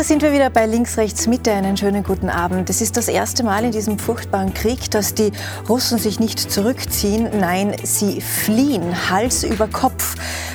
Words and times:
da 0.00 0.04
sind 0.04 0.22
wir 0.22 0.32
wieder 0.32 0.48
bei 0.48 0.64
Links, 0.64 0.96
Rechts, 0.96 1.26
Mitte. 1.26 1.52
Einen 1.52 1.76
schönen 1.76 2.02
guten 2.02 2.30
Abend. 2.30 2.70
Es 2.70 2.80
ist 2.80 2.96
das 2.96 3.06
erste 3.06 3.42
Mal 3.44 3.66
in 3.66 3.70
diesem 3.70 3.98
furchtbaren 3.98 4.54
Krieg, 4.54 4.90
dass 4.90 5.12
die 5.12 5.30
Russen 5.68 5.98
sich 5.98 6.18
nicht 6.18 6.38
zurückziehen. 6.50 7.28
Nein, 7.38 7.76
sie 7.82 8.22
fliehen 8.22 9.10
Hals 9.10 9.44
über 9.44 9.68
Kopf. 9.68 10.14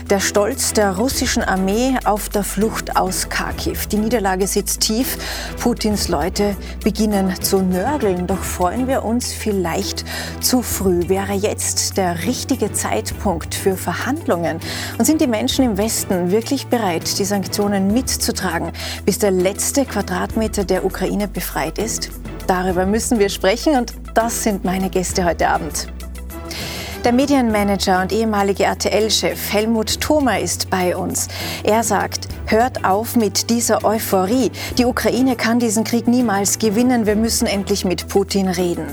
Der 0.10 0.20
Stolz 0.20 0.74
der 0.74 0.98
russischen 0.98 1.44
Armee 1.44 1.96
auf 2.06 2.30
der 2.30 2.44
Flucht 2.44 2.96
aus 2.96 3.30
Kharkiv. 3.30 3.86
Die 3.86 3.98
Niederlage 3.98 4.48
sitzt 4.48 4.82
tief. 4.82 5.18
Putins 5.60 6.08
Leute 6.08 6.56
beginnen 6.84 7.34
zu 7.40 7.60
nörgeln. 7.60 8.26
Doch 8.26 8.44
freuen 8.44 8.88
wir 8.88 9.04
uns 9.04 9.32
vielleicht 9.32 10.06
zu 10.42 10.64
früh. 10.64 11.08
Wäre 11.08 11.34
jetzt 11.34 11.98
der 11.98 12.24
richtige 12.24 12.72
Zeitpunkt 12.72 13.54
für 13.54 13.78
Verhandlungen? 13.78 14.60
Und 14.98 15.06
sind 15.06 15.22
die 15.22 15.28
Menschen 15.28 15.66
im 15.66 15.78
Westen 15.78 16.32
wirklich 16.32 16.68
bereit, 16.68 17.20
die 17.20 17.26
Sanktionen 17.26 17.94
mitzutragen, 17.94 18.72
bis 19.06 19.20
der 19.20 19.35
letzte 19.40 19.86
Quadratmeter 19.86 20.64
der 20.64 20.86
Ukraine 20.86 21.28
befreit 21.28 21.78
ist? 21.78 22.10
Darüber 22.48 22.86
müssen 22.86 23.20
wir 23.20 23.30
sprechen 23.30 23.76
und 23.78 23.94
das 24.14 24.44
sind 24.44 24.64
meine 24.64 24.90
Gäste 24.90 25.26
heute 25.26 25.48
Abend. 25.48 25.88
Der 27.06 27.14
Medienmanager 27.14 28.02
und 28.02 28.12
ehemalige 28.12 28.64
RTL-Chef 28.64 29.54
Helmut 29.54 30.02
Thoma 30.02 30.40
ist 30.40 30.72
bei 30.72 30.98
uns. 30.98 31.28
Er 31.64 31.84
sagt, 31.84 32.28
hört 32.48 32.84
auf 32.84 33.16
mit 33.16 33.52
dieser 33.52 33.86
Euphorie. 33.86 34.52
Die 34.80 34.86
Ukraine 34.86 35.36
kann 35.36 35.60
diesen 35.60 35.84
Krieg 35.84 36.08
niemals 36.08 36.58
gewinnen. 36.58 37.06
Wir 37.06 37.16
müssen 37.16 37.46
endlich 37.46 37.86
mit 37.86 38.08
Putin 38.08 38.48
reden. 38.48 38.88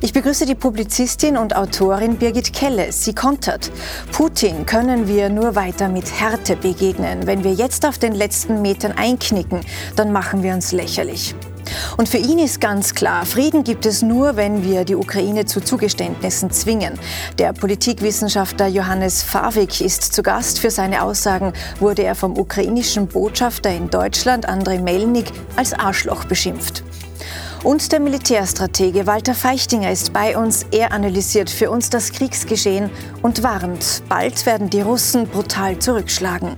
Ich 0.00 0.14
begrüße 0.14 0.46
die 0.46 0.54
Publizistin 0.54 1.36
und 1.36 1.54
Autorin 1.54 2.16
Birgit 2.16 2.54
Kelle. 2.54 2.92
Sie 2.92 3.14
kontert. 3.14 3.70
Putin 4.10 4.64
können 4.64 5.06
wir 5.06 5.28
nur 5.28 5.54
weiter 5.54 5.90
mit 5.90 6.10
Härte 6.18 6.56
begegnen. 6.56 7.26
Wenn 7.26 7.44
wir 7.44 7.52
jetzt 7.52 7.84
auf 7.84 7.98
den 7.98 8.14
letzten 8.14 8.62
Metern 8.62 8.92
einknicken, 8.92 9.60
dann 9.96 10.12
machen 10.12 10.42
wir 10.42 10.54
uns 10.54 10.72
lächerlich. 10.72 11.34
Und 11.96 12.08
für 12.08 12.18
ihn 12.18 12.38
ist 12.38 12.60
ganz 12.60 12.94
klar, 12.94 13.26
Frieden 13.26 13.64
gibt 13.64 13.86
es 13.86 14.02
nur, 14.02 14.36
wenn 14.36 14.64
wir 14.64 14.84
die 14.84 14.96
Ukraine 14.96 15.44
zu 15.44 15.60
Zugeständnissen 15.60 16.50
zwingen. 16.50 16.98
Der 17.38 17.52
Politikwissenschaftler 17.52 18.66
Johannes 18.66 19.22
Favik 19.22 19.80
ist 19.80 20.12
zu 20.12 20.22
Gast. 20.22 20.58
Für 20.58 20.70
seine 20.70 21.02
Aussagen 21.02 21.52
wurde 21.80 22.02
er 22.02 22.14
vom 22.14 22.38
ukrainischen 22.38 23.06
Botschafter 23.06 23.70
in 23.70 23.90
Deutschland, 23.90 24.48
Andrei 24.48 24.78
Melnik, 24.78 25.26
als 25.56 25.72
Arschloch 25.72 26.24
beschimpft. 26.24 26.84
Und 27.64 27.90
der 27.90 28.00
Militärstratege 28.00 29.06
Walter 29.06 29.34
Feichtinger 29.34 29.90
ist 29.90 30.12
bei 30.12 30.38
uns. 30.38 30.64
Er 30.70 30.92
analysiert 30.92 31.50
für 31.50 31.70
uns 31.70 31.90
das 31.90 32.12
Kriegsgeschehen 32.12 32.90
und 33.22 33.42
warnt, 33.42 34.02
bald 34.08 34.46
werden 34.46 34.70
die 34.70 34.80
Russen 34.80 35.26
brutal 35.26 35.78
zurückschlagen. 35.78 36.56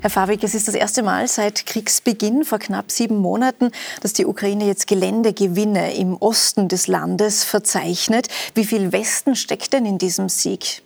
Herr 0.00 0.10
Fabik, 0.10 0.44
es 0.44 0.54
ist 0.54 0.68
das 0.68 0.76
erste 0.76 1.02
Mal 1.02 1.26
seit 1.26 1.66
Kriegsbeginn 1.66 2.44
vor 2.44 2.60
knapp 2.60 2.92
sieben 2.92 3.16
Monaten, 3.16 3.72
dass 4.00 4.12
die 4.12 4.26
Ukraine 4.26 4.64
jetzt 4.64 4.86
Geländegewinne 4.86 5.92
im 5.94 6.16
Osten 6.16 6.68
des 6.68 6.86
Landes 6.86 7.42
verzeichnet. 7.42 8.28
Wie 8.54 8.64
viel 8.64 8.92
Westen 8.92 9.34
steckt 9.34 9.72
denn 9.72 9.84
in 9.86 9.98
diesem 9.98 10.28
Sieg? 10.28 10.82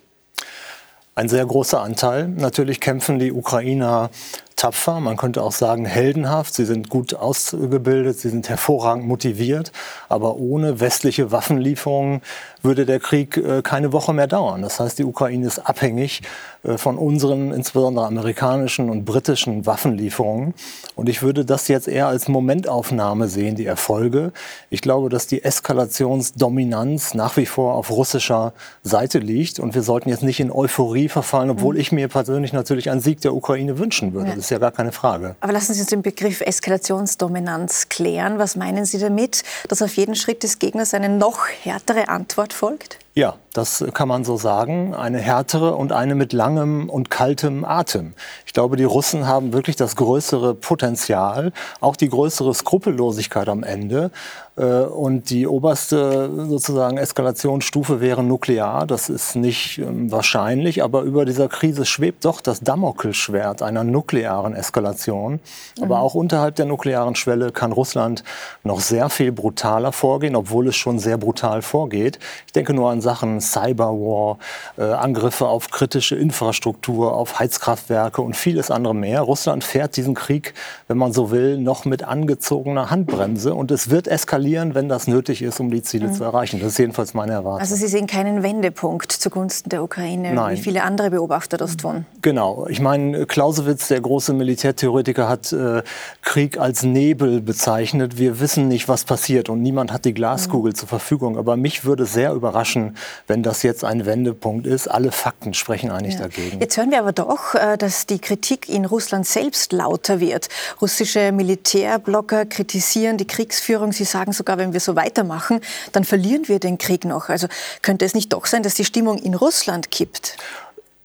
Ein 1.13 1.29
sehr 1.29 1.45
großer 1.45 1.79
Anteil. 1.79 2.27
Natürlich 2.27 2.79
kämpfen 2.79 3.19
die 3.19 3.31
Ukrainer 3.31 4.09
tapfer, 4.55 4.99
man 4.99 5.17
könnte 5.17 5.43
auch 5.43 5.51
sagen 5.51 5.85
heldenhaft. 5.85 6.53
Sie 6.53 6.65
sind 6.65 6.89
gut 6.89 7.13
ausgebildet, 7.13 8.19
sie 8.19 8.29
sind 8.29 8.49
hervorragend 8.49 9.07
motiviert. 9.07 9.71
Aber 10.09 10.37
ohne 10.37 10.79
westliche 10.79 11.31
Waffenlieferungen 11.31 12.21
würde 12.61 12.85
der 12.85 12.99
Krieg 12.99 13.37
äh, 13.37 13.61
keine 13.61 13.91
Woche 13.91 14.13
mehr 14.13 14.27
dauern. 14.27 14.61
Das 14.61 14.79
heißt, 14.79 14.97
die 14.97 15.03
Ukraine 15.03 15.45
ist 15.45 15.59
abhängig 15.59 16.21
äh, 16.63 16.77
von 16.77 16.97
unseren, 16.97 17.51
insbesondere 17.51 18.05
amerikanischen 18.05 18.89
und 18.89 19.05
britischen 19.05 19.65
Waffenlieferungen. 19.65 20.53
Und 20.95 21.09
ich 21.09 21.21
würde 21.21 21.43
das 21.43 21.67
jetzt 21.67 21.87
eher 21.87 22.07
als 22.07 22.27
Momentaufnahme 22.27 23.27
sehen, 23.27 23.55
die 23.55 23.65
Erfolge. 23.65 24.31
Ich 24.69 24.81
glaube, 24.81 25.09
dass 25.09 25.27
die 25.27 25.43
Eskalationsdominanz 25.43 27.13
nach 27.13 27.35
wie 27.37 27.45
vor 27.45 27.75
auf 27.75 27.91
russischer 27.91 28.53
Seite 28.83 29.19
liegt. 29.19 29.59
Und 29.59 29.75
wir 29.75 29.83
sollten 29.83 30.09
jetzt 30.09 30.23
nicht 30.23 30.39
in 30.39 30.51
Euphorie 30.51 31.09
verfallen, 31.09 31.49
obwohl 31.49 31.75
mhm. 31.75 31.81
ich 31.81 31.91
mir 31.91 32.07
persönlich 32.07 32.53
natürlich 32.53 32.89
einen 32.89 33.01
Sieg 33.01 33.21
der 33.21 33.33
Ukraine 33.33 33.77
wünschen 33.77 34.13
würde. 34.13 34.29
Ja. 34.29 34.35
Das 34.43 34.47
ist 34.47 34.55
ja 34.55 34.57
gar 34.57 34.73
keine 34.73 34.91
Frage. 34.91 35.37
Aber 35.39 35.53
lassen 35.53 35.73
Sie 35.73 35.79
uns 35.79 35.89
den 35.89 36.01
Begriff 36.01 36.41
Eskalationsdominanz 36.41 37.87
klären. 37.87 38.39
Was 38.39 38.57
meinen 38.57 38.83
Sie 38.83 38.99
damit, 38.99 39.41
dass 39.69 39.81
auf 39.81 39.95
jeden 39.95 40.15
Schritt 40.15 40.43
des 40.43 40.59
Gegners 40.59 40.93
eine 40.93 41.07
noch 41.07 41.47
härtere 41.47 42.09
Antwort 42.09 42.51
folgt? 42.51 42.99
Ja, 43.15 43.35
das 43.53 43.85
kann 43.93 44.07
man 44.07 44.23
so 44.23 44.37
sagen. 44.37 44.95
Eine 44.95 45.19
härtere 45.19 45.75
und 45.75 45.91
eine 45.91 46.15
mit 46.15 46.33
langem 46.33 46.89
und 46.89 47.11
kaltem 47.11 47.63
Atem. 47.63 48.13
Ich 48.47 48.53
glaube, 48.53 48.75
die 48.75 48.83
Russen 48.83 49.27
haben 49.27 49.53
wirklich 49.53 49.75
das 49.75 49.95
größere 49.95 50.55
Potenzial, 50.55 51.53
auch 51.79 51.95
die 51.95 52.09
größere 52.09 52.55
Skrupellosigkeit 52.55 53.47
am 53.49 53.61
Ende. 53.61 54.09
Äh, 54.55 54.63
und 54.63 55.29
die 55.29 55.47
oberste 55.47 56.29
sozusagen 56.47 56.97
Eskalationsstufe 56.97 58.01
wäre 58.01 58.23
nuklear. 58.23 58.87
Das 58.87 59.09
ist 59.09 59.35
nicht 59.35 59.77
ähm, 59.77 60.11
wahrscheinlich, 60.11 60.83
aber 60.83 61.01
über 61.01 61.25
dieser 61.25 61.47
Krise 61.47 61.85
schwebt 61.85 62.25
doch 62.25 62.41
das 62.41 62.61
Damokelschwert 62.61 63.61
einer 63.61 63.83
nuklearen 63.83 64.55
Eskalation. 64.55 65.39
Aber 65.79 65.97
mhm. 65.97 66.01
auch 66.01 66.15
unterhalb 66.15 66.55
der 66.55 66.65
nuklearen 66.65 67.15
Schwelle 67.15 67.51
kann 67.51 67.71
Russland 67.71 68.23
noch 68.63 68.79
sehr 68.79 69.09
viel 69.09 69.31
brutaler 69.31 69.91
vorgehen, 69.91 70.35
obwohl 70.35 70.67
es 70.67 70.75
schon 70.75 70.97
sehr 70.97 71.17
brutal 71.17 71.61
vorgeht. 71.61 72.17
Ich 72.47 72.53
denke 72.53 72.73
nur 72.73 72.89
an 72.89 73.01
Sachen 73.03 73.41
Cyberwar, 73.41 74.39
äh, 74.77 74.83
Angriffe 74.83 75.47
auf 75.47 75.69
kritische 75.69 76.15
Infrastruktur, 76.15 77.15
auf 77.15 77.39
Heizkraftwerke 77.39 78.21
und 78.21 78.35
vieles 78.35 78.71
andere 78.71 78.95
mehr. 78.95 79.21
Russland 79.21 79.63
fährt 79.63 79.95
diesen 79.97 80.15
Krieg, 80.15 80.55
wenn 80.87 80.97
man 80.97 81.13
so 81.13 81.29
will, 81.29 81.57
noch 81.57 81.85
mit 81.85 82.03
angezogener 82.03 82.89
Handbremse 82.89 83.53
und 83.53 83.69
es 83.69 83.89
wird 83.89 84.07
eskalieren, 84.07 84.73
wenn 84.73 84.89
das 84.89 85.07
nötig 85.07 85.41
ist, 85.41 85.59
um 85.59 85.69
die 85.69 85.83
Ziele 85.83 86.07
mhm. 86.07 86.13
zu 86.13 86.23
erreichen. 86.23 86.59
Das 86.59 86.69
ist 86.69 86.79
jedenfalls 86.79 87.13
meine 87.13 87.33
Erwartung. 87.33 87.59
Also 87.61 87.75
Sie 87.75 87.87
sehen 87.87 88.07
keinen 88.07 88.41
Wendepunkt 88.41 89.11
zugunsten 89.11 89.69
der 89.69 89.83
Ukraine, 89.83 90.33
Nein. 90.33 90.57
wie 90.57 90.61
viele 90.61 90.83
andere 90.83 91.11
Beobachter 91.11 91.57
das 91.57 91.77
tun. 91.77 92.05
Genau. 92.21 92.65
Ich 92.69 92.79
meine, 92.79 93.25
Clausewitz, 93.25 93.89
der 93.89 94.01
große 94.01 94.33
Militärtheoretiker, 94.33 95.27
hat 95.27 95.51
äh, 95.51 95.83
Krieg 96.21 96.57
als 96.57 96.83
Nebel 96.83 97.41
bezeichnet. 97.41 98.17
Wir 98.17 98.39
wissen 98.39 98.67
nicht, 98.67 98.87
was 98.87 99.03
passiert 99.03 99.49
und 99.49 99.61
niemand 99.61 99.91
hat 99.91 100.05
die 100.05 100.13
Glaskugel 100.13 100.71
mhm. 100.71 100.75
zur 100.75 100.87
Verfügung. 100.87 101.37
Aber 101.37 101.57
mich 101.57 101.85
würde 101.85 102.05
sehr 102.05 102.33
überraschen, 102.33 102.92
wenn 103.27 103.43
das 103.43 103.63
jetzt 103.63 103.83
ein 103.83 104.05
Wendepunkt 104.05 104.67
ist. 104.67 104.87
Alle 104.87 105.11
Fakten 105.11 105.53
sprechen 105.53 105.91
eigentlich 105.91 106.15
ja. 106.15 106.21
dagegen. 106.21 106.59
Jetzt 106.59 106.77
hören 106.77 106.91
wir 106.91 106.99
aber 106.99 107.11
doch, 107.11 107.55
äh, 107.55 107.77
dass 107.77 108.05
die 108.05 108.19
Kritik 108.19 108.69
in 108.69 108.85
Russland 108.85 109.25
selbst 109.25 109.71
lauter 109.71 110.19
wird. 110.19 110.49
Russische 110.81 111.31
Militärblocker 111.31 112.45
kritisieren 112.45 113.17
die 113.17 113.27
Kriegsführung. 113.27 113.91
Sie 113.91 114.05
sagen 114.05 114.31
sogar, 114.31 114.57
wenn 114.57 114.73
wir 114.73 114.79
so 114.79 114.95
weitermachen, 114.95 115.61
dann 115.91 116.03
verlieren 116.03 116.47
wir 116.47 116.59
den 116.59 116.77
Krieg 116.77 117.05
noch. 117.05 117.29
Also 117.29 117.47
könnte 117.81 118.05
es 118.05 118.13
nicht 118.13 118.33
doch 118.33 118.45
sein, 118.45 118.63
dass 118.63 118.75
die 118.75 118.85
Stimmung 118.85 119.17
in 119.17 119.35
Russland 119.35 119.91
kippt? 119.91 120.37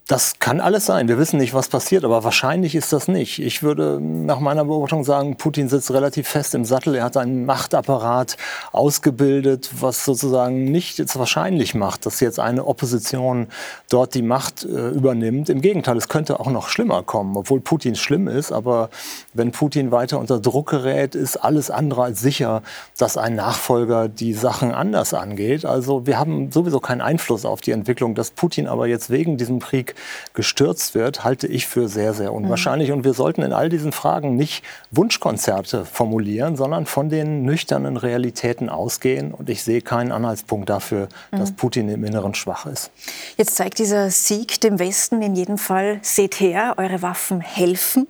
Das 0.09 0.39
kann 0.39 0.63
alles 0.63 0.87
sein. 0.87 1.07
Wir 1.07 1.19
wissen 1.19 1.37
nicht, 1.37 1.53
was 1.53 1.69
passiert, 1.69 2.03
aber 2.03 2.25
wahrscheinlich 2.25 2.75
ist 2.75 2.95
das 2.95 3.09
nicht. 3.09 3.41
Ich 3.41 3.63
würde 3.63 4.01
nach 4.01 4.41
meiner 4.41 4.65
Beobachtung 4.65 5.05
sagen, 5.05 5.37
Putin 5.37 5.69
sitzt 5.69 5.91
relativ 5.91 6.27
fest 6.27 6.55
im 6.55 6.65
Sattel. 6.65 6.95
Er 6.95 7.05
hat 7.05 7.19
einen 7.19 7.45
Machtapparat 7.45 8.39
ausgebildet, 8.73 9.69
was 9.81 10.07
sozusagen 10.07 10.65
nicht 10.65 10.97
jetzt 10.97 11.19
wahrscheinlich 11.19 11.75
macht, 11.75 12.07
dass 12.07 12.21
jetzt 12.21 12.41
eine 12.41 12.65
Opposition 12.65 13.49
dort 13.91 14.15
die 14.15 14.23
Macht 14.23 14.65
äh, 14.65 14.89
übernimmt. 14.89 15.51
Im 15.51 15.61
Gegenteil, 15.61 15.99
es 15.99 16.09
könnte 16.09 16.41
auch 16.41 16.51
noch 16.51 16.71
schlimmer 16.71 17.03
kommen, 17.03 17.37
obwohl 17.37 17.61
Putin 17.61 17.95
schlimm 17.95 18.29
ist. 18.29 18.51
Aber 18.51 18.89
wenn 19.35 19.53
Putin 19.53 19.91
weiter 19.91 20.19
unter 20.19 20.41
Druck 20.41 20.71
gerät, 20.71 21.15
ist 21.17 21.37
alles 21.37 21.71
andere 21.71 22.05
als 22.05 22.23
sicher, 22.23 22.63
dass 22.97 23.19
ein 23.19 23.35
Nachfolger 23.35 24.09
die 24.09 24.33
Sachen 24.33 24.73
anders 24.73 25.13
angeht. 25.13 25.67
Also 25.67 26.07
wir 26.07 26.19
haben 26.19 26.51
sowieso 26.51 26.81
keinen 26.81 27.03
Einfluss 27.03 27.45
auf 27.45 27.61
die 27.61 27.73
Entwicklung. 27.73 28.15
Dass 28.15 28.31
Putin 28.31 28.69
aber 28.69 28.87
jetzt 28.87 29.11
wegen 29.11 29.37
diesem 29.37 29.59
Krieg 29.59 29.97
gestürzt 30.35 30.95
wird, 30.95 31.25
halte 31.25 31.47
ich 31.47 31.67
für 31.67 31.89
sehr, 31.89 32.15
sehr 32.15 32.33
unwahrscheinlich. 32.33 32.89
Mhm. 32.89 32.97
Und 32.97 33.05
wir 33.05 33.15
sollten 33.15 33.43
in 33.43 33.53
all 33.53 33.69
diesen 33.69 33.93
Fragen 33.93 34.37
nicht 34.37 34.65
Wunschkonzerte 34.91 35.85
formulieren, 35.85 36.57
sondern 36.57 36.87
von 36.87 37.09
den 37.09 37.43
nüchternen 37.43 37.97
Realitäten 37.97 38.69
ausgehen. 38.69 39.33
Und 39.33 39.49
ich 39.51 39.63
sehe 39.63 39.83
keinen 39.83 40.13
Anhaltspunkt 40.13 40.69
dafür, 40.69 41.09
mhm. 41.33 41.39
dass 41.39 41.53
Putin 41.53 41.89
im 41.89 42.05
Inneren 42.05 42.35
schwach 42.35 42.67
ist. 42.67 42.91
Jetzt 43.37 43.57
zeigt 43.57 43.79
dieser 43.79 44.11
Sieg 44.11 44.61
dem 44.61 44.79
Westen 44.79 45.23
in 45.23 45.35
jedem 45.35 45.59
Fall, 45.59 45.99
seht 46.03 46.41
her, 46.41 46.75
eure 46.77 47.03
Waffen 47.03 47.41
helfen. 47.41 48.07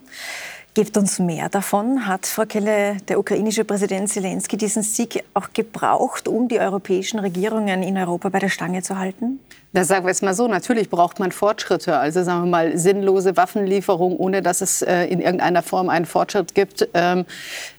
Gebt 0.79 0.97
uns 0.97 1.19
mehr 1.19 1.49
davon. 1.49 2.07
Hat 2.07 2.25
Frau 2.25 2.45
Kelle, 2.45 2.99
der 3.09 3.19
ukrainische 3.19 3.65
Präsident 3.65 4.09
Zelensky, 4.09 4.57
diesen 4.57 4.85
Sieg 4.85 5.25
auch 5.35 5.49
gebraucht, 5.53 6.29
um 6.29 6.47
die 6.47 6.61
europäischen 6.61 7.19
Regierungen 7.19 7.83
in 7.83 7.97
Europa 7.97 8.29
bei 8.29 8.39
der 8.39 8.49
Stange 8.49 8.83
zu 8.83 8.97
halten? 8.97 9.41
Das 9.75 9.87
sagen 9.87 10.07
wir 10.07 10.13
es 10.13 10.23
mal 10.23 10.33
so. 10.33 10.49
Natürlich 10.49 10.89
braucht 10.89 11.19
man 11.19 11.31
Fortschritte. 11.31 11.99
Also 11.99 12.23
sagen 12.25 12.45
wir 12.45 12.47
mal 12.47 12.79
sinnlose 12.79 13.37
Waffenlieferung, 13.37 14.17
ohne 14.17 14.41
dass 14.41 14.63
es 14.63 14.81
äh, 14.81 15.05
in 15.05 15.21
irgendeiner 15.21 15.63
Form 15.63 15.91
einen 15.91 16.07
Fortschritt 16.07 16.55
gibt, 16.55 16.89
ähm, 16.95 17.27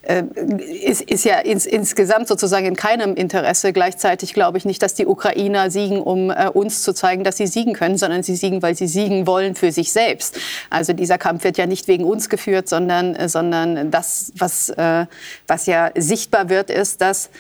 äh, 0.04 0.22
ist, 0.84 1.02
ist 1.02 1.26
ja 1.26 1.40
ins, 1.40 1.66
insgesamt 1.66 2.28
sozusagen 2.28 2.68
in 2.68 2.76
keinem 2.76 3.16
Interesse. 3.16 3.74
Gleichzeitig 3.74 4.36
glaube 4.36 4.60
ich 4.60 4.66
nicht, 4.66 4.84
dass 4.84 4.94
die 4.94 5.08
Ukrainer 5.08 5.72
siegen, 5.72 6.00
um 6.00 6.30
äh, 6.30 6.48
uns 6.54 6.84
zu 6.84 6.94
zeigen, 6.94 7.24
dass 7.24 7.38
sie 7.38 7.48
siegen 7.48 7.74
können, 7.74 7.98
sondern 7.98 8.22
sie 8.22 8.36
siegen, 8.36 8.62
weil 8.62 8.76
sie 8.76 8.88
siegen 8.88 9.26
wollen 9.26 9.56
für 9.56 9.72
sich 9.72 9.92
selbst. 9.92 10.38
Also 10.70 10.94
dieser 10.94 11.18
Kampf 11.18 11.44
wird 11.44 11.58
ja 11.58 11.66
nicht 11.66 11.88
wegen 11.88 12.04
uns 12.04 12.30
geführt, 12.30 12.70
sondern, 12.70 13.16
äh, 13.16 13.28
sondern 13.28 13.90
das, 13.90 14.32
was, 14.38 14.70
äh, 14.70 15.08
was 15.48 15.66
ja 15.66 15.90
sichtbar 15.98 16.50
wird, 16.50 16.70
ist, 16.70 17.02
dass 17.02 17.32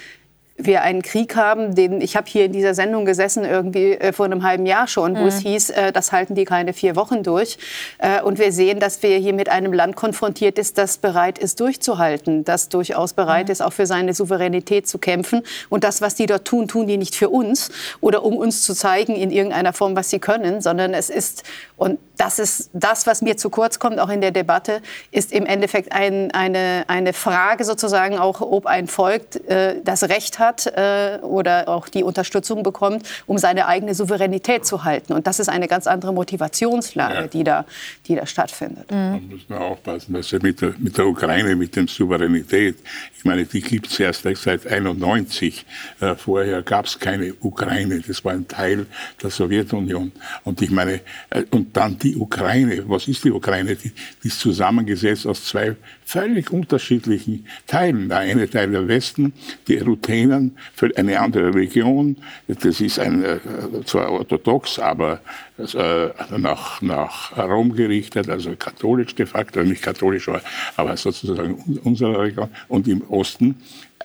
wir 0.59 0.81
einen 0.81 1.01
Krieg 1.01 1.35
haben, 1.35 1.73
den 1.73 2.01
ich 2.01 2.15
habe 2.15 2.27
hier 2.29 2.45
in 2.45 2.51
dieser 2.51 2.73
Sendung 2.73 3.05
gesessen 3.05 3.45
irgendwie 3.45 3.93
äh, 3.93 4.13
vor 4.13 4.25
einem 4.25 4.43
halben 4.43 4.65
Jahr 4.65 4.87
schon, 4.87 5.15
wo 5.15 5.21
mhm. 5.21 5.27
es 5.27 5.39
hieß, 5.39 5.69
äh, 5.71 5.91
das 5.91 6.11
halten 6.11 6.35
die 6.35 6.45
keine 6.45 6.73
vier 6.73 6.95
Wochen 6.95 7.23
durch. 7.23 7.57
Äh, 7.97 8.21
und 8.21 8.37
wir 8.39 8.51
sehen, 8.51 8.79
dass 8.79 9.01
wir 9.01 9.17
hier 9.17 9.33
mit 9.33 9.49
einem 9.49 9.73
Land 9.73 9.95
konfrontiert 9.95 10.59
ist, 10.59 10.77
das 10.77 10.97
bereit 10.97 11.39
ist 11.39 11.59
durchzuhalten, 11.59 12.43
das 12.43 12.69
durchaus 12.69 13.13
bereit 13.13 13.47
mhm. 13.47 13.53
ist, 13.53 13.61
auch 13.61 13.73
für 13.73 13.85
seine 13.85 14.13
Souveränität 14.13 14.87
zu 14.87 14.97
kämpfen. 14.97 15.43
Und 15.69 15.83
das, 15.83 16.01
was 16.01 16.15
die 16.15 16.25
dort 16.25 16.45
tun, 16.45 16.67
tun 16.67 16.87
die 16.87 16.97
nicht 16.97 17.15
für 17.15 17.29
uns 17.29 17.71
oder 18.01 18.23
um 18.23 18.37
uns 18.37 18.63
zu 18.63 18.73
zeigen 18.73 19.15
in 19.15 19.31
irgendeiner 19.31 19.73
Form, 19.73 19.95
was 19.95 20.09
sie 20.09 20.19
können, 20.19 20.61
sondern 20.61 20.93
es 20.93 21.09
ist 21.09 21.43
und 21.79 21.97
das 22.17 22.37
ist 22.37 22.69
das, 22.73 23.07
was 23.07 23.21
mir 23.21 23.37
zu 23.37 23.49
kurz 23.49 23.79
kommt, 23.79 23.97
auch 23.99 24.09
in 24.09 24.19
der 24.19 24.31
Debatte, 24.31 24.81
ist 25.11 25.31
im 25.31 25.45
Endeffekt 25.45 25.93
ein, 25.93 26.31
eine, 26.31 26.83
eine 26.87 27.13
Frage 27.13 27.63
sozusagen 27.63 28.19
auch, 28.19 28.41
ob 28.41 28.65
ein 28.65 28.87
Volk 28.87 29.21
äh, 29.47 29.75
das 29.85 30.03
Recht 30.03 30.37
hat 30.37 30.67
äh, 30.67 31.19
oder 31.21 31.69
auch 31.69 31.87
die 31.87 32.03
Unterstützung 32.03 32.61
bekommt, 32.61 33.07
um 33.25 33.37
seine 33.37 33.67
eigene 33.67 33.95
Souveränität 33.95 34.65
zu 34.65 34.83
halten. 34.83 35.13
Und 35.13 35.27
das 35.27 35.39
ist 35.39 35.47
eine 35.47 35.69
ganz 35.69 35.87
andere 35.87 36.13
Motivationslage, 36.13 37.15
ja. 37.15 37.27
die, 37.27 37.45
da, 37.45 37.65
die 38.07 38.15
da 38.15 38.25
stattfindet. 38.25 38.91
Mhm. 38.91 38.97
Man 38.97 39.29
muss 39.29 39.47
nur 39.47 39.61
aufpassen, 39.61 40.13
dass 40.13 40.33
mit 40.33 40.59
der, 40.59 40.73
mit 40.77 40.97
der 40.97 41.07
Ukraine, 41.07 41.55
mit 41.55 41.77
der 41.77 41.87
Souveränität, 41.87 42.75
ich 43.17 43.23
meine, 43.23 43.45
die 43.45 43.61
gibt 43.61 43.87
es 43.87 43.97
erst 43.97 44.23
seit 44.23 44.37
1991. 44.67 45.65
Äh, 46.01 46.15
vorher 46.15 46.61
gab 46.63 46.85
es 46.85 46.99
keine 46.99 47.33
Ukraine, 47.39 48.01
das 48.05 48.25
war 48.25 48.33
ein 48.33 48.45
Teil 48.45 48.87
der 49.23 49.29
Sowjetunion. 49.29 50.11
Und 50.43 50.61
ich 50.61 50.71
meine, 50.71 50.99
äh, 51.29 51.43
und 51.69 51.77
dann 51.77 51.99
die 51.99 52.15
Ukraine. 52.15 52.83
Was 52.87 53.07
ist 53.07 53.23
die 53.23 53.31
Ukraine? 53.31 53.75
Die, 53.75 53.91
die 54.23 54.27
ist 54.27 54.39
zusammengesetzt 54.39 55.27
aus 55.27 55.45
zwei 55.45 55.75
völlig 56.03 56.51
unterschiedlichen 56.51 57.45
Teilen. 57.67 58.09
Der 58.09 58.19
eine 58.19 58.49
Teil 58.49 58.71
der 58.71 58.87
Westen, 58.87 59.33
die 59.67 59.77
Ruthenen, 59.77 60.57
für 60.73 60.89
eine 60.97 61.19
andere 61.19 61.53
Region. 61.53 62.17
Das 62.47 62.81
ist 62.81 62.97
ein, 62.97 63.23
äh, 63.23 63.37
zwar 63.85 64.11
orthodox, 64.11 64.79
aber 64.79 65.21
äh, 65.59 66.07
nach, 66.37 66.81
nach 66.81 67.37
Rom 67.37 67.75
gerichtet, 67.75 68.29
also 68.29 68.55
katholisch 68.55 69.13
de 69.13 69.27
facto, 69.27 69.61
nicht 69.63 69.83
katholisch, 69.83 70.27
aber 70.75 70.97
sozusagen 70.97 71.79
unsere 71.83 72.19
Region. 72.19 72.49
Und 72.67 72.87
im 72.87 73.03
Osten 73.09 73.55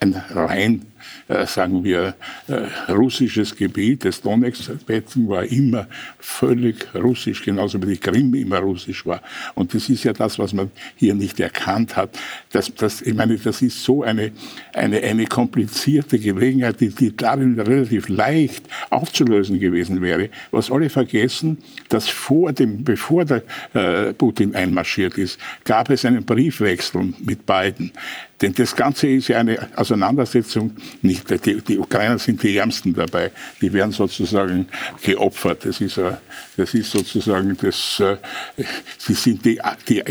ein 0.00 0.14
rein 0.30 0.82
äh, 1.28 1.46
sagen 1.46 1.84
wir, 1.84 2.14
äh, 2.48 2.92
russisches 2.92 3.54
Gebiet. 3.56 4.04
Das 4.04 4.20
Donetsk-Becken 4.20 5.28
war 5.28 5.44
immer 5.44 5.86
völlig 6.18 6.86
russisch, 6.94 7.42
genauso 7.42 7.80
wie 7.82 7.94
die 7.94 7.96
Krim 7.96 8.34
immer 8.34 8.58
russisch 8.58 9.06
war. 9.06 9.22
Und 9.54 9.74
das 9.74 9.88
ist 9.88 10.04
ja 10.04 10.12
das, 10.12 10.38
was 10.38 10.52
man 10.52 10.70
hier 10.96 11.14
nicht 11.14 11.40
erkannt 11.40 11.96
hat. 11.96 12.18
Das, 12.50 12.72
das, 12.74 13.02
ich 13.02 13.14
meine, 13.14 13.36
das 13.36 13.62
ist 13.62 13.82
so 13.82 14.02
eine, 14.02 14.32
eine, 14.72 15.00
eine 15.02 15.26
komplizierte 15.26 16.18
Gelegenheit, 16.18 16.80
die, 16.80 16.90
die 16.90 17.14
darin 17.16 17.58
relativ 17.58 18.08
leicht 18.08 18.64
aufzulösen 18.90 19.58
gewesen 19.58 20.00
wäre. 20.02 20.28
Was 20.50 20.70
alle 20.70 20.90
vergessen, 20.90 21.58
dass 21.88 22.08
vor 22.08 22.52
dem, 22.52 22.84
bevor 22.84 23.24
der 23.24 23.42
äh, 23.72 24.12
Putin 24.12 24.54
einmarschiert 24.54 25.18
ist, 25.18 25.38
gab 25.64 25.90
es 25.90 26.04
einen 26.04 26.24
Briefwechsel 26.24 27.14
mit 27.24 27.46
beiden. 27.46 27.92
Denn 28.40 28.52
das 28.52 28.74
Ganze 28.74 29.08
ist 29.08 29.28
ja 29.28 29.38
eine 29.38 29.68
Auseinandersetzung 29.76 30.72
nicht, 31.02 31.46
die, 31.46 31.60
die 31.60 31.78
Ukrainer 31.78 32.18
sind 32.18 32.42
die 32.42 32.56
Ärmsten 32.56 32.94
dabei. 32.94 33.30
Die 33.60 33.72
werden 33.72 33.92
sozusagen 33.92 34.68
geopfert. 35.02 35.64
Das 35.64 35.80
ist, 35.80 36.00
das 36.56 36.74
ist 36.74 36.90
sozusagen 36.90 37.56
das, 37.60 38.00
äh, 38.00 38.16
sie 38.98 39.14
sind 39.14 39.44
die, 39.44 39.60
die, 39.88 40.02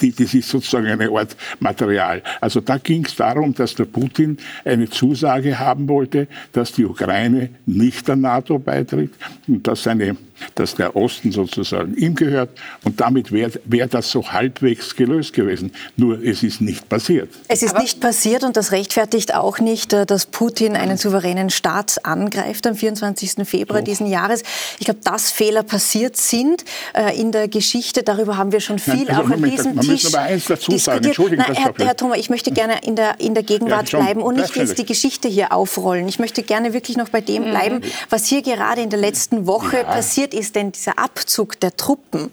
die, 0.00 0.12
das 0.12 0.34
ist 0.34 0.48
sozusagen 0.48 0.86
eine 0.86 1.10
Art 1.10 1.36
Material. 1.60 2.22
Also 2.40 2.60
da 2.60 2.78
ging 2.78 3.04
es 3.04 3.16
darum, 3.16 3.54
dass 3.54 3.74
der 3.74 3.84
Putin 3.84 4.38
eine 4.64 4.88
Zusage 4.88 5.58
haben 5.58 5.88
wollte, 5.88 6.28
dass 6.52 6.72
die 6.72 6.84
Ukraine 6.84 7.50
nicht 7.66 8.08
der 8.08 8.16
NATO 8.16 8.58
beitritt 8.58 9.12
und 9.46 9.66
dass 9.66 9.82
seine 9.82 10.16
dass 10.54 10.74
der 10.74 10.96
Osten 10.96 11.32
sozusagen 11.32 11.94
ihm 11.96 12.14
gehört 12.14 12.50
und 12.84 13.00
damit 13.00 13.32
wäre 13.32 13.52
wär 13.64 13.86
das 13.86 14.10
so 14.10 14.32
halbwegs 14.32 14.96
gelöst 14.96 15.32
gewesen. 15.32 15.72
Nur 15.96 16.22
es 16.22 16.42
ist 16.42 16.60
nicht 16.60 16.88
passiert. 16.88 17.30
Es 17.48 17.62
ist 17.62 17.74
Aber 17.74 17.82
nicht 17.82 18.00
passiert 18.00 18.44
und 18.44 18.56
das 18.56 18.72
rechtfertigt 18.72 19.34
auch 19.34 19.58
nicht, 19.58 19.92
äh, 19.92 20.06
dass 20.06 20.26
Putin 20.26 20.76
einen 20.76 20.96
souveränen 20.96 21.50
Staat 21.50 22.04
angreift 22.04 22.66
am 22.66 22.74
24. 22.74 23.46
Februar 23.46 23.80
oh. 23.80 23.84
diesen 23.84 24.06
Jahres. 24.06 24.42
Ich 24.78 24.86
glaube, 24.86 25.00
dass 25.04 25.30
Fehler 25.30 25.62
passiert 25.62 26.16
sind 26.16 26.64
äh, 26.94 27.18
in 27.18 27.32
der 27.32 27.48
Geschichte, 27.48 28.02
darüber 28.02 28.36
haben 28.36 28.52
wir 28.52 28.60
schon 28.60 28.78
viel 28.78 29.04
Nein, 29.04 29.08
also 29.08 29.22
auch 29.22 29.30
an 29.30 29.42
diesem 29.42 29.74
man 29.74 29.84
Tisch 29.84 30.06
aber 30.06 30.20
eins 30.20 30.44
dazu 30.46 30.76
sagen. 30.76 31.10
Nein, 31.36 31.54
Herr, 31.54 31.74
Herr 31.78 31.96
Thomas, 31.96 32.18
ich 32.18 32.30
möchte 32.30 32.50
gerne 32.50 32.78
in 32.84 32.96
der, 32.96 33.20
in 33.20 33.34
der 33.34 33.42
Gegenwart 33.42 33.90
ja, 33.90 34.00
bleiben 34.00 34.22
und 34.22 34.36
nicht 34.36 34.56
jetzt 34.56 34.78
die 34.78 34.86
Geschichte 34.86 35.28
hier 35.28 35.52
aufrollen. 35.52 36.08
Ich 36.08 36.18
möchte 36.18 36.42
gerne 36.42 36.72
wirklich 36.72 36.96
noch 36.96 37.08
bei 37.08 37.20
dem 37.20 37.44
mhm. 37.44 37.50
bleiben, 37.50 37.80
was 38.08 38.26
hier 38.26 38.42
gerade 38.42 38.82
in 38.82 38.90
der 38.90 38.98
letzten 38.98 39.46
Woche 39.46 39.78
ja. 39.78 39.84
passiert 39.84 40.29
passiert 40.30 40.34
ist, 40.34 40.56
denn 40.56 40.72
dieser 40.72 40.98
Abzug 40.98 41.60
der 41.60 41.76
Truppen, 41.76 42.32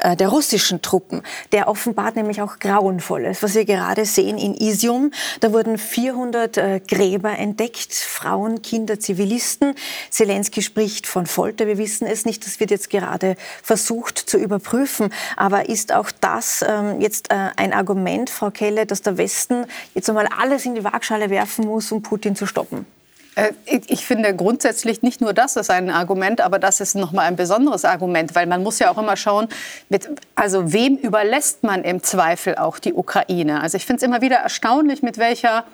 äh, 0.00 0.16
der 0.16 0.28
russischen 0.28 0.82
Truppen, 0.82 1.22
der 1.52 1.68
offenbart 1.68 2.16
nämlich 2.16 2.40
auch 2.42 2.58
Grauenvolles. 2.58 3.42
Was 3.42 3.54
wir 3.54 3.64
gerade 3.64 4.04
sehen 4.04 4.38
in 4.38 4.54
Isium, 4.54 5.10
da 5.40 5.52
wurden 5.52 5.78
400 5.78 6.56
äh, 6.56 6.80
Gräber 6.86 7.38
entdeckt, 7.38 7.94
Frauen, 7.94 8.62
Kinder, 8.62 9.00
Zivilisten. 9.00 9.74
Zelensky 10.10 10.62
spricht 10.62 11.06
von 11.06 11.26
Folter. 11.26 11.66
Wir 11.66 11.78
wissen 11.78 12.06
es 12.06 12.24
nicht, 12.24 12.44
das 12.46 12.60
wird 12.60 12.70
jetzt 12.70 12.90
gerade 12.90 13.36
versucht 13.62 14.18
zu 14.18 14.38
überprüfen. 14.38 15.10
Aber 15.36 15.68
ist 15.68 15.92
auch 15.92 16.10
das 16.20 16.64
ähm, 16.66 17.00
jetzt 17.00 17.30
äh, 17.30 17.50
ein 17.56 17.72
Argument, 17.72 18.30
Frau 18.30 18.50
Kelle, 18.50 18.86
dass 18.86 19.02
der 19.02 19.16
Westen 19.16 19.66
jetzt 19.94 20.08
einmal 20.08 20.28
alles 20.38 20.64
in 20.64 20.74
die 20.74 20.84
Waagschale 20.84 21.30
werfen 21.30 21.66
muss, 21.66 21.92
um 21.92 22.02
Putin 22.02 22.36
zu 22.36 22.46
stoppen? 22.46 22.97
Äh, 23.38 23.52
ich 23.86 24.04
finde 24.04 24.34
grundsätzlich 24.34 25.02
nicht 25.02 25.20
nur 25.20 25.32
das 25.32 25.56
ist 25.56 25.70
ein 25.70 25.90
Argument, 25.90 26.40
aber 26.40 26.58
das 26.58 26.80
ist 26.80 26.96
noch 26.96 27.12
mal 27.12 27.22
ein 27.22 27.36
besonderes 27.36 27.84
Argument, 27.84 28.34
weil 28.34 28.46
man 28.46 28.62
muss 28.62 28.78
ja 28.80 28.90
auch 28.90 28.98
immer 28.98 29.16
schauen, 29.16 29.48
mit, 29.88 30.08
also 30.34 30.72
wem 30.72 30.96
überlässt 30.96 31.62
man 31.62 31.84
im 31.84 32.02
Zweifel 32.02 32.56
auch 32.56 32.78
die 32.78 32.92
Ukraine? 32.92 33.60
Also 33.62 33.76
ich 33.76 33.86
finde 33.86 33.98
es 33.98 34.02
immer 34.02 34.20
wieder 34.20 34.36
erstaunlich, 34.36 35.02
mit 35.02 35.18
welcher 35.18 35.64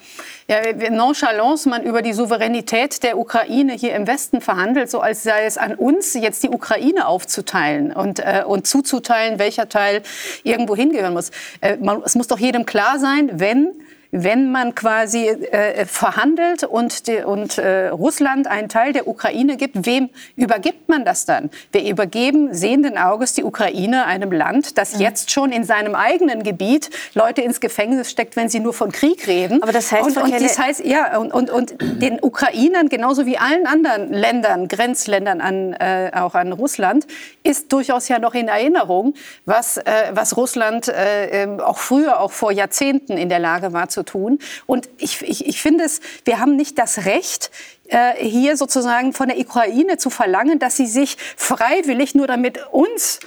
ja, 0.47 0.91
Nonchalance 0.91 1.69
man 1.69 1.83
über 1.83 2.03
die 2.03 2.13
Souveränität 2.13 3.03
der 3.03 3.19
Ukraine 3.19 3.73
hier 3.73 3.95
im 3.95 4.07
Westen 4.07 4.41
verhandelt, 4.41 4.91
so 4.91 5.01
als 5.01 5.23
sei 5.23 5.47
es 5.47 5.57
an 5.57 5.75
uns, 5.75 6.13
jetzt 6.15 6.43
die 6.43 6.51
Ukraine 6.51 7.07
aufzuteilen 7.07 7.93
und, 7.93 8.21
äh, 8.21 8.43
und 8.47 8.67
zuzuteilen, 8.67 9.39
welcher 9.39 9.69
Teil 9.69 10.03
irgendwo 10.43 10.77
hingehören 10.77 11.15
muss. 11.15 11.31
Äh, 11.63 11.79
man, 11.79 12.03
es 12.05 12.15
muss 12.15 12.27
doch 12.27 12.39
jedem 12.39 12.67
klar 12.67 12.99
sein, 12.99 13.31
wenn 13.33 13.73
wenn 14.17 14.53
man 14.53 14.77
quasi 14.77 15.27
äh, 15.27 15.87
verhandelt 15.87 16.63
und, 16.63 17.09
die, 17.09 17.25
und 17.25 17.59
äh, 17.59 17.89
Russland 17.89 18.47
einen 18.47 18.69
Teil 18.69 18.93
der 18.93 19.09
Ukraine 19.09 19.57
gibt, 19.57 19.87
wem 19.87 20.09
übergibt 20.37 20.89
man 20.89 21.05
das 21.05 21.27
dann? 21.27 21.51
Wir 21.73 21.85
übergeben 21.91 22.55
sehenden 22.55 22.97
Auges 22.97 23.33
die 23.33 23.43
Ukraine 23.43 24.07
einem 24.07 24.31
Land, 24.31 24.79
das 24.79 24.95
mhm. 24.95 25.01
jetzt 25.01 25.33
schon 25.33 25.51
in 25.51 25.65
seinem 25.65 25.97
eigenen 25.97 26.45
Gebiet 26.45 26.91
Leute 27.15 27.43
ins 27.43 27.59
Gefängnis 27.59 28.09
steckt, 28.09 28.37
wenn 28.37 28.49
sie 28.49 28.61
nur 28.61 28.73
von 28.73 28.93
Krieg 28.93 29.27
reden. 29.27 29.61
Aber 29.65 29.73
das 29.73 29.91
heißt, 29.91 30.17
und, 30.17 30.17
und 30.17 30.33
das 30.33 30.61
heißt, 30.61 30.85
ja, 30.85 31.19
und, 31.19 31.35
und, 31.35 31.51
und 31.51 31.75
den 31.81 32.23
Ukrainern 32.23 32.89
genauso 32.89 33.27
wie 33.27 33.37
allen 33.37 33.67
anderen 33.67 34.13
Ländern, 34.13 34.69
Grenzländern 34.69 35.41
an, 35.41 35.73
äh, 35.73 36.13
auch 36.15 36.37
an 36.37 36.53
Russland, 36.53 37.09
ist 37.43 37.73
durchaus 37.73 38.07
ja 38.07 38.21
noch 38.21 38.35
in 38.35 38.47
Erinnerung, 38.47 39.15
was, 39.45 39.77
äh, 39.77 39.83
was 40.13 40.37
Russland 40.37 40.87
äh, 40.87 41.43
ähm, 41.43 41.59
auch 41.59 41.79
früher, 41.79 42.21
auch 42.21 42.31
vor 42.31 42.53
Jahrzehnten 42.53 43.17
in 43.17 43.29
der 43.29 43.41
Lage 43.41 43.73
war 43.73 43.89
zu 43.89 44.04
tun. 44.05 44.39
Und 44.67 44.89
ich, 44.99 45.23
ich, 45.23 45.47
ich 45.47 45.61
finde 45.61 45.85
es, 45.85 46.01
wir 46.25 46.39
haben 46.39 46.57
nicht 46.57 46.79
das 46.79 47.05
Recht, 47.05 47.51
äh, 47.89 48.15
hier 48.17 48.57
sozusagen 48.57 49.13
von 49.13 49.29
der 49.29 49.39
Ukraine 49.39 49.99
zu 49.99 50.11
verlangen, 50.11 50.59
dass 50.59 50.77
sie 50.77 50.87
sich 50.87 51.17
freiwillig 51.37 52.15
nur 52.15 52.27
damit 52.27 52.59
uns 52.73 53.21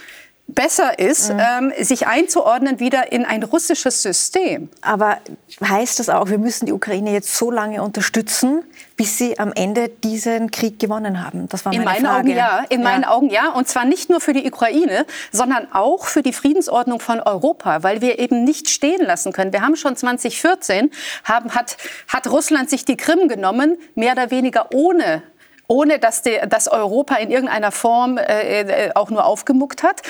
besser 0.48 0.98
ist, 0.98 1.32
mhm. 1.32 1.40
ähm, 1.40 1.72
sich 1.84 2.06
einzuordnen 2.06 2.80
wieder 2.80 3.12
in 3.12 3.24
ein 3.26 3.42
russisches 3.42 4.02
System. 4.02 4.70
Aber 4.80 5.18
heißt 5.62 5.98
das 5.98 6.08
auch, 6.08 6.30
wir 6.30 6.38
müssen 6.38 6.66
die 6.66 6.72
Ukraine 6.72 7.12
jetzt 7.12 7.36
so 7.36 7.50
lange 7.50 7.82
unterstützen, 7.82 8.64
bis 8.96 9.18
sie 9.18 9.38
am 9.38 9.52
Ende 9.52 9.90
diesen 9.90 10.50
Krieg 10.50 10.80
gewonnen 10.80 11.24
haben? 11.24 11.48
Das 11.50 11.64
war 11.64 11.72
meine 11.72 11.82
in 11.82 11.84
meinen 11.84 12.06
Frage. 12.06 12.18
Augen 12.18 12.36
ja. 12.36 12.64
In 12.70 12.80
ja. 12.80 12.84
meinen 12.88 13.04
Augen 13.04 13.28
ja. 13.28 13.50
Und 13.50 13.68
zwar 13.68 13.84
nicht 13.84 14.08
nur 14.08 14.20
für 14.20 14.32
die 14.32 14.46
Ukraine, 14.48 15.04
sondern 15.30 15.70
auch 15.72 16.06
für 16.06 16.22
die 16.22 16.32
Friedensordnung 16.32 16.98
von 16.98 17.20
Europa, 17.20 17.82
weil 17.82 18.00
wir 18.00 18.18
eben 18.18 18.42
nicht 18.42 18.70
stehen 18.70 19.04
lassen 19.04 19.32
können. 19.32 19.52
Wir 19.52 19.60
haben 19.60 19.76
schon 19.76 19.96
2014 19.96 20.90
haben, 21.24 21.54
hat, 21.54 21.76
hat 22.08 22.26
Russland 22.30 22.70
sich 22.70 22.86
die 22.86 22.96
Krim 22.96 23.28
genommen, 23.28 23.76
mehr 23.94 24.12
oder 24.12 24.30
weniger 24.30 24.68
ohne 24.72 25.22
ohne 25.68 25.98
dass, 25.98 26.22
die, 26.22 26.38
dass 26.48 26.66
Europa 26.66 27.16
in 27.16 27.30
irgendeiner 27.30 27.70
Form 27.70 28.16
äh, 28.16 28.62
äh, 28.62 28.90
auch 28.94 29.10
nur 29.10 29.26
aufgemuckt 29.26 29.82
hat. 29.82 30.00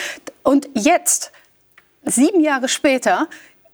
Und 0.49 0.67
jetzt, 0.73 1.31
sieben 2.05 2.41
Jahre 2.41 2.71
später, 2.71 3.29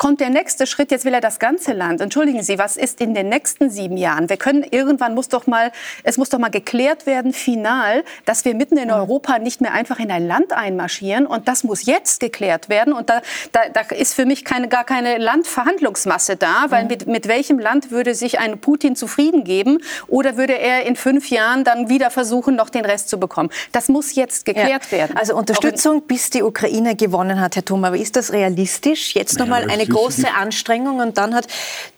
kommt 0.04 0.20
der 0.20 0.28
nächste 0.28 0.66
Schritt, 0.66 0.90
jetzt 0.90 1.06
will 1.06 1.14
er 1.14 1.23
das 1.23 1.38
ganze 1.38 1.73
Land. 1.73 2.02
Entschuldigen 2.02 2.42
Sie, 2.42 2.58
was 2.58 2.76
ist 2.76 3.00
in 3.00 3.14
den 3.14 3.30
nächsten 3.30 3.70
sieben 3.70 3.96
Jahren? 3.96 4.28
Wir 4.28 4.37
können 4.37 4.62
irgendwann 4.62 5.14
muss 5.14 5.28
doch 5.28 5.46
mal, 5.46 5.73
es 6.02 6.18
muss 6.18 6.28
doch 6.28 6.38
mal 6.38 6.50
geklärt 6.50 7.06
werden, 7.06 7.32
final, 7.32 8.04
dass 8.26 8.44
wir 8.44 8.54
mitten 8.54 8.76
in 8.76 8.90
Europa 8.90 9.38
nicht 9.38 9.62
mehr 9.62 9.73
einfach 9.73 9.99
in 9.99 10.11
ein 10.11 10.28
Land 10.28 10.52
einmarschieren. 10.52 11.26
Und 11.26 11.49
das 11.49 11.64
muss 11.64 11.87
jetzt 11.87 12.20
geklärt 12.20 12.68
werden. 12.68 12.92
Und 12.92 13.08
da, 13.08 13.23
da, 13.52 13.61
da 13.73 13.80
ist 13.96 14.12
für 14.12 14.26
mich 14.26 14.44
keine, 14.44 14.68
gar 14.68 14.84
keine 14.84 15.16
Landverhandlungsmasse 15.16 16.37
da, 16.37 16.66
weil 16.68 16.84
mit, 16.84 17.06
mit 17.06 17.26
welchem 17.26 17.58
Land 17.58 17.90
würde 17.90 18.14
sich 18.14 18.38
ein 18.38 18.58
Putin 18.58 18.96
zufrieden 18.96 19.42
geben? 19.42 19.78
Oder 20.06 20.37
würde 20.37 20.58
er 20.58 20.84
in 20.84 20.96
fünf 20.96 21.30
Jahren 21.30 21.64
dann 21.64 21.88
wieder 21.88 22.11
versuchen, 22.11 22.56
noch 22.56 22.68
den 22.68 22.84
Rest 22.84 23.08
zu 23.08 23.18
bekommen? 23.18 23.49
Das 23.73 23.88
muss 23.88 24.14
jetzt 24.14 24.44
geklärt 24.44 24.84
ja. 24.90 24.99
werden. 24.99 25.16
Also 25.16 25.34
Unterstützung, 25.34 26.02
bis 26.02 26.28
die 26.28 26.42
Ukraine 26.42 26.94
gewonnen 26.94 27.40
hat, 27.40 27.56
Herr 27.56 27.64
Thoma. 27.64 27.87
Aber 27.87 27.96
ist 27.96 28.16
das 28.16 28.34
realistisch? 28.34 29.14
Jetzt 29.14 29.38
noch 29.38 29.46
mal 29.46 29.70
eine 29.70 29.93
große 29.94 30.32
Anstrengung 30.32 31.00
und 31.00 31.16
dann 31.18 31.34
hat 31.34 31.46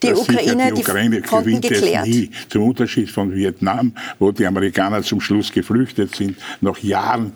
die 0.02 0.12
Ukraine 0.12 0.72
die, 0.72 0.80
Ukraine 0.80 1.20
die 1.20 1.28
Fronten 1.28 1.60
geklärt. 1.60 2.06
Nie. 2.06 2.30
Zum 2.48 2.62
Unterschied 2.62 3.10
von 3.10 3.34
Vietnam, 3.34 3.92
wo 4.18 4.32
die 4.32 4.46
Amerikaner 4.46 5.02
zum 5.02 5.20
Schluss 5.20 5.52
geflüchtet 5.52 6.14
sind, 6.14 6.38
nach 6.60 6.78
Jahren 6.78 7.32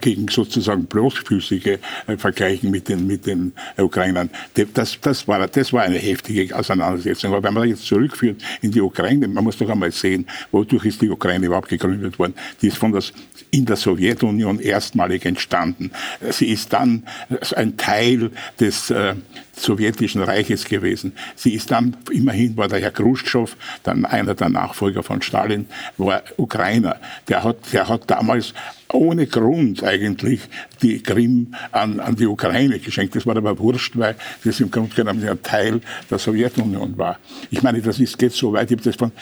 gegen 0.00 0.28
sozusagen 0.28 0.84
bloßfüßige 0.84 1.78
äh, 2.06 2.16
vergleichen 2.16 2.70
mit 2.70 2.88
den, 2.88 3.06
mit 3.06 3.26
den 3.26 3.52
Ukrainern. 3.76 4.30
Das, 4.74 4.98
das, 5.00 5.26
war, 5.28 5.46
das 5.46 5.72
war 5.72 5.82
eine 5.82 5.98
heftige 5.98 6.54
Auseinandersetzung. 6.56 7.32
Aber 7.32 7.42
wenn 7.42 7.54
man 7.54 7.68
jetzt 7.68 7.86
zurückführt 7.86 8.42
in 8.62 8.70
die 8.70 8.80
Ukraine, 8.80 9.28
man 9.28 9.44
muss 9.44 9.56
doch 9.56 9.68
einmal 9.68 9.92
sehen, 9.92 10.26
wodurch 10.50 10.84
ist 10.86 11.00
die 11.02 11.10
Ukraine 11.10 11.46
überhaupt 11.46 11.68
gegründet 11.68 12.18
worden. 12.18 12.34
Die 12.60 12.68
ist 12.68 12.78
von 12.78 12.92
das, 12.92 13.12
in 13.50 13.66
der 13.66 13.76
Sowjetunion 13.76 14.60
erstmalig 14.60 15.24
entstanden. 15.24 15.90
Sie 16.30 16.48
ist 16.48 16.72
dann 16.72 17.04
ein 17.56 17.76
Teil 17.76 18.30
des 18.58 18.90
äh, 18.90 19.14
sowjetischen 19.90 20.22
Reiches 20.22 20.64
gewesen. 20.64 21.12
Sie 21.36 21.54
ist 21.54 21.70
dann, 21.70 21.96
immerhin 22.10 22.56
war 22.56 22.68
der 22.68 22.80
Herr 22.80 22.92
Khrushchev, 22.92 23.56
dann 23.82 24.04
einer 24.04 24.34
der 24.34 24.48
Nachfolger 24.48 25.02
von 25.02 25.22
Stalin, 25.22 25.66
war 25.98 26.22
Ukrainer. 26.36 26.96
Der 27.28 27.42
hat, 27.42 27.72
der 27.72 27.88
hat 27.88 28.08
damals 28.10 28.54
ohne 28.92 29.26
Grund 29.26 29.82
eigentlich 29.84 30.40
die 30.82 31.02
Krim 31.02 31.54
an, 31.72 32.00
an 32.00 32.16
die 32.16 32.26
Ukraine 32.26 32.78
geschenkt. 32.78 33.14
Das 33.16 33.26
war 33.26 33.36
aber 33.36 33.58
wurscht, 33.58 33.96
weil 33.96 34.16
das 34.44 34.60
im 34.60 34.70
Grunde 34.70 34.94
genommen 34.94 35.26
ein 35.26 35.42
Teil 35.42 35.80
der 36.10 36.18
Sowjetunion 36.18 36.96
war. 36.98 37.18
Ich 37.50 37.62
meine, 37.62 37.80
das 37.80 38.00
ist, 38.00 38.18
geht 38.18 38.32
so 38.32 38.52
weit, 38.52 38.70
ich 38.70 38.76
habe 38.76 38.84
das 38.84 38.96
von, 38.96 39.12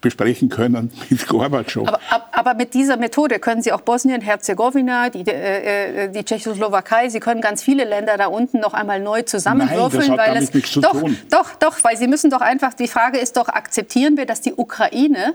besprechen 0.00 0.48
können 0.48 0.90
mit 1.10 1.26
Gorbatschow. 1.26 1.86
Aber, 1.88 2.00
aber, 2.32 2.54
mit 2.54 2.74
dieser 2.74 2.96
Methode 2.96 3.38
können 3.38 3.62
Sie 3.62 3.72
auch 3.72 3.80
Bosnien-Herzegowina, 3.80 5.10
die, 5.10 5.26
äh, 5.26 6.04
äh, 6.04 6.08
die 6.08 6.24
Tschechoslowakei, 6.24 7.08
Sie 7.08 7.20
können 7.20 7.40
ganz 7.40 7.62
viele 7.62 7.84
Länder 7.84 8.16
da 8.16 8.26
unten 8.26 8.60
noch 8.60 8.74
einmal 8.74 9.00
neu 9.00 9.22
zusammenwürfeln. 9.22 10.08
Nein, 10.08 10.16
das 10.16 10.26
hat 10.26 10.34
weil 10.34 10.42
es, 10.42 10.54
nichts 10.54 10.70
zu 10.72 10.80
doch, 10.80 11.00
tun. 11.00 11.16
Doch, 11.30 11.56
doch, 11.56 11.82
weil 11.82 11.96
Sie 11.96 12.06
müssen 12.06 12.30
doch 12.30 12.40
einfach, 12.40 12.74
die 12.74 12.88
Frage 12.88 13.18
ist 13.18 13.36
doch, 13.36 13.48
akzeptieren 13.48 14.16
wir, 14.16 14.26
dass 14.26 14.40
die 14.40 14.54
Ukraine 14.54 15.34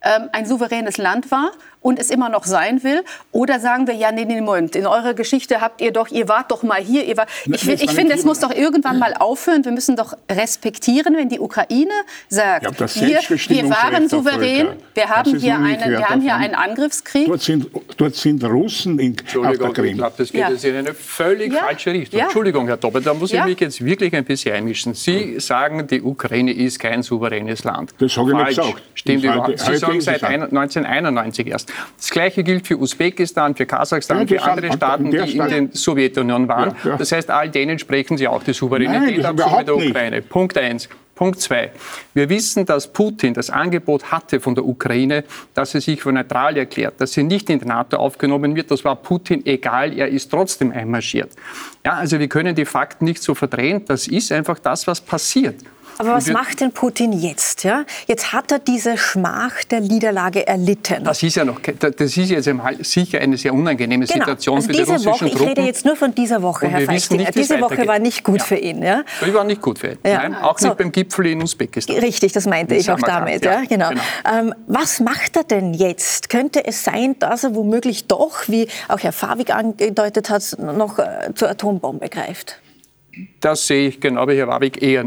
ein 0.00 0.46
souveränes 0.46 0.96
Land 0.96 1.30
war 1.30 1.52
und 1.82 1.98
es 1.98 2.10
immer 2.10 2.28
noch 2.28 2.44
sein 2.44 2.82
will? 2.82 3.02
Oder 3.32 3.58
sagen 3.60 3.86
wir, 3.86 3.94
ja, 3.94 4.12
nee, 4.12 4.24
nee, 4.24 4.40
Moment, 4.40 4.76
in 4.76 4.86
eurer 4.86 5.14
Geschichte 5.14 5.60
habt 5.60 5.80
ihr 5.80 5.92
doch, 5.92 6.08
ihr 6.08 6.28
wart 6.28 6.50
doch 6.50 6.62
mal 6.62 6.80
hier. 6.80 7.04
Ihr 7.04 7.16
war, 7.16 7.26
ich, 7.46 7.68
ich, 7.68 7.82
ich 7.82 7.90
finde, 7.90 8.14
es 8.14 8.24
muss 8.24 8.40
doch 8.40 8.54
irgendwann 8.54 8.98
mal 8.98 9.14
aufhören. 9.14 9.64
Wir 9.64 9.72
müssen 9.72 9.96
doch 9.96 10.16
respektieren, 10.30 11.16
wenn 11.16 11.28
die 11.28 11.40
Ukraine 11.40 11.92
sagt, 12.28 12.64
ja, 12.64 12.70
wir, 12.70 13.20
wir 13.20 13.70
waren 13.70 14.08
souverän, 14.08 14.68
wir 14.94 15.08
haben, 15.08 15.36
hier 15.36 15.58
einen, 15.58 15.90
wir 15.90 16.08
haben 16.08 16.20
hier 16.20 16.36
einen 16.36 16.54
Angriffskrieg. 16.54 17.26
Dort 17.26 17.42
sind, 17.42 17.66
dort 17.96 18.14
sind 18.14 18.42
Russen 18.44 18.98
in, 18.98 19.16
auf 19.44 19.58
der 19.58 19.72
Krim. 19.72 19.86
Ich 19.86 19.96
glaube, 19.96 20.14
das 20.16 20.32
geht 20.32 20.40
ja. 20.40 20.50
jetzt 20.50 20.64
in 20.64 20.76
eine 20.76 20.94
völlig 20.94 21.52
ja. 21.52 21.60
falsche 21.60 21.92
Richtung. 21.92 22.18
Ja. 22.18 22.26
Entschuldigung, 22.26 22.66
Herr 22.66 22.76
Doppel, 22.76 23.02
da 23.02 23.14
muss 23.14 23.32
ich 23.32 23.44
mich 23.44 23.60
jetzt 23.60 23.84
wirklich 23.84 24.14
ein 24.14 24.24
bisschen 24.24 24.54
einmischen. 24.54 24.94
Sie 24.94 25.38
sagen, 25.40 25.86
die 25.86 26.02
Ukraine 26.02 26.52
ist 26.52 26.78
kein 26.78 27.02
souveränes 27.02 27.64
Land. 27.64 27.94
Das 27.98 28.16
habe 28.16 28.30
ich 28.30 28.36
nicht 28.36 28.48
gesagt. 28.48 28.82
Stimmt 28.94 29.24
überhaupt. 29.24 29.58
Sie 29.58 29.76
sagen 29.76 29.89
seit 29.98 30.22
1991 30.22 31.46
erst. 31.46 31.72
Das 31.96 32.10
Gleiche 32.10 32.44
gilt 32.44 32.66
für 32.66 32.78
Usbekistan, 32.78 33.54
für 33.54 33.66
Kasachstan, 33.66 34.26
ja, 34.26 34.26
für 34.26 34.42
andere 34.42 34.72
Staaten, 34.72 35.10
die 35.10 35.16
in 35.16 35.48
der 35.48 35.68
Sowjetunion 35.72 36.48
waren. 36.48 36.74
Ja, 36.84 36.90
ja. 36.90 36.96
Das 36.96 37.12
heißt, 37.12 37.30
all 37.30 37.48
denen 37.48 37.78
sprechen 37.78 38.16
Sie 38.18 38.28
auch 38.28 38.42
die 38.42 38.52
Souveränität 38.52 39.24
ab, 39.24 39.38
so 39.38 39.56
mit 39.56 39.66
der 39.66 39.76
Ukraine. 39.76 40.16
Nicht. 40.16 40.28
Punkt 40.28 40.58
eins. 40.58 40.88
Punkt 41.20 41.38
zwei. 41.38 41.70
Wir 42.14 42.30
wissen, 42.30 42.64
dass 42.64 42.90
Putin 42.90 43.34
das 43.34 43.50
Angebot 43.50 44.10
hatte 44.10 44.40
von 44.40 44.54
der 44.54 44.64
Ukraine, 44.64 45.24
dass 45.52 45.74
er 45.74 45.82
sich 45.82 46.00
für 46.00 46.12
neutral 46.12 46.56
erklärt, 46.56 46.98
dass 46.98 47.12
sie 47.12 47.22
nicht 47.22 47.50
in 47.50 47.58
die 47.58 47.66
NATO 47.66 47.98
aufgenommen 47.98 48.56
wird. 48.56 48.70
Das 48.70 48.86
war 48.86 48.96
Putin 48.96 49.44
egal, 49.44 49.92
er 49.92 50.08
ist 50.08 50.30
trotzdem 50.30 50.72
einmarschiert. 50.72 51.32
Ja, 51.84 51.92
also 51.92 52.18
wir 52.18 52.28
können 52.28 52.54
die 52.54 52.64
Fakten 52.64 53.04
nicht 53.04 53.22
so 53.22 53.34
verdrehen. 53.34 53.84
Das 53.86 54.08
ist 54.08 54.32
einfach 54.32 54.58
das, 54.60 54.86
was 54.86 55.02
passiert. 55.02 55.56
Aber 56.00 56.14
was 56.14 56.28
macht 56.28 56.60
denn 56.60 56.72
Putin 56.72 57.12
jetzt? 57.12 57.64
Ja? 57.64 57.84
Jetzt 58.06 58.32
hat 58.32 58.50
er 58.50 58.58
diese 58.58 58.96
Schmach 58.96 59.64
der 59.64 59.80
Niederlage 59.80 60.46
erlitten. 60.46 61.04
Das 61.04 61.22
ist 61.22 61.36
ja 61.36 61.44
noch, 61.44 61.60
das 61.60 62.16
ist 62.16 62.30
jetzt 62.30 62.48
sicher 62.90 63.20
eine 63.20 63.36
sehr 63.36 63.52
unangenehme 63.52 64.06
genau. 64.06 64.18
Situation 64.18 64.56
also 64.56 64.68
für 64.68 64.72
diese 64.72 64.84
die 64.84 64.92
russischen 64.92 65.10
Woche, 65.10 65.30
Truppen. 65.30 65.42
Ich 65.42 65.50
rede 65.50 65.62
jetzt 65.62 65.84
nur 65.84 65.96
von 65.96 66.14
dieser 66.14 66.42
Woche, 66.42 66.68
Herr 66.68 66.80
Feichtinger. 66.80 67.30
Diese 67.30 67.60
Woche 67.60 67.86
war 67.86 67.98
nicht 67.98 68.24
gut 68.24 68.38
ja. 68.38 68.44
für 68.44 68.56
ihn. 68.56 68.82
Ja? 68.82 69.04
Die 69.24 69.34
war 69.34 69.44
nicht 69.44 69.60
gut 69.60 69.78
für 69.78 69.88
ihn. 69.88 69.98
Ja. 70.04 70.28
Nein, 70.28 70.34
auch 70.36 70.58
so. 70.58 70.68
nicht 70.68 70.78
beim 70.78 70.90
Gipfel 70.90 71.26
in 71.26 71.42
Usbekistan. 71.42 71.96
Richtig, 71.98 72.32
das 72.32 72.46
meinte 72.46 72.74
ich 72.74 72.90
auch 72.90 73.00
damit. 73.00 73.44
Ja. 73.44 73.60
Genau. 73.68 73.90
genau. 73.90 74.00
Ähm, 74.32 74.54
was 74.66 75.00
macht 75.00 75.36
er 75.36 75.44
denn 75.44 75.74
jetzt? 75.74 76.30
Könnte 76.30 76.64
es 76.64 76.82
sein, 76.82 77.16
dass 77.18 77.44
er 77.44 77.54
womöglich 77.54 78.06
doch, 78.06 78.48
wie 78.48 78.68
auch 78.88 79.00
Herr 79.00 79.12
Fabik 79.12 79.54
angedeutet 79.54 80.30
hat, 80.30 80.56
noch 80.58 80.98
äh, 80.98 81.34
zur 81.34 81.50
Atombombe 81.50 82.08
greift? 82.08 82.58
Das 83.40 83.66
sehe 83.66 83.88
ich 83.88 84.00
genau 84.00 84.26
wie 84.28 84.36
Herr 84.36 84.48
Warwick 84.48 84.82
eher 84.82 85.06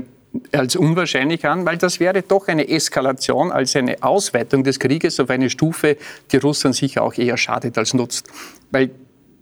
als 0.51 0.75
unwahrscheinlich 0.75 1.45
an, 1.45 1.65
weil 1.65 1.77
das 1.77 1.99
wäre 1.99 2.21
doch 2.23 2.47
eine 2.47 2.67
Eskalation 2.67 3.51
als 3.51 3.75
eine 3.75 4.01
Ausweitung 4.01 4.63
des 4.63 4.79
Krieges 4.79 5.19
auf 5.19 5.29
eine 5.29 5.49
Stufe, 5.49 5.97
die 6.31 6.37
Russland 6.37 6.75
sicher 6.75 7.03
auch 7.03 7.13
eher 7.13 7.37
schadet 7.37 7.77
als 7.77 7.93
nutzt. 7.93 8.27
Weil 8.71 8.91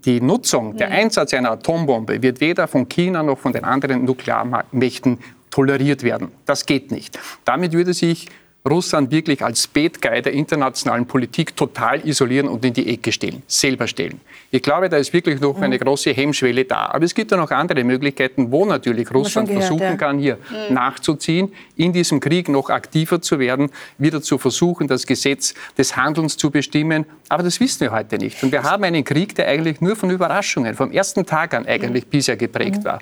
die 0.05 0.19
Nutzung, 0.19 0.77
der 0.77 0.89
Einsatz 0.89 1.33
einer 1.33 1.51
Atombombe 1.51 2.21
wird 2.21 2.41
weder 2.41 2.67
von 2.67 2.89
China 2.89 3.24
noch 3.24 3.38
von 3.38 3.53
den 3.53 3.63
anderen 3.63 4.03
Nuklearmächten 4.05 5.19
toleriert 5.51 6.03
werden. 6.03 6.31
Das 6.45 6.65
geht 6.65 6.91
nicht. 6.91 7.19
Damit 7.45 7.74
würde 7.74 7.93
sich 7.93 8.27
Russland 8.70 9.10
wirklich 9.10 9.44
als 9.44 9.68
Bad 9.68 10.01
Guy 10.01 10.22
der 10.22 10.34
internationalen 10.34 11.08
Politik 11.08 11.56
total 11.56 12.08
isolieren 12.08 12.48
und 12.48 12.63
in 12.63 12.74
die 12.74 12.94
Ecke 12.94 13.12
stellen, 13.12 13.41
selber 13.48 13.88
stellen. 13.88 14.22
Ich 14.51 14.62
glaube, 14.62 14.88
da 14.88 14.98
ist 14.98 15.13
wirklich 15.13 15.39
noch 15.39 15.60
eine 15.60 15.75
mhm. 15.75 15.80
große 15.80 16.12
Hemmschwelle 16.12 16.65
da. 16.65 16.88
Aber 16.88 17.03
es 17.03 17.15
gibt 17.15 17.32
ja 17.32 17.38
noch 17.38 17.50
andere 17.50 17.84
Möglichkeiten, 17.84 18.51
wo 18.51 18.65
natürlich 18.65 19.12
Russland 19.12 19.48
gehört, 19.48 19.65
versuchen 19.65 19.84
ja. 19.84 19.96
kann, 19.96 20.20
hier 20.20 20.36
mhm. 20.36 20.75
nachzuziehen, 20.75 21.51
in 21.75 21.91
diesem 21.91 22.20
Krieg 22.20 22.50
noch 22.50 22.70
aktiver 22.70 23.20
zu 23.20 23.39
werden, 23.39 23.72
wieder 23.98 24.22
zu 24.22 24.38
versuchen, 24.38 24.88
das 24.88 25.08
Gesetz 25.08 25.56
des 25.77 25.96
Handelns 25.96 26.38
zu 26.38 26.51
bestimmen. 26.51 27.06
Aber 27.30 27.41
das 27.41 27.60
wissen 27.60 27.82
wir 27.82 27.91
heute 27.91 28.18
nicht. 28.18 28.44
Und 28.44 28.51
wir 28.51 28.62
haben 28.62 28.84
einen 28.84 29.03
Krieg, 29.03 29.34
der 29.34 29.48
eigentlich 29.48 29.82
nur 29.82 29.96
von 29.96 30.12
Überraschungen, 30.12 30.75
vom 30.75 30.91
ersten 30.91 31.25
Tag 31.25 31.56
an 31.56 31.65
eigentlich 31.65 32.06
mhm. 32.06 32.10
bisher 32.10 32.38
geprägt 32.38 32.80
mhm. 32.80 32.86
war 32.86 33.00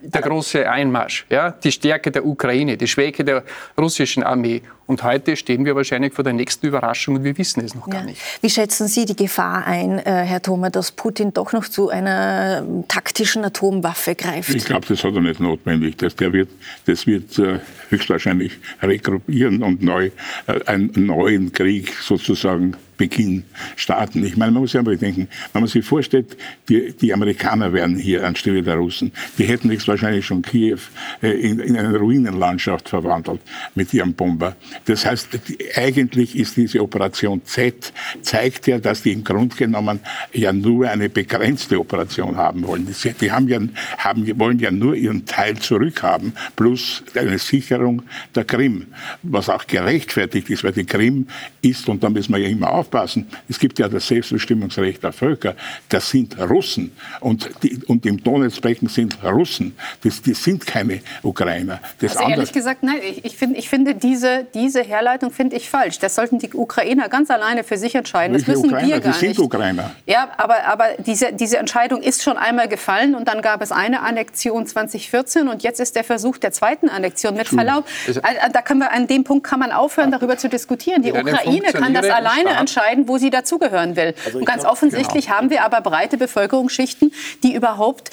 der 0.00 0.22
große 0.22 0.70
Einmarsch, 0.70 1.26
ja, 1.30 1.50
die 1.50 1.72
Stärke 1.72 2.10
der 2.10 2.24
Ukraine, 2.24 2.76
die 2.76 2.86
Schwäche 2.86 3.24
der 3.24 3.44
russischen 3.76 4.22
Armee. 4.22 4.62
Und 4.86 5.02
heute 5.02 5.36
stehen 5.36 5.66
wir 5.66 5.76
wahrscheinlich 5.76 6.14
vor 6.14 6.24
der 6.24 6.32
nächsten 6.32 6.66
Überraschung 6.66 7.16
und 7.16 7.24
wir 7.24 7.36
wissen 7.36 7.62
es 7.62 7.74
noch 7.74 7.90
gar 7.90 8.04
nicht. 8.04 8.22
Wie 8.40 8.48
schätzen 8.48 8.88
Sie 8.88 9.04
die 9.04 9.16
Gefahr 9.16 9.66
ein, 9.66 9.98
äh, 9.98 10.02
Herr 10.04 10.40
Thoma, 10.40 10.70
dass 10.70 10.92
Putin 10.92 11.34
doch 11.34 11.52
noch 11.52 11.68
zu 11.68 11.90
einer 11.90 12.64
taktischen 12.88 13.44
Atomwaffe 13.44 14.14
greift? 14.14 14.48
Ich 14.48 14.64
glaube, 14.64 14.86
das 14.86 15.04
hat 15.04 15.14
er 15.14 15.20
nicht 15.20 15.40
notwendig. 15.40 15.98
Das, 15.98 16.16
der 16.16 16.32
wird, 16.32 16.48
das 16.86 17.06
wird 17.06 17.38
äh, 17.38 17.58
höchstwahrscheinlich 17.90 18.52
regruppieren 18.82 19.62
und 19.62 19.82
neu, 19.82 20.10
äh, 20.46 20.64
einen 20.64 20.90
neuen 20.94 21.52
Krieg 21.52 21.92
sozusagen 22.00 22.74
Beginn 22.98 23.44
starten. 23.76 24.22
Ich 24.24 24.36
meine, 24.36 24.52
man 24.52 24.62
muss 24.62 24.74
ja 24.74 24.82
mal 24.82 24.96
denken, 24.98 25.28
wenn 25.52 25.62
man 25.62 25.68
sich 25.68 25.84
vorstellt, 25.84 26.36
die, 26.68 26.92
die 26.92 27.14
Amerikaner 27.14 27.72
wären 27.72 27.96
hier 27.96 28.26
anstelle 28.26 28.62
der 28.62 28.74
Russen, 28.74 29.12
die 29.38 29.44
hätten 29.44 29.70
jetzt 29.70 29.88
wahrscheinlich 29.88 30.26
schon 30.26 30.42
Kiew 30.42 30.78
äh, 31.22 31.30
in, 31.30 31.60
in, 31.60 31.76
eine 31.76 31.96
Ruinenlandschaft 31.96 32.88
verwandelt 32.88 33.40
mit 33.74 33.94
ihrem 33.94 34.12
Bomber. 34.12 34.56
Das 34.84 35.06
heißt, 35.06 35.28
eigentlich 35.76 36.36
ist 36.36 36.56
diese 36.56 36.82
Operation 36.82 37.40
Z, 37.44 37.92
zeigt 38.20 38.66
ja, 38.66 38.78
dass 38.78 39.02
die 39.02 39.12
im 39.12 39.24
Grunde 39.24 39.56
genommen 39.56 40.00
ja 40.32 40.52
nur 40.52 40.90
eine 40.90 41.08
begrenzte 41.08 41.78
Operation 41.78 42.36
haben 42.36 42.66
wollen. 42.66 42.88
Die 43.20 43.32
haben 43.32 43.48
ja, 43.48 43.60
haben, 43.98 44.38
wollen 44.38 44.58
ja 44.58 44.70
nur 44.70 44.94
ihren 44.96 45.24
Teil 45.24 45.56
zurückhaben, 45.58 46.32
plus 46.56 47.04
eine 47.14 47.38
Sicherung 47.38 48.02
der 48.34 48.44
Krim, 48.44 48.86
was 49.22 49.48
auch 49.48 49.66
gerechtfertigt 49.66 50.50
ist, 50.50 50.64
weil 50.64 50.72
die 50.72 50.84
Krim 50.84 51.28
ist, 51.62 51.88
und 51.88 52.02
da 52.02 52.10
müssen 52.10 52.32
wir 52.32 52.40
ja 52.40 52.48
immer 52.48 52.72
auf 52.72 52.87
aufpassen. 52.88 53.28
Es 53.48 53.58
gibt 53.58 53.78
ja 53.78 53.88
das 53.88 54.06
Selbstbestimmungsrecht 54.08 55.02
der 55.02 55.12
Völker. 55.12 55.54
Das 55.88 56.10
sind 56.10 56.38
Russen. 56.38 56.92
Und, 57.20 57.48
die, 57.62 57.78
und 57.86 58.06
im 58.06 58.22
Donetsbecken 58.22 58.88
sind 58.88 59.18
Russen. 59.22 59.76
Das, 60.02 60.22
das 60.22 60.42
sind 60.42 60.66
keine 60.66 61.00
Ukrainer. 61.22 61.80
Das 62.00 62.16
also 62.16 62.30
ehrlich 62.30 62.52
gesagt, 62.52 62.82
nein, 62.82 63.00
ich, 63.02 63.24
ich, 63.24 63.36
find, 63.36 63.56
ich 63.56 63.68
finde 63.68 63.94
diese, 63.94 64.46
diese 64.54 64.82
Herleitung 64.82 65.30
finde 65.30 65.56
ich 65.56 65.68
falsch. 65.68 65.98
Das 65.98 66.14
sollten 66.14 66.38
die 66.38 66.50
Ukrainer 66.52 67.08
ganz 67.08 67.30
alleine 67.30 67.64
für 67.64 67.76
sich 67.76 67.94
entscheiden. 67.94 68.34
Welche 68.34 68.46
das 68.46 68.56
müssen 68.56 68.70
Ukrainer? 68.70 68.94
wir 68.94 69.00
gar 69.00 69.12
die 69.12 69.18
sind 69.18 69.28
nicht. 69.30 69.38
Ukrainer. 69.40 69.90
Ja, 70.06 70.30
aber, 70.36 70.64
aber 70.64 70.86
diese, 70.98 71.32
diese 71.32 71.58
Entscheidung 71.58 72.02
ist 72.02 72.22
schon 72.22 72.36
einmal 72.36 72.68
gefallen 72.68 73.14
und 73.14 73.28
dann 73.28 73.42
gab 73.42 73.62
es 73.62 73.72
eine 73.72 74.00
Annexion 74.00 74.66
2014 74.66 75.48
und 75.48 75.62
jetzt 75.62 75.80
ist 75.80 75.96
der 75.96 76.04
Versuch 76.04 76.38
der 76.38 76.52
zweiten 76.52 76.88
Annexion. 76.88 77.34
Mit 77.34 77.48
Verlaub, 77.48 77.84
also, 78.06 78.20
äh, 78.20 78.50
da 78.52 78.62
können 78.62 78.80
wir 78.80 78.92
an 78.92 79.06
dem 79.06 79.24
Punkt 79.24 79.46
kann 79.46 79.60
man 79.60 79.70
aufhören, 79.70 80.10
darüber 80.10 80.38
zu 80.38 80.48
diskutieren. 80.48 81.02
Die 81.02 81.12
Ukraine 81.12 81.72
kann 81.72 81.94
das 81.94 82.08
alleine 82.08 82.50
Staat. 82.50 82.58
Entscheiden, 82.78 83.08
wo 83.08 83.18
sie 83.18 83.30
dazugehören 83.30 83.96
will. 83.96 84.14
Also 84.24 84.38
und 84.38 84.44
ganz 84.44 84.62
glaub, 84.62 84.72
offensichtlich 84.72 85.26
genau. 85.26 85.36
haben 85.36 85.50
wir 85.50 85.64
aber 85.64 85.80
breite 85.80 86.16
Bevölkerungsschichten, 86.16 87.12
die 87.42 87.54
überhaupt 87.54 88.10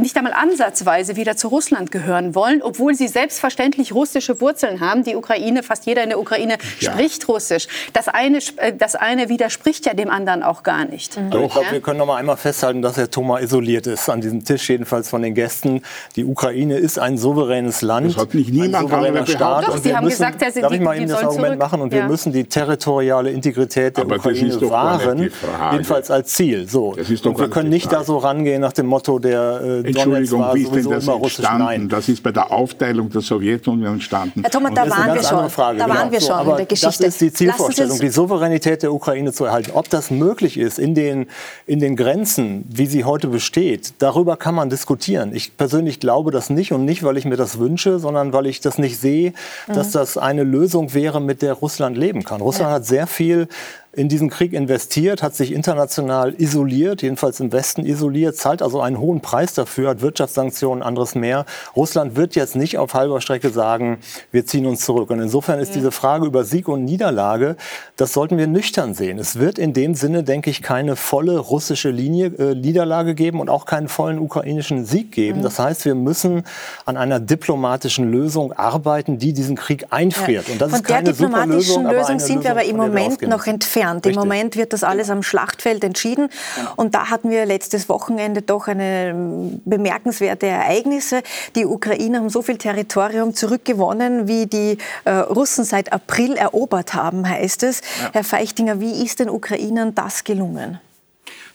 nicht 0.00 0.16
einmal 0.16 0.32
ansatzweise 0.32 1.16
wieder 1.16 1.36
zu 1.36 1.48
Russland 1.48 1.90
gehören 1.90 2.34
wollen, 2.34 2.62
obwohl 2.62 2.94
sie 2.94 3.08
selbstverständlich 3.08 3.94
russische 3.94 4.40
Wurzeln 4.40 4.80
haben. 4.80 5.04
Die 5.04 5.16
Ukraine, 5.16 5.62
fast 5.62 5.86
jeder 5.86 6.02
in 6.02 6.10
der 6.10 6.18
Ukraine 6.18 6.58
ja. 6.80 6.92
spricht 6.92 7.28
Russisch. 7.28 7.68
Das 7.92 8.08
eine, 8.08 8.38
äh, 8.56 8.72
das 8.76 8.94
eine 8.94 9.28
widerspricht 9.28 9.86
ja 9.86 9.94
dem 9.94 10.10
anderen 10.10 10.42
auch 10.42 10.62
gar 10.62 10.84
nicht. 10.84 11.16
Mhm. 11.16 11.26
ich 11.26 11.52
glaube, 11.52 11.66
wir 11.70 11.80
können 11.80 11.98
noch 11.98 12.06
mal 12.06 12.16
einmal 12.16 12.36
festhalten, 12.36 12.82
dass 12.82 12.96
Herr 12.96 13.10
Thoma 13.10 13.40
isoliert 13.40 13.86
ist 13.86 14.08
an 14.08 14.20
diesem 14.20 14.44
Tisch, 14.44 14.68
jedenfalls 14.68 15.08
von 15.08 15.22
den 15.22 15.34
Gästen. 15.34 15.82
Die 16.16 16.24
Ukraine 16.24 16.76
ist 16.78 16.98
ein 16.98 17.18
souveränes 17.18 17.82
Land, 17.82 18.08
das 18.08 18.16
hat 18.16 18.34
nicht 18.34 18.50
niemand 18.52 18.74
ein 18.74 18.82
souveräner 18.82 19.26
Staat. 19.26 19.68
Doch, 19.68 19.78
Sie 19.78 19.94
haben 19.94 20.04
müssen, 20.04 20.16
gesagt, 20.16 20.52
Sie, 20.52 20.60
darf 20.60 20.72
ich 20.72 20.80
mal 20.80 20.96
Ihnen 20.96 21.08
das 21.08 21.22
Argument 21.22 21.46
zurück? 21.46 21.58
machen? 21.58 21.80
Und 21.80 21.92
ja. 21.92 22.00
wir 22.00 22.08
müssen 22.08 22.32
die 22.32 22.44
territoriale 22.44 23.30
Integrität 23.30 23.96
der 23.96 24.04
Aber 24.04 24.16
Ukraine 24.16 24.60
wahren, 24.70 25.30
jedenfalls 25.72 26.10
als 26.10 26.32
Ziel. 26.34 26.68
So. 26.68 26.96
und 26.96 27.38
wir 27.38 27.50
können 27.50 27.70
nicht 27.70 27.92
da 27.92 28.04
so 28.04 28.18
rangehen 28.18 28.60
nach 28.60 28.72
dem 28.72 28.86
Motto 28.86 29.18
der 29.18 29.75
äh, 29.80 29.88
Entschuldigung, 29.88 30.44
wie 30.54 30.62
ist 30.62 30.74
denn 30.74 30.90
das 30.90 31.08
entstanden? 31.08 31.88
Das 31.88 32.08
ist 32.08 32.22
bei 32.22 32.32
der 32.32 32.50
Aufteilung 32.50 33.10
der 33.10 33.20
Sowjetunion 33.20 33.94
entstanden. 33.94 34.42
Herr 34.42 34.50
Thomas, 34.50 34.72
da 34.74 34.88
waren 34.88 35.14
wir 35.14 35.22
schon. 35.22 35.50
Frage, 35.50 35.78
da 35.78 35.88
waren 35.88 36.10
wir 36.10 36.20
schon 36.20 36.48
in 36.48 36.56
der 36.56 36.66
Geschichte. 36.66 37.04
Das 37.04 37.14
ist 37.14 37.20
die 37.20 37.32
Zielvorstellung, 37.32 37.98
die 37.98 38.08
Souveränität 38.08 38.82
der 38.82 38.92
Ukraine 38.92 39.32
zu 39.32 39.44
erhalten. 39.44 39.70
Ob 39.74 39.88
das 39.88 40.10
möglich 40.10 40.58
ist 40.58 40.78
in 40.78 40.94
den, 40.94 41.26
in 41.66 41.80
den 41.80 41.96
Grenzen, 41.96 42.64
wie 42.68 42.86
sie 42.86 43.04
heute 43.04 43.28
besteht, 43.28 43.94
darüber 43.98 44.36
kann 44.36 44.54
man 44.54 44.70
diskutieren. 44.70 45.34
Ich 45.34 45.56
persönlich 45.56 46.00
glaube 46.00 46.30
das 46.30 46.50
nicht 46.50 46.72
und 46.72 46.84
nicht, 46.84 47.02
weil 47.02 47.16
ich 47.16 47.24
mir 47.24 47.36
das 47.36 47.58
wünsche, 47.58 47.98
sondern 47.98 48.32
weil 48.32 48.46
ich 48.46 48.60
das 48.60 48.78
nicht 48.78 48.98
sehe, 48.98 49.32
dass 49.66 49.88
mhm. 49.88 49.92
das 49.92 50.18
eine 50.18 50.44
Lösung 50.44 50.94
wäre, 50.94 51.20
mit 51.20 51.42
der 51.42 51.54
Russland 51.54 51.96
leben 51.96 52.24
kann. 52.24 52.40
Russland 52.40 52.70
ja. 52.70 52.76
hat 52.76 52.86
sehr 52.86 53.06
viel 53.06 53.48
in 53.96 54.10
diesen 54.10 54.28
Krieg 54.28 54.52
investiert, 54.52 55.22
hat 55.22 55.34
sich 55.34 55.52
international 55.52 56.34
isoliert, 56.36 57.00
jedenfalls 57.00 57.40
im 57.40 57.50
Westen 57.50 57.86
isoliert, 57.86 58.36
zahlt 58.36 58.60
also 58.60 58.80
einen 58.82 58.98
hohen 58.98 59.22
Preis 59.22 59.54
dafür, 59.54 59.88
hat 59.88 60.02
Wirtschaftssanktionen, 60.02 60.82
anderes 60.82 61.14
mehr. 61.14 61.46
Russland 61.74 62.14
wird 62.14 62.34
jetzt 62.36 62.56
nicht 62.56 62.76
auf 62.76 62.92
halber 62.92 63.22
Strecke 63.22 63.48
sagen, 63.48 63.98
wir 64.32 64.44
ziehen 64.44 64.66
uns 64.66 64.84
zurück. 64.84 65.08
Und 65.08 65.20
insofern 65.20 65.58
ist 65.60 65.74
diese 65.74 65.92
Frage 65.92 66.26
über 66.26 66.44
Sieg 66.44 66.68
und 66.68 66.84
Niederlage, 66.84 67.56
das 67.96 68.12
sollten 68.12 68.36
wir 68.36 68.46
nüchtern 68.46 68.92
sehen. 68.92 69.18
Es 69.18 69.38
wird 69.38 69.58
in 69.58 69.72
dem 69.72 69.94
Sinne, 69.94 70.22
denke 70.24 70.50
ich, 70.50 70.60
keine 70.60 70.94
volle 70.94 71.38
russische 71.38 71.88
Linie, 71.88 72.26
äh, 72.38 72.54
Niederlage 72.54 73.14
geben 73.14 73.40
und 73.40 73.48
auch 73.48 73.64
keinen 73.64 73.88
vollen 73.88 74.18
ukrainischen 74.18 74.84
Sieg 74.84 75.10
geben. 75.12 75.40
Das 75.40 75.58
heißt, 75.58 75.86
wir 75.86 75.94
müssen 75.94 76.42
an 76.84 76.98
einer 76.98 77.18
diplomatischen 77.18 78.12
Lösung 78.12 78.52
arbeiten, 78.52 79.16
die 79.18 79.32
diesen 79.32 79.56
Krieg 79.56 79.86
einfriert. 79.88 80.48
Ja. 80.48 80.52
Und 80.52 80.60
das 80.60 80.70
Von 80.70 80.80
ist 80.80 80.86
keine 80.86 81.04
der 81.04 81.12
diplomatischen 81.14 81.84
Lösung, 81.84 81.86
Lösung 81.86 82.18
sind 82.18 82.44
wir 82.44 82.50
aber 82.50 82.64
im 82.64 82.76
Moment 82.76 83.22
noch 83.22 83.46
entfernt 83.46 83.85
entfernt. 83.90 84.06
Richtig. 84.06 84.22
Im 84.22 84.28
Moment 84.28 84.56
wird 84.56 84.72
das 84.72 84.84
alles 84.84 85.10
am 85.10 85.22
Schlachtfeld 85.22 85.84
entschieden. 85.84 86.28
Genau. 86.56 86.72
Und 86.76 86.94
da 86.94 87.10
hatten 87.10 87.30
wir 87.30 87.46
letztes 87.46 87.88
Wochenende 87.88 88.42
doch 88.42 88.68
eine 88.68 89.10
ähm, 89.10 89.60
bemerkenswerte 89.64 90.46
Ereignisse. 90.46 91.22
Die 91.54 91.66
Ukrainer 91.66 92.18
haben 92.18 92.30
so 92.30 92.42
viel 92.42 92.58
Territorium 92.58 93.34
zurückgewonnen, 93.34 94.28
wie 94.28 94.46
die 94.46 94.78
äh, 95.04 95.10
Russen 95.10 95.64
seit 95.64 95.92
April 95.92 96.36
erobert 96.36 96.94
haben, 96.94 97.28
heißt 97.28 97.62
es. 97.62 97.80
Ja. 97.80 98.10
Herr 98.12 98.24
Feichtinger, 98.24 98.80
wie 98.80 99.04
ist 99.04 99.20
den 99.20 99.30
Ukrainern 99.30 99.94
das 99.94 100.24
gelungen? 100.24 100.80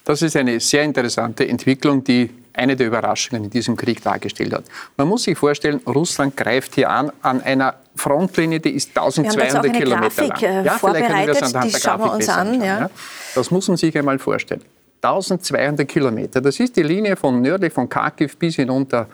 Das 0.03 0.21
ist 0.21 0.35
eine 0.35 0.59
sehr 0.59 0.83
interessante 0.83 1.47
Entwicklung, 1.47 2.03
die 2.03 2.29
eine 2.53 2.75
der 2.75 2.87
Überraschungen 2.87 3.45
in 3.45 3.49
diesem 3.49 3.75
Krieg 3.75 4.01
dargestellt 4.01 4.53
hat. 4.53 4.65
Man 4.97 5.07
muss 5.07 5.23
sich 5.23 5.37
vorstellen, 5.37 5.81
Russland 5.87 6.35
greift 6.35 6.75
hier 6.75 6.89
an 6.89 7.11
an 7.21 7.41
einer 7.41 7.75
Frontlinie, 7.95 8.59
die 8.59 8.71
ist 8.71 8.89
1200 8.89 9.73
Kilometer 9.73 10.27
Grafik, 10.27 10.41
lang. 10.41 10.51
Äh, 10.51 10.65
ja, 10.65 10.77
vielleicht 10.77 11.07
können 11.07 11.19
wir 11.19 11.33
das 11.33 11.53
anhand 11.53 11.73
der 11.73 11.79
Grafik 11.79 12.13
uns 12.13 12.29
an. 12.29 12.61
Ja. 12.61 12.89
Das 13.35 13.51
muss 13.51 13.67
man 13.67 13.77
sich 13.77 13.97
einmal 13.97 14.19
vorstellen. 14.19 14.61
1200 15.01 15.87
Kilometer, 15.87 16.41
das 16.41 16.59
ist 16.59 16.75
die 16.75 16.83
Linie 16.83 17.15
von 17.15 17.41
nördlich 17.41 17.73
von 17.73 17.89
Kharkiv 17.89 18.37
bis 18.37 18.55
hinunter 18.55 19.07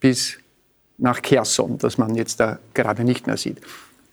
bis 0.00 0.38
nach 0.98 1.22
Kherson, 1.22 1.78
das 1.78 1.96
man 1.96 2.14
jetzt 2.14 2.40
da 2.40 2.58
gerade 2.74 3.04
nicht 3.04 3.26
mehr 3.26 3.36
sieht. 3.36 3.58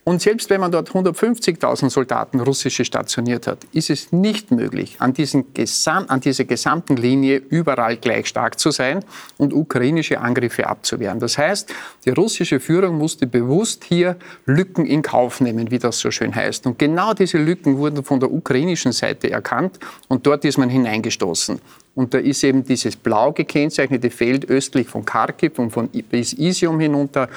Und 0.08 0.22
selbst 0.22 0.52
wenn 0.52 0.62
man 0.62 0.72
dort 0.72 0.92
150.000 0.92 1.90
Soldaten 1.90 2.40
russische 2.40 2.86
stationiert 2.86 3.48
hat, 3.48 3.66
ist 3.74 3.90
es 3.90 4.12
nicht 4.12 4.52
möglich, 4.52 4.98
an, 5.00 5.16
Gesam 5.56 6.06
an 6.10 6.20
dieser 6.20 6.44
gesamten 6.44 6.96
Linie 6.96 7.38
überall 7.50 7.98
gleich 7.98 8.28
stark 8.28 8.60
zu 8.60 8.70
sein 8.70 9.04
und 9.38 9.52
ukrainische 9.52 10.22
Angriffe 10.22 10.68
abzuwehren. 10.68 11.20
Das 11.20 11.40
heißt, 11.40 11.74
die 12.06 12.12
russische 12.12 12.60
Führung 12.60 13.00
musste 13.00 13.26
bewusst 13.26 13.84
hier 13.84 14.16
Lücken 14.46 14.86
in 14.86 15.02
Kauf 15.02 15.42
nehmen, 15.42 15.72
wie 15.72 15.80
das 15.80 15.98
so 15.98 16.12
schön 16.12 16.36
heißt. 16.36 16.68
Und 16.68 16.78
genau 16.78 17.16
diese 17.16 17.40
Lücken 17.40 17.80
wurden 17.80 18.04
von 18.04 18.20
der 18.20 18.32
ukrainischen 18.32 18.92
Seite 18.92 19.32
erkannt 19.32 19.80
und 20.08 20.28
dort 20.28 20.46
ist 20.46 20.60
man 20.60 20.70
hineingestoßen. 20.70 21.60
Und 21.96 22.14
da 22.14 22.18
ist 22.20 22.44
eben 22.44 22.64
dieses 22.64 22.96
blau 22.96 23.32
gekennzeichnete 23.32 24.10
Feld 24.10 24.50
östlich 24.50 24.88
von 24.88 25.04
Kharkiv 25.06 25.58
und 25.58 25.72
von 25.72 25.88
bis 25.88 26.34
Isium 26.34 26.80
hinunter 26.80 27.30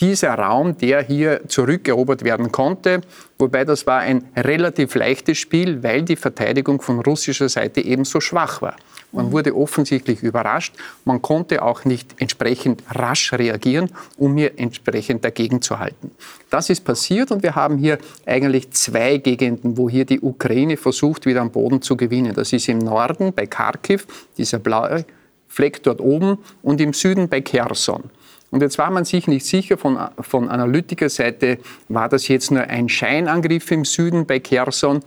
dieser 0.00 0.34
Raum, 0.34 0.76
der 0.76 1.02
hier 1.02 1.42
zurückerobert 1.48 2.24
werden 2.24 2.50
konnte. 2.50 3.00
Wobei 3.38 3.64
das 3.64 3.86
war 3.86 4.00
ein 4.00 4.24
relativ 4.36 4.94
leichtes 4.94 5.38
Spiel, 5.38 5.82
weil 5.82 6.02
die 6.02 6.16
Verteidigung 6.16 6.80
von 6.80 7.00
russischer 7.00 7.48
Seite 7.48 7.80
ebenso 7.80 8.20
schwach 8.20 8.60
war. 8.60 8.76
Man 9.12 9.30
wurde 9.30 9.54
offensichtlich 9.54 10.22
überrascht. 10.24 10.74
Man 11.04 11.22
konnte 11.22 11.62
auch 11.62 11.84
nicht 11.84 12.16
entsprechend 12.18 12.82
rasch 12.90 13.32
reagieren, 13.32 13.90
um 14.16 14.36
hier 14.36 14.58
entsprechend 14.58 15.24
dagegen 15.24 15.62
zu 15.62 15.78
halten. 15.78 16.10
Das 16.50 16.68
ist 16.68 16.84
passiert 16.84 17.30
und 17.30 17.44
wir 17.44 17.54
haben 17.54 17.78
hier 17.78 17.98
eigentlich 18.26 18.72
zwei 18.72 19.18
Gegenden, 19.18 19.76
wo 19.76 19.88
hier 19.88 20.04
die 20.04 20.20
Ukraine 20.20 20.76
versucht, 20.76 21.26
wieder 21.26 21.42
am 21.42 21.52
Boden 21.52 21.80
zu 21.80 21.96
gewinnen. 21.96 22.34
Das 22.34 22.52
ist 22.52 22.68
im 22.68 22.78
Norden 22.78 23.32
bei 23.32 23.46
Kharkiv, 23.46 24.06
dieser 24.36 24.58
blaue 24.58 25.04
Fleck 25.46 25.84
dort 25.84 26.00
oben, 26.00 26.38
und 26.62 26.80
im 26.80 26.92
Süden 26.92 27.28
bei 27.28 27.40
Kherson. 27.40 28.10
Und 28.54 28.60
jetzt 28.60 28.78
war 28.78 28.92
man 28.92 29.04
sich 29.04 29.26
nicht 29.26 29.44
sicher, 29.44 29.76
von, 29.76 29.98
von 30.20 30.48
Analytikerseite 30.48 31.58
war 31.88 32.08
das 32.08 32.28
jetzt 32.28 32.52
nur 32.52 32.62
ein 32.62 32.88
Scheinangriff 32.88 33.68
im 33.72 33.84
Süden 33.84 34.26
bei 34.26 34.38
Kherson, 34.38 35.00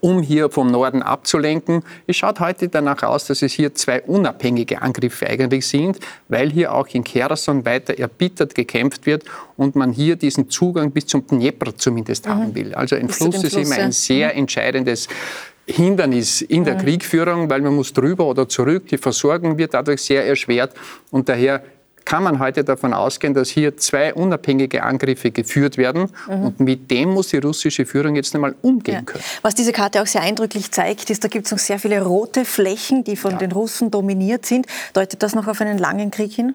um 0.00 0.22
hier 0.22 0.50
vom 0.50 0.68
Norden 0.68 1.00
abzulenken. 1.00 1.84
Es 2.08 2.16
schaut 2.16 2.40
heute 2.40 2.66
danach 2.66 3.04
aus, 3.04 3.26
dass 3.26 3.42
es 3.42 3.52
hier 3.52 3.76
zwei 3.76 4.02
unabhängige 4.02 4.82
Angriffe 4.82 5.28
eigentlich 5.28 5.68
sind, 5.68 6.00
weil 6.26 6.50
hier 6.50 6.74
auch 6.74 6.88
in 6.88 7.04
Kherson 7.04 7.64
weiter 7.64 7.96
erbittert 7.96 8.56
gekämpft 8.56 9.06
wird 9.06 9.22
und 9.56 9.76
man 9.76 9.92
hier 9.92 10.16
diesen 10.16 10.50
Zugang 10.50 10.90
bis 10.90 11.06
zum 11.06 11.24
Dnepr 11.28 11.76
zumindest 11.76 12.26
mhm. 12.26 12.30
haben 12.30 12.54
will. 12.56 12.74
Also 12.74 12.96
ein 12.96 13.08
Fluss 13.08 13.44
ist 13.44 13.56
immer 13.56 13.76
ein 13.76 13.92
sehr 13.92 14.32
mhm. 14.32 14.40
entscheidendes 14.40 15.06
Hindernis 15.64 16.42
in 16.42 16.64
der 16.64 16.74
mhm. 16.74 16.78
Kriegführung, 16.80 17.48
weil 17.48 17.60
man 17.60 17.76
muss 17.76 17.92
drüber 17.92 18.26
oder 18.26 18.48
zurück. 18.48 18.88
Die 18.88 18.98
Versorgung 18.98 19.56
wird 19.58 19.74
dadurch 19.74 20.02
sehr 20.02 20.26
erschwert 20.26 20.74
und 21.12 21.28
daher 21.28 21.62
kann 22.08 22.22
man 22.22 22.38
heute 22.38 22.64
davon 22.64 22.94
ausgehen, 22.94 23.34
dass 23.34 23.50
hier 23.50 23.76
zwei 23.76 24.14
unabhängige 24.14 24.82
Angriffe 24.82 25.30
geführt 25.30 25.76
werden. 25.76 26.08
Mhm. 26.26 26.46
Und 26.46 26.60
mit 26.60 26.90
dem 26.90 27.10
muss 27.10 27.28
die 27.28 27.36
russische 27.36 27.84
Führung 27.84 28.16
jetzt 28.16 28.34
einmal 28.34 28.54
umgehen 28.62 28.94
ja. 28.94 29.02
können. 29.02 29.22
Was 29.42 29.54
diese 29.54 29.72
Karte 29.72 30.00
auch 30.00 30.06
sehr 30.06 30.22
eindrücklich 30.22 30.70
zeigt, 30.70 31.10
ist, 31.10 31.22
da 31.22 31.28
gibt 31.28 31.44
es 31.44 31.52
noch 31.52 31.58
sehr 31.58 31.78
viele 31.78 32.00
rote 32.00 32.46
Flächen, 32.46 33.04
die 33.04 33.14
von 33.14 33.32
ja. 33.32 33.36
den 33.36 33.52
Russen 33.52 33.90
dominiert 33.90 34.46
sind. 34.46 34.64
Deutet 34.94 35.22
das 35.22 35.34
noch 35.34 35.48
auf 35.48 35.60
einen 35.60 35.76
langen 35.76 36.10
Krieg 36.10 36.32
hin? 36.32 36.54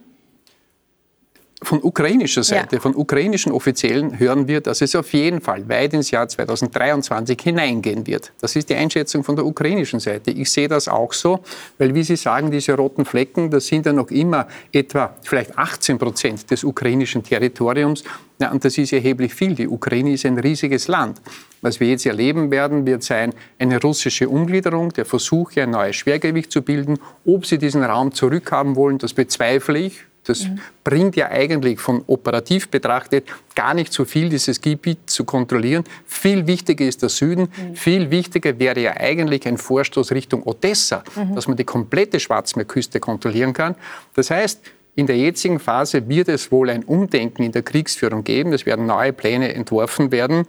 Von 1.63 1.84
ukrainischer 1.84 2.43
Seite, 2.43 2.76
ja. 2.76 2.82
von 2.82 2.95
ukrainischen 2.95 3.52
Offiziellen 3.52 4.19
hören 4.19 4.47
wir, 4.47 4.62
dass 4.62 4.82
es 4.82 4.95
auf 4.95 5.13
jeden 5.13 5.41
Fall 5.41 5.67
weit 5.69 5.93
ins 5.93 6.12
Jahr 6.12 6.28
2023 6.28 7.39
hineingehen 7.41 8.06
wird. 8.08 8.32
Das 8.39 8.56
ist 8.56 8.69
die 8.69 8.76
Einschätzung 8.76 9.23
von 9.23 9.36
der 9.36 9.45
ukrainischen 9.45 9.99
Seite. 9.99 10.32
Ich 10.32 10.52
sehe 10.52 10.67
das 10.67 10.88
auch 10.88 11.13
so, 11.13 11.39
weil, 11.78 11.93
wie 11.95 12.04
Sie 12.04 12.15
sagen, 12.15 12.52
diese 12.52 12.73
roten 12.73 13.06
Flecken, 13.06 13.49
das 13.49 13.67
sind 13.67 13.86
ja 13.86 13.93
noch 13.93 14.10
immer 14.10 14.47
etwa 14.71 15.15
vielleicht 15.23 15.58
18 15.58 15.97
Prozent 15.97 16.52
des 16.52 16.63
ukrainischen 16.63 17.23
Territoriums. 17.23 18.04
Ja, 18.39 18.52
und 18.52 18.65
das 18.65 18.78
ist 18.78 18.91
erheblich 18.91 19.34
viel. 19.34 19.56
Die 19.56 19.67
Ukraine 19.67 20.13
ist 20.13 20.26
ein 20.26 20.38
riesiges 20.38 20.88
Land. 20.88 21.21
Was 21.62 21.80
wir 21.80 21.88
jetzt 21.88 22.06
erleben 22.06 22.52
werden, 22.52 22.86
wird 22.86 23.04
sein 23.04 23.34
eine 23.58 23.80
russische 23.80 24.28
Umgliederung, 24.28 24.91
der 24.91 25.06
Versuch, 25.06 25.56
ein 25.56 25.71
neues 25.71 25.95
Schwergewicht 25.95 26.52
zu 26.52 26.62
bilden. 26.62 26.99
Ob 27.26 27.45
sie 27.45 27.58
diesen 27.58 27.84
Raum 27.84 28.12
zurückhaben 28.13 28.76
wollen, 28.76 28.97
das 28.97 29.13
bezweifle 29.13 29.80
ich 29.80 30.06
Das 30.23 30.43
mhm. 30.43 30.59
bringt 30.83 31.15
ja 31.15 31.29
eigentlich 31.29 31.79
von 31.79 32.03
operativ 32.07 32.69
betrachtet 32.69 33.25
gar 33.55 33.73
nicht 33.73 33.91
so 33.91 34.05
viel, 34.05 34.29
dieses 34.29 34.62
Gebiet 34.62 35.09
zu 35.09 35.25
kontrollieren. 35.25 35.83
Viel 36.05 36.47
wichtiger 36.47 36.86
ist 36.86 37.01
der 37.01 37.09
Süden. 37.09 37.49
Mhm. 37.55 37.75
Viel 37.75 38.12
wichtiger 38.12 38.57
wäre 38.59 38.79
ja 38.79 38.97
eigentlich 38.97 39.47
ein 39.47 39.57
Vorstoß 39.57 40.12
Richtung 40.12 40.43
Odessa, 40.43 41.03
mhm. 41.15 41.36
dass 41.36 41.47
man 41.47 41.57
die 41.57 41.65
komplette 41.65 42.19
Schwarzmeerküste 42.19 42.99
kontrollieren 42.99 43.53
kann. 43.53 43.75
Das 44.13 44.29
heißt, 44.29 44.62
in 44.95 45.07
der 45.07 45.17
jetzigen 45.17 45.59
Phase 45.59 46.07
wird 46.07 46.29
es 46.29 46.51
wohl 46.51 46.69
ein 46.69 46.83
Umdenken 46.83 47.43
in 47.43 47.51
der 47.51 47.63
Kriegsführung 47.63 48.23
geben. 48.23 48.53
Es 48.53 48.65
werden 48.65 48.86
neue 48.86 49.12
Pläne 49.12 49.53
entworfen 49.53 50.12
werden. 50.12 50.45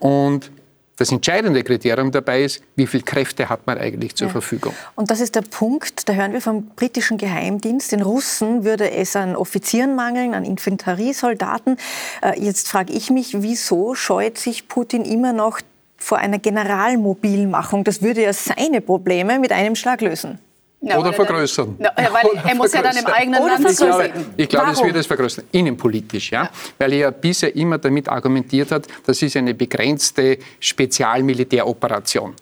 Und 0.00 0.50
das 0.96 1.10
entscheidende 1.10 1.62
Kriterium 1.64 2.10
dabei 2.12 2.44
ist, 2.44 2.62
wie 2.76 2.86
viele 2.86 3.02
Kräfte 3.02 3.48
hat 3.48 3.66
man 3.66 3.78
eigentlich 3.78 4.14
zur 4.14 4.28
ja. 4.28 4.32
Verfügung. 4.32 4.74
Und 4.94 5.10
das 5.10 5.20
ist 5.20 5.34
der 5.34 5.42
Punkt, 5.42 6.08
da 6.08 6.12
hören 6.12 6.32
wir 6.32 6.40
vom 6.40 6.66
britischen 6.76 7.18
Geheimdienst, 7.18 7.92
den 7.92 8.02
Russen 8.02 8.64
würde 8.64 8.90
es 8.90 9.16
an 9.16 9.36
Offizieren 9.36 9.96
mangeln, 9.96 10.34
an 10.34 10.44
Infanteriesoldaten. 10.44 11.76
Äh, 12.22 12.40
jetzt 12.40 12.68
frage 12.68 12.92
ich 12.92 13.10
mich, 13.10 13.42
wieso 13.42 13.94
scheut 13.94 14.38
sich 14.38 14.68
Putin 14.68 15.04
immer 15.04 15.32
noch 15.32 15.60
vor 15.96 16.18
einer 16.18 16.38
Generalmobilmachung? 16.38 17.82
Das 17.84 18.02
würde 18.02 18.22
ja 18.22 18.32
seine 18.32 18.80
Probleme 18.80 19.38
mit 19.38 19.52
einem 19.52 19.74
Schlag 19.74 20.00
lösen. 20.00 20.38
Ja, 20.84 20.98
oder 20.98 21.12
vergrößern. 21.12 21.76
Dann, 21.78 21.92
ja, 21.96 22.12
weil 22.12 22.42
er 22.46 22.54
muss 22.54 22.72
ja 22.72 22.82
dann 22.82 22.96
im 22.96 23.06
eigenen 23.06 23.40
oder 23.42 23.58
Land 23.58 23.70
Ich 23.70 23.76
glaube, 23.76 24.10
ich 24.36 24.48
glaube 24.48 24.70
es 24.72 24.82
wird 24.82 24.96
es 24.96 25.06
vergrößern, 25.06 25.44
innenpolitisch. 25.50 26.30
Ja? 26.30 26.44
ja? 26.44 26.50
Weil 26.78 26.92
er 26.92 26.98
ja 26.98 27.10
bisher 27.10 27.54
immer 27.56 27.78
damit 27.78 28.08
argumentiert 28.08 28.70
hat, 28.70 28.86
das 29.06 29.22
ist 29.22 29.36
eine 29.36 29.54
begrenzte 29.54 30.38
Spezialmilitäroperation. 30.60 32.34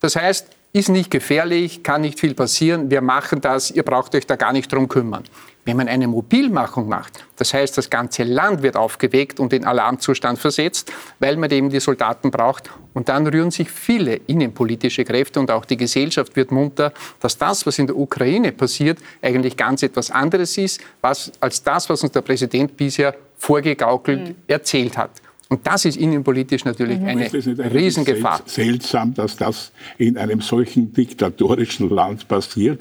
Das 0.00 0.14
heißt, 0.14 0.46
ist 0.78 0.88
nicht 0.88 1.10
gefährlich, 1.10 1.82
kann 1.82 2.02
nicht 2.02 2.20
viel 2.20 2.34
passieren, 2.34 2.90
wir 2.90 3.00
machen 3.00 3.40
das, 3.40 3.70
ihr 3.70 3.82
braucht 3.82 4.14
euch 4.14 4.26
da 4.26 4.36
gar 4.36 4.52
nicht 4.52 4.72
drum 4.72 4.88
kümmern. 4.88 5.24
Wenn 5.64 5.76
man 5.76 5.88
eine 5.88 6.08
Mobilmachung 6.08 6.88
macht, 6.88 7.24
das 7.36 7.52
heißt, 7.52 7.76
das 7.76 7.90
ganze 7.90 8.22
Land 8.22 8.62
wird 8.62 8.76
aufgeweckt 8.76 9.38
und 9.38 9.52
in 9.52 9.66
Alarmzustand 9.66 10.38
versetzt, 10.38 10.90
weil 11.18 11.36
man 11.36 11.50
eben 11.50 11.68
die 11.68 11.80
Soldaten 11.80 12.30
braucht. 12.30 12.70
Und 12.94 13.10
dann 13.10 13.26
rühren 13.26 13.50
sich 13.50 13.70
viele 13.70 14.14
innenpolitische 14.14 15.04
Kräfte 15.04 15.40
und 15.40 15.50
auch 15.50 15.66
die 15.66 15.76
Gesellschaft 15.76 16.36
wird 16.36 16.52
munter, 16.52 16.92
dass 17.20 17.36
das, 17.36 17.66
was 17.66 17.78
in 17.78 17.86
der 17.86 17.96
Ukraine 17.96 18.52
passiert, 18.52 18.98
eigentlich 19.20 19.56
ganz 19.56 19.82
etwas 19.82 20.10
anderes 20.10 20.56
ist, 20.56 20.80
was, 21.02 21.32
als 21.40 21.62
das, 21.62 21.90
was 21.90 22.02
uns 22.02 22.12
der 22.12 22.22
Präsident 22.22 22.76
bisher 22.76 23.14
vorgegaukelt 23.36 24.28
mhm. 24.28 24.34
erzählt 24.46 24.96
hat. 24.96 25.10
Und 25.50 25.66
das 25.66 25.86
ist 25.86 25.96
innenpolitisch 25.96 26.64
natürlich 26.66 26.98
mhm. 26.98 27.06
eine 27.06 27.74
Riesengefahr. 27.74 28.42
Seltsam, 28.44 29.14
dass 29.14 29.36
das 29.36 29.72
in 29.96 30.18
einem 30.18 30.42
solchen 30.42 30.92
diktatorischen 30.92 31.88
Land 31.88 32.28
passiert 32.28 32.80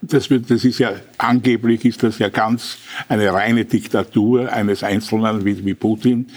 das, 0.00 0.30
wird, 0.30 0.50
das 0.50 0.64
ist 0.64 0.78
ja, 0.78 0.92
angeblich 1.16 1.84
ist 1.84 2.02
das 2.02 2.18
ja 2.18 2.28
ganz 2.28 2.78
eine 3.08 3.32
reine 3.32 3.64
Diktatur 3.64 4.52
eines 4.52 4.84
Einzelnen 4.84 5.44
wie, 5.44 5.64
wie 5.64 5.74
Putin. 5.74 6.28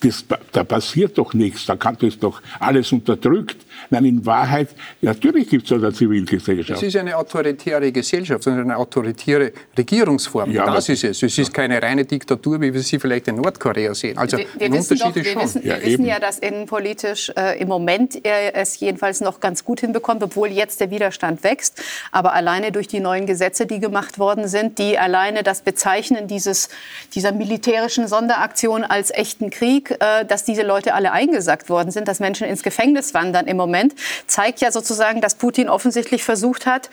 Das, 0.00 0.24
da 0.52 0.64
passiert 0.64 1.16
doch 1.18 1.32
nichts, 1.32 1.66
da 1.66 1.76
kann 1.76 1.96
das 2.00 2.18
doch 2.18 2.42
alles 2.58 2.90
unterdrückt. 2.92 3.64
Nein, 3.90 4.04
in 4.04 4.26
Wahrheit, 4.26 4.68
natürlich 5.00 5.48
gibt 5.48 5.70
es 5.70 5.72
eine 5.72 5.92
Zivilgesellschaft. 5.92 6.82
Es 6.82 6.88
ist 6.88 6.96
eine 6.96 7.16
autoritäre 7.16 7.92
Gesellschaft 7.92 8.46
und 8.46 8.58
eine 8.58 8.76
autoritäre 8.76 9.52
Regierungsform. 9.76 10.50
Ja, 10.50 10.66
das 10.66 10.88
ist 10.88 11.04
es. 11.04 11.22
Es 11.22 11.38
ist 11.38 11.52
keine 11.52 11.80
reine 11.82 12.04
Diktatur, 12.04 12.60
wie 12.60 12.72
wir 12.72 12.80
sie 12.80 12.98
vielleicht 12.98 13.28
in 13.28 13.36
Nordkorea 13.36 13.94
sehen. 13.94 14.18
Also 14.18 14.38
wir, 14.38 14.46
wir 14.58 14.72
wissen 14.72 14.98
doch, 14.98 15.14
wir 15.14 15.24
schon. 15.24 15.42
Wissen, 15.42 15.66
ja, 15.66 15.76
wir 15.76 15.86
wissen 15.86 16.06
ja, 16.06 16.18
dass 16.18 16.38
innenpolitisch 16.38 17.32
äh, 17.36 17.60
im 17.60 17.68
Moment 17.68 18.24
er 18.24 18.54
es 18.54 18.80
jedenfalls 18.80 19.20
noch 19.20 19.40
ganz 19.40 19.64
gut 19.64 19.80
hinbekommt, 19.80 20.22
obwohl 20.22 20.48
jetzt 20.48 20.80
der 20.80 20.90
Widerstand 20.90 21.44
wächst. 21.44 21.82
Aber 22.12 22.32
alleine 22.32 22.72
durch 22.72 22.88
die 22.88 23.00
neuen 23.00 23.26
Gesetze, 23.26 23.66
die 23.66 23.80
gemacht 23.80 24.18
worden 24.18 24.48
sind, 24.48 24.78
die 24.78 24.98
alleine 24.98 25.42
das 25.42 25.62
Bezeichnen 25.62 26.26
dieses, 26.26 26.68
dieser 27.14 27.32
militärischen 27.32 28.08
Sonderaktion 28.08 28.84
als 28.84 29.10
echten 29.10 29.50
Krieg, 29.50 29.90
äh, 29.90 30.24
dass 30.24 30.44
diese 30.44 30.62
Leute 30.62 30.94
alle 30.94 31.12
eingesackt 31.12 31.68
worden 31.68 31.90
sind, 31.90 32.08
dass 32.08 32.20
Menschen 32.20 32.46
ins 32.46 32.62
Gefängnis 32.62 33.14
wandern 33.14 33.46
im 33.46 33.56
Moment, 33.56 33.83
zeigt 34.26 34.60
ja 34.60 34.70
sozusagen, 34.70 35.20
dass 35.20 35.34
Putin 35.34 35.68
offensichtlich 35.68 36.24
versucht 36.24 36.66
hat, 36.66 36.90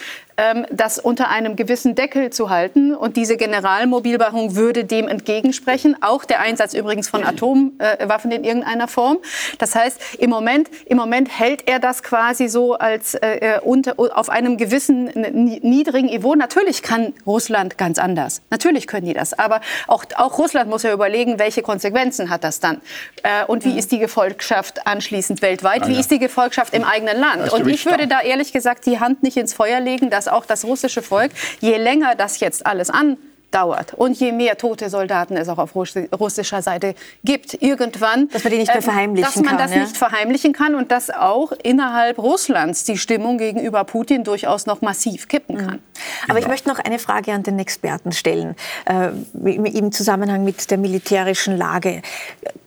das 0.71 0.99
unter 0.99 1.29
einem 1.29 1.55
gewissen 1.55 1.95
Deckel 1.95 2.31
zu 2.31 2.49
halten. 2.49 2.95
Und 2.95 3.17
diese 3.17 3.37
Generalmobilmachung 3.37 4.55
würde 4.55 4.85
dem 4.85 5.07
entgegensprechen. 5.07 5.97
Auch 6.01 6.25
der 6.25 6.39
Einsatz 6.39 6.73
übrigens 6.73 7.09
von 7.09 7.23
Atomwaffen 7.23 8.31
in 8.31 8.43
irgendeiner 8.43 8.87
Form. 8.87 9.17
Das 9.59 9.75
heißt, 9.75 10.19
im 10.19 10.29
Moment, 10.29 10.69
im 10.85 10.97
Moment 10.97 11.37
hält 11.37 11.67
er 11.67 11.79
das 11.79 12.03
quasi 12.03 12.47
so 12.47 12.75
als 12.75 13.15
äh, 13.15 13.55
äh 13.55 13.59
unter, 13.61 13.95
auf 13.97 14.29
einem 14.29 14.57
gewissen 14.57 15.05
niedrigen 15.05 16.07
Niveau. 16.07 16.35
Natürlich 16.35 16.81
kann 16.81 17.13
Russland 17.25 17.77
ganz 17.77 17.99
anders. 17.99 18.41
Natürlich 18.49 18.87
können 18.87 19.05
die 19.05 19.13
das. 19.13 19.37
Aber 19.37 19.61
auch, 19.87 20.05
auch 20.15 20.37
Russland 20.37 20.69
muss 20.69 20.83
ja 20.83 20.93
überlegen, 20.93 21.39
welche 21.39 21.61
Konsequenzen 21.61 22.29
hat 22.29 22.43
das 22.43 22.59
dann? 22.59 22.81
Äh, 23.23 23.45
und 23.45 23.65
wie 23.65 23.77
ist 23.77 23.91
die 23.91 23.99
Gefolgschaft 23.99 24.87
anschließend 24.87 25.41
weltweit? 25.41 25.87
Wie 25.87 25.99
ist 25.99 26.11
die 26.11 26.19
Gefolgschaft 26.19 26.73
im 26.73 26.83
eigenen 26.83 27.19
Land? 27.19 27.51
Und 27.51 27.67
ich 27.67 27.85
würde 27.85 28.07
da 28.07 28.21
ehrlich 28.21 28.53
gesagt 28.53 28.85
die 28.85 28.99
Hand 28.99 29.23
nicht 29.23 29.37
ins 29.37 29.53
Feuer 29.53 29.79
legen, 29.79 30.09
dass 30.09 30.27
auch 30.31 30.45
das 30.45 30.65
russische 30.65 31.01
Volk, 31.01 31.31
je 31.59 31.77
länger 31.77 32.15
das 32.15 32.39
jetzt 32.39 32.65
alles 32.65 32.89
an 32.89 33.17
dauert. 33.51 33.93
Und 33.93 34.19
je 34.19 34.31
mehr 34.31 34.57
tote 34.57 34.89
Soldaten 34.89 35.37
es 35.37 35.49
auch 35.49 35.57
auf 35.57 35.75
russischer 35.75 36.61
Seite 36.61 36.95
gibt, 37.23 37.61
irgendwann. 37.61 38.29
Dass 38.29 38.43
man 38.43 38.51
die 38.51 38.59
nicht 38.59 38.67
mehr 38.67 38.77
ähm, 38.77 38.81
verheimlichen 38.81 39.33
kann. 39.33 39.43
Dass 39.43 39.51
man 39.51 39.57
das 39.57 39.75
ja? 39.75 39.81
nicht 39.81 39.97
verheimlichen 39.97 40.53
kann 40.53 40.75
und 40.75 40.91
dass 40.91 41.09
auch 41.09 41.51
innerhalb 41.63 42.17
Russlands 42.17 42.85
die 42.85 42.97
Stimmung 42.97 43.37
gegenüber 43.37 43.83
Putin 43.83 44.23
durchaus 44.23 44.65
noch 44.65 44.81
massiv 44.81 45.27
kippen 45.27 45.57
kann. 45.57 45.75
Mhm. 45.75 45.79
Aber 46.23 46.35
genau. 46.35 46.39
ich 46.39 46.47
möchte 46.47 46.69
noch 46.69 46.79
eine 46.79 46.97
Frage 46.97 47.33
an 47.33 47.43
den 47.43 47.59
Experten 47.59 48.11
stellen, 48.11 48.55
äh, 48.85 49.09
im 49.43 49.91
Zusammenhang 49.91 50.43
mit 50.43 50.71
der 50.71 50.77
militärischen 50.77 51.57
Lage. 51.57 52.01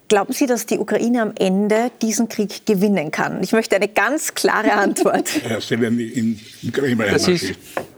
Glauben 0.08 0.32
Sie, 0.32 0.46
dass 0.46 0.66
die 0.66 0.78
Ukraine 0.78 1.22
am 1.22 1.32
Ende 1.38 1.90
diesen 2.02 2.28
Krieg 2.28 2.66
gewinnen 2.66 3.10
kann? 3.10 3.42
Ich 3.42 3.52
möchte 3.52 3.76
eine 3.76 3.88
ganz 3.88 4.34
klare 4.34 4.72
Antwort. 4.74 5.30
das, 7.10 7.28
ist, 7.28 7.54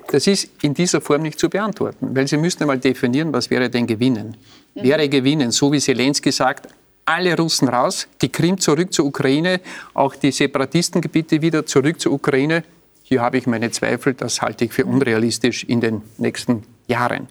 das 0.09 0.27
ist 0.27 0.51
in 0.62 0.73
dieser 0.73 1.01
Form 1.01 1.23
nicht 1.23 1.38
zu 1.38 1.49
beantworten, 1.49 2.14
weil 2.14 2.29
Sie 2.29 2.37
müssten 2.37 2.62
einmal 2.62 2.79
definieren, 2.79 3.33
was 3.33 3.51
wäre 3.51 3.69
denn 3.69 3.87
Gewinnen? 3.87 4.37
Mhm. 4.75 4.83
Wäre 4.83 5.09
Gewinnen, 5.09 5.51
so 5.51 5.73
wie 5.73 5.81
Zelensky 5.81 6.31
sagt, 6.31 6.69
alle 7.07 7.37
Russen 7.37 7.69
raus, 7.69 8.09
die 8.21 8.29
Krim 8.29 8.59
zurück 8.59 8.92
zur 8.92 9.07
Ukraine, 9.07 9.61
auch 9.95 10.14
die 10.16 10.33
Separatistengebiete 10.33 11.40
wieder 11.40 11.64
zurück 11.66 12.01
zur 12.01 12.12
Ukraine. 12.12 12.64
Hier 13.03 13.21
habe 13.21 13.38
ich 13.38 13.47
meine 13.47 13.71
Zweifel, 13.71 14.14
das 14.14 14.42
halte 14.42 14.64
ich 14.64 14.73
für 14.73 14.85
unrealistisch 14.85 15.64
in 15.64 15.81
den 15.81 16.03
nächsten 16.19 16.64
Jahren. 16.88 17.29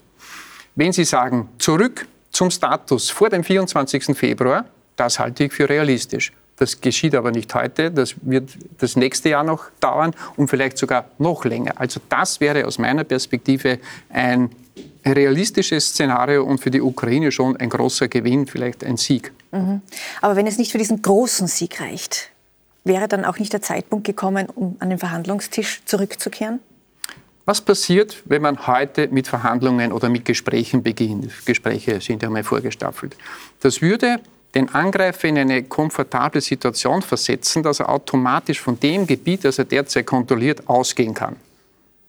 Wenn 0.75 0.91
Sie 0.93 1.03
sagen, 1.03 1.49
zurück 1.59 2.07
zum 2.35 2.51
Status 2.51 3.09
vor 3.09 3.29
dem 3.29 3.43
24. 3.43 4.17
Februar, 4.17 4.65
das 4.97 5.19
halte 5.19 5.45
ich 5.45 5.53
für 5.53 5.69
realistisch. 5.69 6.33
Das 6.57 6.79
geschieht 6.79 7.15
aber 7.15 7.31
nicht 7.31 7.53
heute, 7.53 7.91
das 7.91 8.15
wird 8.21 8.49
das 8.77 8.95
nächste 8.95 9.29
Jahr 9.29 9.43
noch 9.43 9.65
dauern 9.79 10.13
und 10.35 10.49
vielleicht 10.49 10.77
sogar 10.77 11.05
noch 11.17 11.45
länger. 11.45 11.73
Also 11.75 11.99
das 12.09 12.39
wäre 12.39 12.65
aus 12.65 12.77
meiner 12.77 13.03
Perspektive 13.03 13.79
ein 14.09 14.49
realistisches 15.05 15.87
Szenario 15.87 16.43
und 16.43 16.59
für 16.59 16.71
die 16.71 16.81
Ukraine 16.81 17.31
schon 17.31 17.55
ein 17.57 17.69
großer 17.69 18.07
Gewinn, 18.07 18.47
vielleicht 18.47 18.83
ein 18.83 18.97
Sieg. 18.97 19.31
Mhm. 19.51 19.81
Aber 20.21 20.35
wenn 20.35 20.47
es 20.47 20.57
nicht 20.57 20.71
für 20.71 20.77
diesen 20.77 21.01
großen 21.01 21.47
Sieg 21.47 21.79
reicht, 21.79 22.31
wäre 22.83 23.07
dann 23.07 23.25
auch 23.25 23.39
nicht 23.39 23.53
der 23.53 23.61
Zeitpunkt 23.61 24.05
gekommen, 24.05 24.47
um 24.53 24.75
an 24.79 24.89
den 24.89 24.99
Verhandlungstisch 24.99 25.83
zurückzukehren? 25.85 26.59
Was 27.45 27.61
passiert, 27.61 28.23
wenn 28.25 28.41
man 28.41 28.65
heute 28.65 29.07
mit 29.09 29.27
Verhandlungen 29.27 29.91
oder 29.91 30.09
mit 30.09 30.25
Gesprächen 30.25 30.81
beginnt? 30.81 31.45
Gespräche 31.45 32.01
sind 32.01 32.23
ja 32.23 32.29
mal 32.29 32.43
vorgestaffelt. 32.43 33.15
Das 33.59 33.83
würde 33.83 34.19
den 34.55 34.73
Angreifer 34.73 35.27
in 35.27 35.37
eine 35.37 35.63
komfortable 35.63 36.41
Situation 36.41 37.03
versetzen, 37.03 37.61
dass 37.61 37.81
er 37.81 37.89
automatisch 37.89 38.59
von 38.59 38.79
dem 38.79 39.05
Gebiet, 39.05 39.45
das 39.45 39.59
er 39.59 39.65
derzeit 39.65 40.07
kontrolliert, 40.07 40.67
ausgehen 40.67 41.13
kann. 41.13 41.35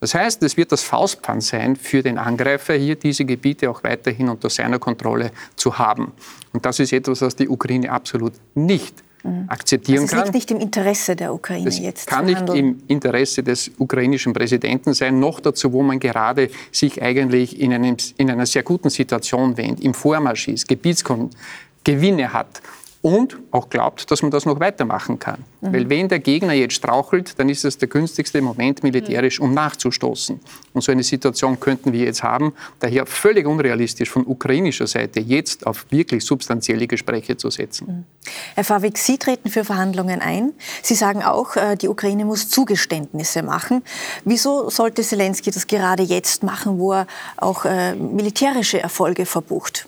Das 0.01 0.15
heißt, 0.15 0.43
es 0.43 0.57
wird 0.57 0.73
das 0.73 0.83
Faustpfand 0.83 1.43
sein 1.43 1.77
für 1.77 2.03
den 2.03 2.17
Angreifer, 2.17 2.75
hier 2.75 2.97
diese 2.97 3.25
Gebiete 3.27 3.69
auch 3.69 3.83
weiterhin 3.83 4.31
unter 4.31 4.49
seiner 4.49 4.79
Kontrolle 4.79 5.33
zu 5.55 5.79
haben. 5.79 6.13
Und 6.53 6.65
das 6.65 6.79
ist 6.79 6.93
etwas, 6.95 7.21
was 7.21 7.37
die 7.37 7.49
Ukraine 7.49 7.91
absolut 7.91 8.33
nicht. 8.55 9.03
Akzeptieren 9.49 10.03
also 10.03 10.17
es 10.17 10.23
liegt 10.23 10.35
nicht 10.35 10.51
im 10.51 10.61
Interesse 10.61 11.17
der 11.17 11.33
Ukraine 11.33 11.65
das 11.65 11.79
jetzt. 11.79 12.07
Kann 12.07 12.27
nicht 12.27 12.49
im 12.51 12.83
Interesse 12.89 13.43
des 13.43 13.71
ukrainischen 13.79 14.33
Präsidenten 14.33 14.95
sein, 14.95 15.19
noch 15.19 15.41
dazu, 15.41 15.73
wo 15.73 15.83
man 15.83 15.99
gerade 15.99 16.51
sich 16.73 17.03
eigentlich 17.03 17.61
in, 17.61 17.73
einem, 17.73 17.97
in 18.17 18.31
einer 18.31 18.47
sehr 18.47 18.63
guten 18.63 18.91
Situation 18.91 19.57
wähnt, 19.57 19.81
im 19.81 19.95
Vormarsch 19.95 20.49
ist, 20.49 20.69
Gebietsgewinne 20.69 22.33
hat. 22.33 22.61
Und 23.03 23.39
auch 23.51 23.69
glaubt, 23.69 24.11
dass 24.11 24.23
man 24.23 24.31
das 24.31 24.47
noch 24.47 24.61
weitermachen 24.61 25.19
kann. 25.19 25.45
Mhm. 25.61 25.73
Weil 25.73 25.91
wenn 25.91 26.09
der 26.09 26.19
Gegner 26.19 26.53
jetzt 26.53 26.75
strauchelt, 26.75 27.39
dann 27.39 27.49
ist 27.49 27.65
es 27.65 27.79
der 27.79 27.89
günstigste 27.89 28.41
Moment 28.41 28.83
militärisch, 28.83 29.41
um 29.41 29.55
nachzustoßen. 29.55 30.41
Und 30.73 30.81
so 30.81 30.93
eine 30.93 31.03
Situation 31.03 31.61
könnten 31.61 31.93
wir 31.93 32.05
jetzt 32.05 32.23
haben. 32.23 32.53
Daher 32.81 33.07
völlig 33.07 33.47
unrealistisch 33.47 34.11
von 34.11 34.27
ukrainischer 34.27 34.87
Seite 34.87 35.21
jetzt 35.21 35.67
auf 35.67 35.87
wirklich 35.91 36.25
substanzielle 36.25 36.87
Gespräche 36.87 37.37
zu 37.37 37.51
setzen. 37.51 37.87
Mhm. 37.87 38.05
Herr 38.55 38.65
Favik, 38.65 38.99
Sie 38.99 39.19
treten 39.19 39.51
für 39.51 39.65
Verhandlungen 39.65 40.21
ein. 40.21 40.53
Sie 40.83 40.95
sagen 40.95 41.23
auch, 41.23 41.57
äh, 41.57 41.77
die 41.77 41.89
Ukraine 41.89 42.25
muss 42.25 42.49
Zugeständnisse 42.49 43.43
machen. 43.43 43.83
Wieso 44.25 44.71
sollte 44.71 45.03
Zelensky 45.03 45.51
das 45.51 45.67
gerade 45.67 46.03
jetzt 46.03 46.43
machen, 46.43 46.79
wo 46.79 46.93
er 46.93 47.07
auch 47.37 47.65
äh, 47.65 47.95
militärische 47.95 48.81
Erfolge 48.81 49.27
verbucht? 49.27 49.87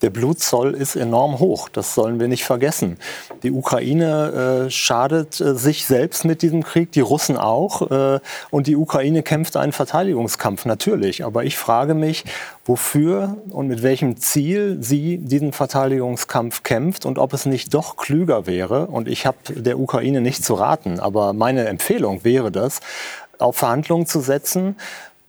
Der 0.00 0.10
Blutzoll 0.10 0.74
ist 0.74 0.94
enorm 0.94 1.40
hoch, 1.40 1.68
das 1.68 1.94
sollen 1.94 2.20
wir 2.20 2.28
nicht 2.28 2.44
vergessen. 2.44 2.98
Die 3.42 3.50
Ukraine 3.50 4.66
äh, 4.66 4.70
schadet 4.70 5.40
äh, 5.40 5.56
sich 5.56 5.86
selbst 5.86 6.24
mit 6.24 6.42
diesem 6.42 6.62
Krieg, 6.62 6.92
die 6.92 7.00
Russen 7.00 7.36
auch. 7.36 7.90
Äh, 7.90 8.20
und 8.50 8.68
die 8.68 8.76
Ukraine 8.76 9.24
kämpft 9.24 9.56
einen 9.56 9.72
Verteidigungskampf, 9.72 10.66
natürlich. 10.66 11.24
Aber 11.24 11.42
ich 11.42 11.56
frage 11.56 11.94
mich, 11.94 12.24
wofür 12.64 13.38
und 13.50 13.66
mit 13.66 13.82
welchem 13.82 14.18
Ziel 14.18 14.78
sie 14.80 15.18
diesen 15.18 15.52
Verteidigungskampf 15.52 16.62
kämpft 16.62 17.04
und 17.04 17.18
ob 17.18 17.32
es 17.32 17.44
nicht 17.44 17.74
doch 17.74 17.96
klüger 17.96 18.46
wäre, 18.46 18.86
und 18.86 19.08
ich 19.08 19.26
habe 19.26 19.38
der 19.48 19.80
Ukraine 19.80 20.20
nicht 20.20 20.44
zu 20.44 20.54
raten, 20.54 21.00
aber 21.00 21.32
meine 21.32 21.66
Empfehlung 21.66 22.22
wäre 22.22 22.52
das, 22.52 22.80
auf 23.38 23.56
Verhandlungen 23.56 24.06
zu 24.06 24.20
setzen, 24.20 24.76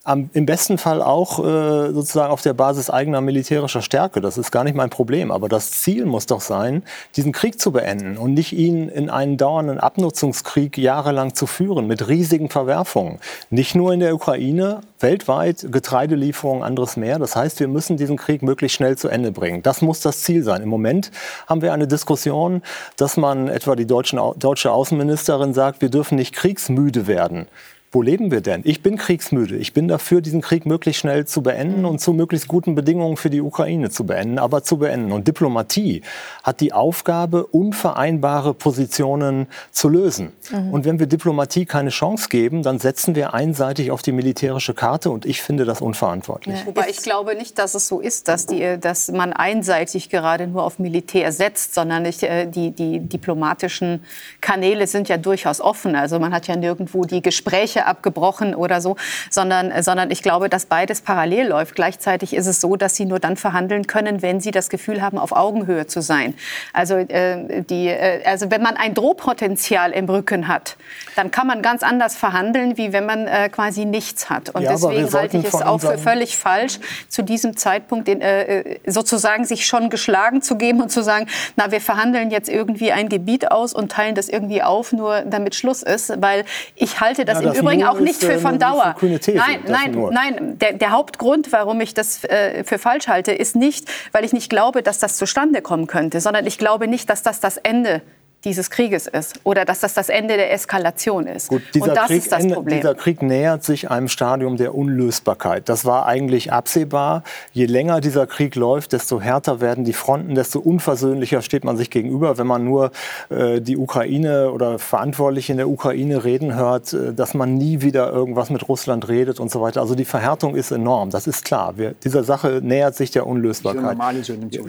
am, 0.04 0.30
im 0.34 0.46
besten 0.46 0.78
Fall 0.78 1.02
auch 1.02 1.40
äh, 1.40 1.92
sozusagen 1.92 2.32
auf 2.32 2.42
der 2.42 2.54
Basis 2.54 2.90
eigener 2.90 3.22
militärischer 3.22 3.82
Stärke. 3.82 4.22
Das 4.22 4.38
ist 4.38 4.52
gar 4.52 4.64
nicht 4.64 4.76
mein 4.76 4.90
Problem. 4.90 5.32
Aber 5.32 5.50
das 5.50 5.72
Ziel 5.72 6.06
muss 6.06 6.26
doch 6.26 6.42
sein, 6.42 6.84
diesen 7.16 7.32
Krieg 7.32 7.60
zu 7.60 7.72
beenden 7.72 8.18
und 8.18 8.34
nicht 8.34 8.54
ihn 8.54 8.90
in 8.90 9.10
einen 9.10 9.38
dauernden 9.38 9.80
Abnutzungskrieg 9.80 10.78
jahrelang 10.78 11.36
zu 11.36 11.48
führen 11.48 11.88
mit 11.88 12.08
riesigen 12.08 12.50
Verwerfungen. 12.50 13.20
Nicht 13.50 13.76
nur 13.76 13.94
in 13.94 14.00
der 14.00 14.16
Ukraine, 14.16 14.82
weltweit 15.00 15.68
Getreidelieferungen, 15.72 16.64
anderes 16.64 16.98
mehr. 16.98 17.20
Das 17.20 17.36
heißt, 17.36 17.60
wir 17.60 17.68
müssen 17.68 17.98
diesen 17.98 18.18
Krieg 18.18 18.42
möglichst 18.42 18.78
schnell 18.78 18.98
zu 18.98 19.10
Ende 19.10 19.32
bringen. 19.32 19.64
Das 19.64 19.82
muss 19.82 20.00
das 20.00 20.24
Ziel 20.24 20.44
sein. 20.44 20.62
Im 20.62 20.70
Moment 20.70 21.12
haben 21.48 21.62
wir 21.62 21.74
eine 21.74 21.88
Diskussion, 21.88 22.62
dass 22.98 23.18
man 23.18 23.48
etwa 23.48 23.76
die 23.76 23.86
deutschen, 23.86 24.20
deutsche 24.38 24.72
Außenministerin 24.72 25.54
sagt, 25.54 25.82
wir 25.82 25.90
dürfen 25.90 26.16
nicht 26.16 26.34
kriegsmüde 26.34 27.08
werden 27.08 27.48
wo 27.92 28.04
leben 28.04 28.30
wir 28.30 28.42
denn? 28.42 28.62
Ich 28.66 28.84
bin 28.84 28.98
kriegsmüde. 28.98 29.56
Ich 29.58 29.74
bin 29.74 29.88
dafür, 29.88 30.22
diesen 30.22 30.42
Krieg 30.42 30.68
möglichst 30.68 31.02
schnell 31.02 31.26
zu 31.26 31.42
beenden 31.42 31.86
und 31.86 32.00
zu 32.00 32.14
möglichst 32.14 32.48
guten 32.48 32.76
Bedingungen 32.76 33.18
für 33.18 33.32
die 33.32 33.42
Ukraine 33.42 33.90
zu 33.90 34.06
beenden, 34.06 34.38
aber 34.38 34.64
zu 34.64 34.78
beenden. 34.78 35.12
Und 35.12 35.28
Diplomatie 35.28 36.04
hat 36.44 36.62
die 36.62 36.72
Aufgabe, 36.72 37.48
unvereinbare 37.48 38.54
Positionen 38.54 39.48
zu 39.72 39.90
lösen. 39.90 40.34
Mhm. 40.52 40.72
Und 40.72 40.86
wenn 40.86 41.00
wir 41.00 41.08
Diplomatie 41.08 41.66
keine 41.66 41.90
Chance 41.90 42.30
geben, 42.30 42.62
dann 42.62 42.78
setzen 42.78 43.16
wir 43.16 43.34
einseitig 43.34 43.90
auf 43.90 44.04
die 44.04 44.12
militärische 44.12 44.76
Karte 44.76 45.10
und 45.10 45.26
ich 45.26 45.42
finde 45.42 45.66
das 45.66 45.82
unverantwortlich. 45.82 46.60
Ja. 46.60 46.68
Wobei 46.68 46.90
ich 46.90 46.98
glaube 46.98 47.36
nicht, 47.36 47.58
dass 47.58 47.74
es 47.74 47.88
so 47.88 48.00
ist, 48.02 48.28
dass, 48.28 48.46
die, 48.46 48.78
dass 48.80 49.12
man 49.12 49.34
einseitig 49.34 50.10
gerade 50.10 50.46
nur 50.46 50.64
auf 50.64 50.78
Militär 50.78 51.32
setzt, 51.32 51.74
sondern 51.74 52.04
nicht, 52.04 52.22
äh, 52.22 52.46
die, 52.46 52.70
die 52.70 53.00
diplomatischen 53.00 54.04
Kanäle 54.42 54.86
sind 54.86 55.10
ja 55.10 55.18
durchaus 55.18 55.60
offen. 55.60 55.96
Also 55.96 56.20
man 56.20 56.34
hat 56.34 56.48
ja 56.48 56.56
nirgendwo 56.56 57.06
die 57.06 57.24
Gespräche 57.24 57.79
Gespräche 57.80 57.86
abgebrochen 57.86 58.56
oder 58.56 58.82
so, 58.82 58.96
sondern, 59.30 59.84
sondern 59.84 60.12
ich 60.12 60.22
glaube, 60.22 60.50
dass 60.50 60.66
beides 60.66 61.02
parallel 61.02 61.48
läuft. 61.48 61.76
Gleichzeitig 61.76 62.34
ist 62.34 62.48
es 62.48 62.62
so, 62.62 62.76
dass 62.76 62.96
sie 62.96 63.06
nur 63.06 63.20
dann 63.20 63.38
verhandeln 63.38 63.88
können, 63.88 64.22
wenn 64.22 64.40
sie 64.40 64.52
das 64.52 64.70
Gefühl 64.70 65.02
haben, 65.02 65.18
auf 65.18 65.32
Augenhöhe 65.32 65.88
zu 65.88 66.02
sein. 66.02 66.34
Also, 66.74 66.96
äh, 66.96 67.64
die, 67.64 67.88
äh, 67.88 68.24
also 68.26 68.52
wenn 68.52 68.62
man 68.62 68.78
ein 68.78 68.94
Drohpotenzial 68.94 69.92
im 69.92 70.06
Rücken 70.06 70.48
hat, 70.48 70.78
dann 71.16 71.32
kann 71.32 71.48
man 71.48 71.62
ganz 71.62 71.84
anders 71.84 72.16
verhandeln, 72.16 72.78
wie 72.78 72.94
wenn 72.94 73.06
man 73.06 73.28
äh, 73.28 73.50
quasi 73.50 73.86
nichts 73.86 74.30
hat. 74.30 74.50
Und 74.50 74.64
ja, 74.64 74.72
deswegen 74.72 75.12
halte 75.12 75.38
ich 75.38 75.46
es 75.46 75.62
auch 75.62 75.80
für 75.80 75.98
völlig 75.98 76.38
falsch, 76.38 76.80
zu 77.08 77.24
diesem 77.24 77.58
Zeitpunkt 77.58 78.08
den, 78.08 78.22
äh, 78.22 78.60
äh, 78.60 78.80
sozusagen 78.86 79.46
sich 79.46 79.66
schon 79.66 79.90
geschlagen 79.90 80.42
zu 80.42 80.56
geben 80.56 80.82
und 80.82 80.90
zu 80.90 81.04
sagen, 81.04 81.28
na, 81.56 81.72
wir 81.72 81.82
verhandeln 81.82 82.32
jetzt 82.32 82.50
irgendwie 82.50 82.92
ein 82.92 83.10
Gebiet 83.10 83.52
aus 83.52 83.74
und 83.74 83.92
teilen 83.92 84.16
das 84.16 84.30
irgendwie 84.30 84.64
auf, 84.64 84.92
nur 84.92 85.22
damit 85.22 85.56
Schluss 85.56 85.84
ist, 85.84 86.22
weil 86.22 86.46
ich 86.76 87.00
halte 87.00 87.26
das, 87.26 87.40
ja, 87.40 87.48
das 87.48 87.58
im 87.58 87.64
Übrigen 87.64 87.69
auch 87.86 88.00
nicht 88.00 88.24
für 88.24 88.40
von 88.40 88.60
Dauer. 88.60 88.96
Nein, 89.02 89.64
nein, 89.68 90.08
nein. 90.12 90.58
Der, 90.60 90.74
der, 90.74 90.92
Hauptgrund, 90.92 91.52
warum 91.52 91.82
ich 91.82 91.94
das 91.94 92.24
äh, 92.24 92.64
für 92.64 92.78
falsch 92.78 93.08
halte, 93.08 93.32
ist 93.32 93.56
nicht, 93.56 93.88
weil 94.12 94.24
ich 94.26 94.34
nicht 94.34 94.50
glaube, 94.50 94.84
dass 94.84 95.00
das 95.00 95.18
zustande 95.18 95.62
kommen 95.62 95.88
könnte, 95.88 96.20
sondern 96.22 96.46
ich 96.46 96.58
glaube 96.58 96.88
nicht, 96.88 97.10
dass 97.10 97.22
das 97.22 97.40
das 97.40 97.58
Ende 97.58 98.02
dieses 98.46 98.70
Krieges 98.70 99.08
ist 99.08 99.40
oder 99.44 99.66
dass 99.66 99.82
das 99.82 99.94
das 99.94 100.08
Ende 100.10 100.38
der 100.38 100.54
Eskalation 100.54 101.28
ist. 101.28 101.50
Gut, 101.50 101.62
dieser, 101.74 101.90
und 101.90 101.96
das 101.96 102.08
Krieg, 102.08 102.18
ist 102.20 102.32
das 102.32 102.48
Problem. 102.48 102.78
dieser 102.78 102.96
Krieg 102.96 103.22
nähert 103.22 103.64
sich 103.64 103.92
einem 103.92 104.08
Stadium 104.08 104.56
der 104.56 104.76
Unlösbarkeit. 104.76 105.68
Das 105.68 105.84
war 105.84 106.06
eigentlich 106.06 106.54
absehbar. 106.54 107.24
Je 107.52 107.66
länger 107.66 108.00
dieser 108.00 108.28
Krieg 108.28 108.56
läuft, 108.56 108.94
desto 108.94 109.20
härter 109.20 109.60
werden 109.60 109.84
die 109.84 109.94
Fronten, 109.94 110.36
desto 110.36 110.60
unversöhnlicher 110.60 111.42
steht 111.42 111.66
man 111.66 111.76
sich 111.76 111.90
gegenüber. 111.90 112.38
Wenn 112.38 112.48
man 112.48 112.64
nur 112.64 112.92
äh, 113.30 113.60
die 113.60 113.76
Ukraine 113.76 114.52
oder 114.52 114.80
Verantwortliche 114.80 115.52
in 115.52 115.58
der 115.58 115.68
Ukraine 115.68 116.24
reden 116.24 116.56
hört, 116.56 116.94
äh, 116.94 117.14
dass 117.14 117.34
man 117.34 117.56
nie 117.56 117.82
wieder 117.82 118.12
irgendwas 118.12 118.50
mit 118.50 118.70
Russland 118.70 119.10
redet 119.10 119.42
und 119.42 119.52
so 119.52 119.62
weiter. 119.62 119.82
Also 119.82 119.96
die 119.96 120.06
Verhärtung 120.06 120.56
ist 120.56 120.72
enorm, 120.72 121.10
das 121.10 121.28
ist 121.28 121.44
klar. 121.44 121.78
Wir, 121.78 121.94
dieser 122.04 122.24
Sache 122.24 122.62
nähert 122.64 122.96
sich 122.96 123.12
der 123.12 123.28
Unlösbarkeit. 123.28 123.98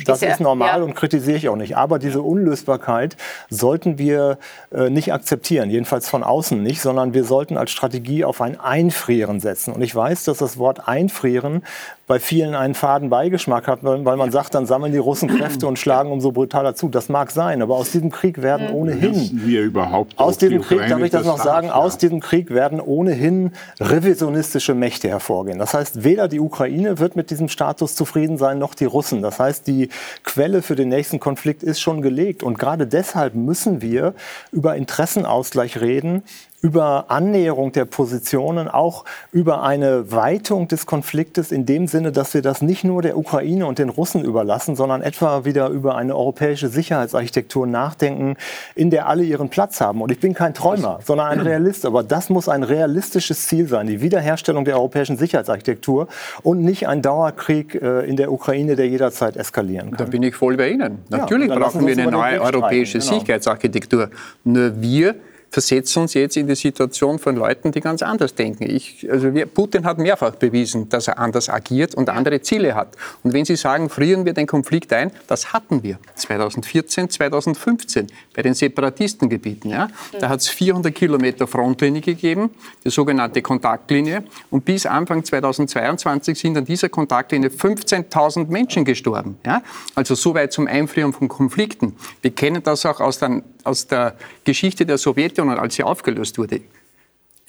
Das 0.04 0.22
ist 0.22 0.40
normal 0.40 0.80
ja. 0.80 0.84
und 0.84 0.94
kritisiere 0.94 1.36
ich 1.36 1.48
auch 1.48 1.56
nicht. 1.56 1.76
Aber 1.76 2.00
diese 2.00 2.22
Unlösbarkeit 2.22 3.16
sollten 3.60 3.98
wir 3.98 4.38
äh, 4.72 4.90
nicht 4.90 5.12
akzeptieren, 5.12 5.70
jedenfalls 5.70 6.08
von 6.08 6.22
außen 6.24 6.60
nicht, 6.62 6.80
sondern 6.80 7.14
wir 7.14 7.24
sollten 7.24 7.56
als 7.56 7.70
Strategie 7.70 8.24
auf 8.24 8.40
ein 8.40 8.58
Einfrieren 8.58 9.40
setzen. 9.40 9.72
Und 9.72 9.82
ich 9.82 9.94
weiß, 9.94 10.24
dass 10.24 10.38
das 10.38 10.58
Wort 10.58 10.88
Einfrieren 10.88 11.62
bei 12.10 12.18
vielen 12.18 12.56
einen 12.56 12.74
faden 12.74 13.08
Beigeschmack 13.08 13.68
hat, 13.68 13.84
weil, 13.84 14.16
man 14.16 14.32
sagt, 14.32 14.56
dann 14.56 14.66
sammeln 14.66 14.92
die 14.92 14.98
Russen 14.98 15.28
Kräfte 15.28 15.68
und 15.68 15.78
schlagen 15.78 16.10
umso 16.10 16.32
brutaler 16.32 16.74
zu. 16.74 16.88
Das 16.88 17.08
mag 17.08 17.30
sein, 17.30 17.62
aber 17.62 17.76
aus 17.76 17.92
diesem 17.92 18.10
Krieg 18.10 18.42
werden 18.42 18.68
ohnehin 18.70 19.30
wir 19.44 19.62
überhaupt 19.62 20.18
aus 20.18 20.36
diesem 20.36 20.60
Krieg, 20.60 20.88
darf 20.88 21.00
ich 21.02 21.12
das 21.12 21.24
noch 21.24 21.38
sagen, 21.38 21.68
ja. 21.68 21.74
aus 21.74 21.98
diesem 21.98 22.18
Krieg 22.18 22.50
werden 22.50 22.80
ohnehin 22.80 23.52
revisionistische 23.78 24.74
Mächte 24.74 25.08
hervorgehen. 25.08 25.60
Das 25.60 25.72
heißt, 25.72 26.02
weder 26.02 26.26
die 26.26 26.40
Ukraine 26.40 26.98
wird 26.98 27.14
mit 27.14 27.30
diesem 27.30 27.48
Status 27.48 27.94
zufrieden 27.94 28.38
sein, 28.38 28.58
noch 28.58 28.74
die 28.74 28.86
Russen. 28.86 29.22
Das 29.22 29.38
heißt, 29.38 29.68
die 29.68 29.88
Quelle 30.24 30.62
für 30.62 30.74
den 30.74 30.88
nächsten 30.88 31.20
Konflikt 31.20 31.62
ist 31.62 31.80
schon 31.80 32.02
gelegt 32.02 32.42
und 32.42 32.58
gerade 32.58 32.88
deshalb 32.88 33.36
müssen 33.36 33.82
wir 33.82 34.14
über 34.50 34.74
Interessenausgleich 34.74 35.80
reden, 35.80 36.24
über 36.62 37.06
Annäherung 37.08 37.72
der 37.72 37.86
Positionen, 37.86 38.68
auch 38.68 39.04
über 39.32 39.62
eine 39.62 40.12
Weitung 40.12 40.68
des 40.68 40.86
Konfliktes 40.86 41.52
in 41.52 41.64
dem 41.64 41.86
Sinne, 41.86 42.12
dass 42.12 42.34
wir 42.34 42.42
das 42.42 42.60
nicht 42.60 42.84
nur 42.84 43.02
der 43.02 43.16
Ukraine 43.16 43.66
und 43.66 43.78
den 43.78 43.88
Russen 43.88 44.24
überlassen, 44.24 44.76
sondern 44.76 45.00
etwa 45.02 45.44
wieder 45.44 45.68
über 45.68 45.96
eine 45.96 46.14
europäische 46.14 46.68
Sicherheitsarchitektur 46.68 47.66
nachdenken, 47.66 48.36
in 48.74 48.90
der 48.90 49.08
alle 49.08 49.22
ihren 49.22 49.48
Platz 49.48 49.80
haben. 49.80 50.02
Und 50.02 50.12
ich 50.12 50.20
bin 50.20 50.34
kein 50.34 50.52
Träumer, 50.52 51.00
sondern 51.04 51.28
ein 51.28 51.40
Realist. 51.40 51.86
Aber 51.86 52.02
das 52.02 52.28
muss 52.28 52.48
ein 52.48 52.62
realistisches 52.62 53.46
Ziel 53.46 53.66
sein, 53.66 53.86
die 53.86 54.02
Wiederherstellung 54.02 54.64
der 54.64 54.76
europäischen 54.76 55.16
Sicherheitsarchitektur 55.16 56.08
und 56.42 56.62
nicht 56.62 56.88
ein 56.88 57.00
Dauerkrieg 57.00 57.74
äh, 57.74 58.06
in 58.06 58.16
der 58.16 58.30
Ukraine, 58.32 58.76
der 58.76 58.88
jederzeit 58.88 59.36
eskalieren 59.36 59.90
kann. 59.92 59.98
Da 59.98 60.04
bin 60.04 60.22
ich 60.22 60.34
voll 60.34 60.56
bei 60.56 60.70
Ihnen. 60.70 60.98
Natürlich 61.08 61.48
ja, 61.48 61.58
brauchen 61.58 61.86
wir 61.86 61.92
eine 61.94 62.10
neue 62.10 62.40
europäische 62.40 62.98
genau. 62.98 63.18
Sicherheitsarchitektur. 63.18 64.10
Nur 64.44 64.80
wir 64.80 65.14
versetzen 65.50 66.02
uns 66.02 66.14
jetzt 66.14 66.36
in 66.36 66.46
die 66.46 66.54
Situation 66.54 67.18
von 67.18 67.34
Leuten, 67.34 67.72
die 67.72 67.80
ganz 67.80 68.02
anders 68.02 68.34
denken. 68.34 68.70
Ich, 68.70 69.06
also 69.10 69.34
wir, 69.34 69.46
Putin 69.46 69.84
hat 69.84 69.98
mehrfach 69.98 70.36
bewiesen, 70.36 70.88
dass 70.88 71.08
er 71.08 71.18
anders 71.18 71.48
agiert 71.48 71.94
und 71.94 72.08
andere 72.08 72.40
Ziele 72.40 72.74
hat. 72.74 72.96
Und 73.24 73.32
wenn 73.32 73.44
Sie 73.44 73.56
sagen, 73.56 73.88
frieren 73.88 74.24
wir 74.24 74.32
den 74.32 74.46
Konflikt 74.46 74.92
ein, 74.92 75.10
das 75.26 75.52
hatten 75.52 75.82
wir 75.82 75.98
2014, 76.14 77.10
2015 77.10 78.06
bei 78.34 78.42
den 78.42 78.54
Separatistengebieten. 78.54 79.70
Ja? 79.70 79.88
Da 80.20 80.28
hat 80.28 80.40
es 80.40 80.48
400 80.48 80.94
Kilometer 80.94 81.48
Frontlinie 81.48 82.00
gegeben, 82.00 82.50
die 82.84 82.90
sogenannte 82.90 83.42
Kontaktlinie. 83.42 84.22
Und 84.50 84.64
bis 84.64 84.86
Anfang 84.86 85.24
2022 85.24 86.38
sind 86.38 86.56
an 86.56 86.64
dieser 86.64 86.88
Kontaktlinie 86.88 87.48
15.000 87.48 88.46
Menschen 88.48 88.84
gestorben. 88.84 89.38
Ja? 89.44 89.62
Also 89.96 90.14
soweit 90.14 90.52
zum 90.52 90.68
Einfrieren 90.68 91.12
von 91.12 91.26
Konflikten. 91.26 91.96
Wir 92.22 92.30
kennen 92.30 92.62
das 92.62 92.86
auch 92.86 93.00
aus 93.00 93.18
der, 93.18 93.42
aus 93.64 93.88
der 93.88 94.14
Geschichte 94.44 94.86
der 94.86 94.98
Sowjetunion 94.98 95.39
Sowjetunion, 95.40 95.58
als 95.58 95.74
sie 95.74 95.82
aufgelöst 95.82 96.38
wurde, 96.38 96.60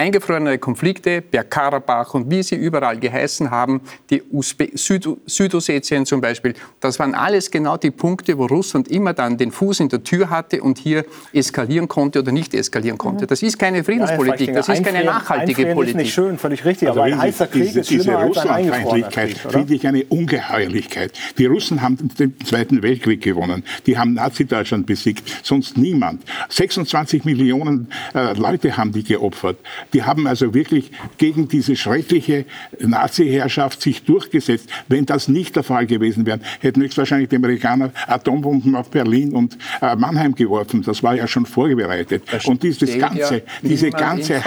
eingefrorene 0.01 0.57
Konflikte, 0.57 1.21
Bergkarabach 1.21 2.15
und 2.15 2.31
wie 2.31 2.41
sie 2.41 2.55
überall 2.55 2.97
geheißen 2.97 3.51
haben, 3.51 3.81
die 4.09 4.23
Usbe 4.31 4.69
Süd 4.73 5.07
Südossetien 5.25 6.05
zum 6.05 6.21
Beispiel, 6.21 6.55
das 6.79 6.97
waren 6.97 7.13
alles 7.13 7.51
genau 7.51 7.77
die 7.77 7.91
Punkte, 7.91 8.37
wo 8.37 8.47
Russland 8.47 8.87
immer 8.87 9.13
dann 9.13 9.37
den 9.37 9.51
Fuß 9.51 9.79
in 9.81 9.89
der 9.89 10.03
Tür 10.03 10.29
hatte 10.31 10.63
und 10.63 10.79
hier 10.79 11.05
eskalieren 11.33 11.87
konnte 11.87 12.19
oder 12.19 12.31
nicht 12.31 12.53
eskalieren 12.55 12.97
konnte. 12.97 13.27
Das 13.27 13.43
ist 13.43 13.59
keine 13.59 13.83
Friedenspolitik, 13.83 14.53
das 14.53 14.69
ist 14.69 14.83
keine 14.83 15.03
nachhaltige 15.03 15.67
Politik. 15.67 15.95
ist 15.95 16.01
nicht 16.01 16.13
schön, 16.13 16.37
völlig 16.39 16.65
richtig, 16.65 16.87
also 16.87 17.01
aber 17.01 17.11
ein 17.11 17.21
heißer 17.21 17.47
Krieg 17.47 17.63
diese, 17.63 17.79
ist 17.81 17.89
diese 17.91 18.15
Russlandfeindlichkeit 18.15 19.37
finde 19.37 19.75
ich 19.75 19.87
eine 19.87 20.03
Ungeheuerlichkeit. 20.05 21.11
Die 21.37 21.45
Russen 21.45 21.81
haben 21.81 21.97
den 22.17 22.39
Zweiten 22.39 22.81
Weltkrieg 22.81 23.21
gewonnen, 23.21 23.63
die 23.85 23.97
haben 23.97 24.13
Nazi-Deutschland 24.13 24.87
besiegt, 24.87 25.31
sonst 25.43 25.77
niemand. 25.77 26.23
26 26.49 27.23
Millionen 27.25 27.91
äh, 28.15 28.33
Leute 28.33 28.77
haben 28.77 28.91
die 28.91 29.03
geopfert. 29.03 29.57
Die 29.93 30.03
haben 30.03 30.27
also 30.27 30.53
wirklich 30.53 30.91
gegen 31.17 31.47
diese 31.47 31.75
schreckliche 31.75 32.45
Nazi-Herrschaft 32.79 33.81
sich 33.81 34.03
durchgesetzt. 34.03 34.69
Wenn 34.87 35.05
das 35.05 35.27
nicht 35.27 35.55
der 35.55 35.63
Fall 35.63 35.85
gewesen 35.85 36.25
wäre, 36.25 36.39
hätten 36.59 36.81
höchstwahrscheinlich 36.81 37.29
die 37.29 37.35
Amerikaner 37.37 37.91
Atombomben 38.07 38.75
auf 38.75 38.89
Berlin 38.89 39.33
und 39.33 39.57
äh, 39.81 39.95
Mannheim 39.95 40.35
geworfen. 40.35 40.83
Das 40.83 41.03
war 41.03 41.15
ja 41.15 41.27
schon 41.27 41.45
vorbereitet. 41.45 42.23
Und 42.45 42.63
dieses 42.63 42.97
ganze, 42.97 43.35
ja 43.35 43.41
diese 43.61 43.89
ganze 43.89 44.41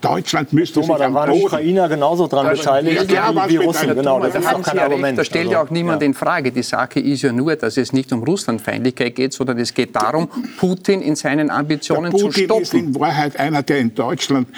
Deutschland 0.00 0.52
müsste 0.52 0.80
Thomas, 0.80 0.98
sich 0.98 1.06
da 1.06 1.14
waren 1.14 1.32
die 1.32 1.44
Ukrainer 1.44 1.88
genauso 1.88 2.26
dran 2.26 2.48
beteiligt 2.48 3.10
ja, 3.10 3.32
wie, 3.34 3.52
wie 3.52 3.56
Russen. 3.56 3.94
Genau, 3.94 4.20
das 4.20 4.34
ist 4.34 4.46
auch 4.46 4.62
kein 4.62 4.78
Argument. 4.78 5.18
Da 5.18 5.24
stellt 5.24 5.46
also, 5.46 5.52
ja 5.52 5.62
auch 5.62 5.70
niemand 5.70 6.02
ja. 6.02 6.06
in 6.06 6.14
Frage. 6.14 6.52
Die 6.52 6.62
Sache 6.62 7.00
ist 7.00 7.22
ja 7.22 7.32
nur, 7.32 7.56
dass 7.56 7.76
es 7.76 7.92
nicht 7.92 8.12
um 8.12 8.22
Russlandfeindlichkeit 8.22 9.14
geht, 9.14 9.32
sondern 9.32 9.58
es 9.58 9.74
geht 9.74 9.94
darum, 9.94 10.28
Putin 10.58 11.02
in 11.02 11.16
seinen 11.16 11.50
Ambitionen 11.50 12.12
zu 12.12 12.30
stoppen. 12.30 12.48
Putin 12.48 12.62
ist 12.62 12.74
in 12.74 13.00
Wahrheit 13.00 13.38
einer, 13.38 13.62
der 13.62 13.78
in 13.78 13.94
Deutschland 13.94 14.48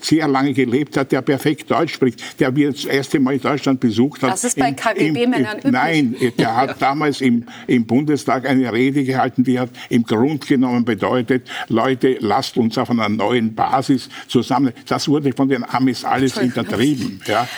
sehr 0.00 0.28
lange 0.28 0.52
gelebt 0.52 0.96
hat, 0.96 1.12
der 1.12 1.22
perfekt 1.22 1.70
Deutsch 1.70 1.94
spricht, 1.94 2.40
der 2.40 2.54
wir 2.54 2.72
das 2.72 2.84
erste 2.84 3.20
Mal 3.20 3.38
Deutschland 3.38 3.80
besucht 3.80 4.22
hat. 4.22 4.32
Das 4.32 4.44
ist 4.44 4.58
bei 4.58 4.72
KGB-Männern 4.72 5.58
üblich. 5.58 5.72
Nein, 5.72 6.16
der 6.38 6.56
hat 6.56 6.80
damals 6.82 7.20
im, 7.20 7.44
im 7.66 7.86
Bundestag 7.86 8.48
eine 8.48 8.72
Rede 8.72 9.04
gehalten, 9.04 9.44
die 9.44 9.58
hat 9.58 9.70
im 9.88 10.04
Grund 10.04 10.46
genommen 10.46 10.84
bedeutet, 10.84 11.48
Leute, 11.68 12.16
lasst 12.20 12.56
uns 12.56 12.78
auf 12.78 12.90
einer 12.90 13.08
neuen 13.08 13.54
Basis 13.54 14.08
zusammen. 14.28 14.72
Das 14.86 15.08
wurde 15.08 15.32
von 15.32 15.48
den 15.48 15.64
Amis 15.64 16.04
alles 16.04 16.38
hintertrieben. 16.38 17.20
Ja. 17.26 17.48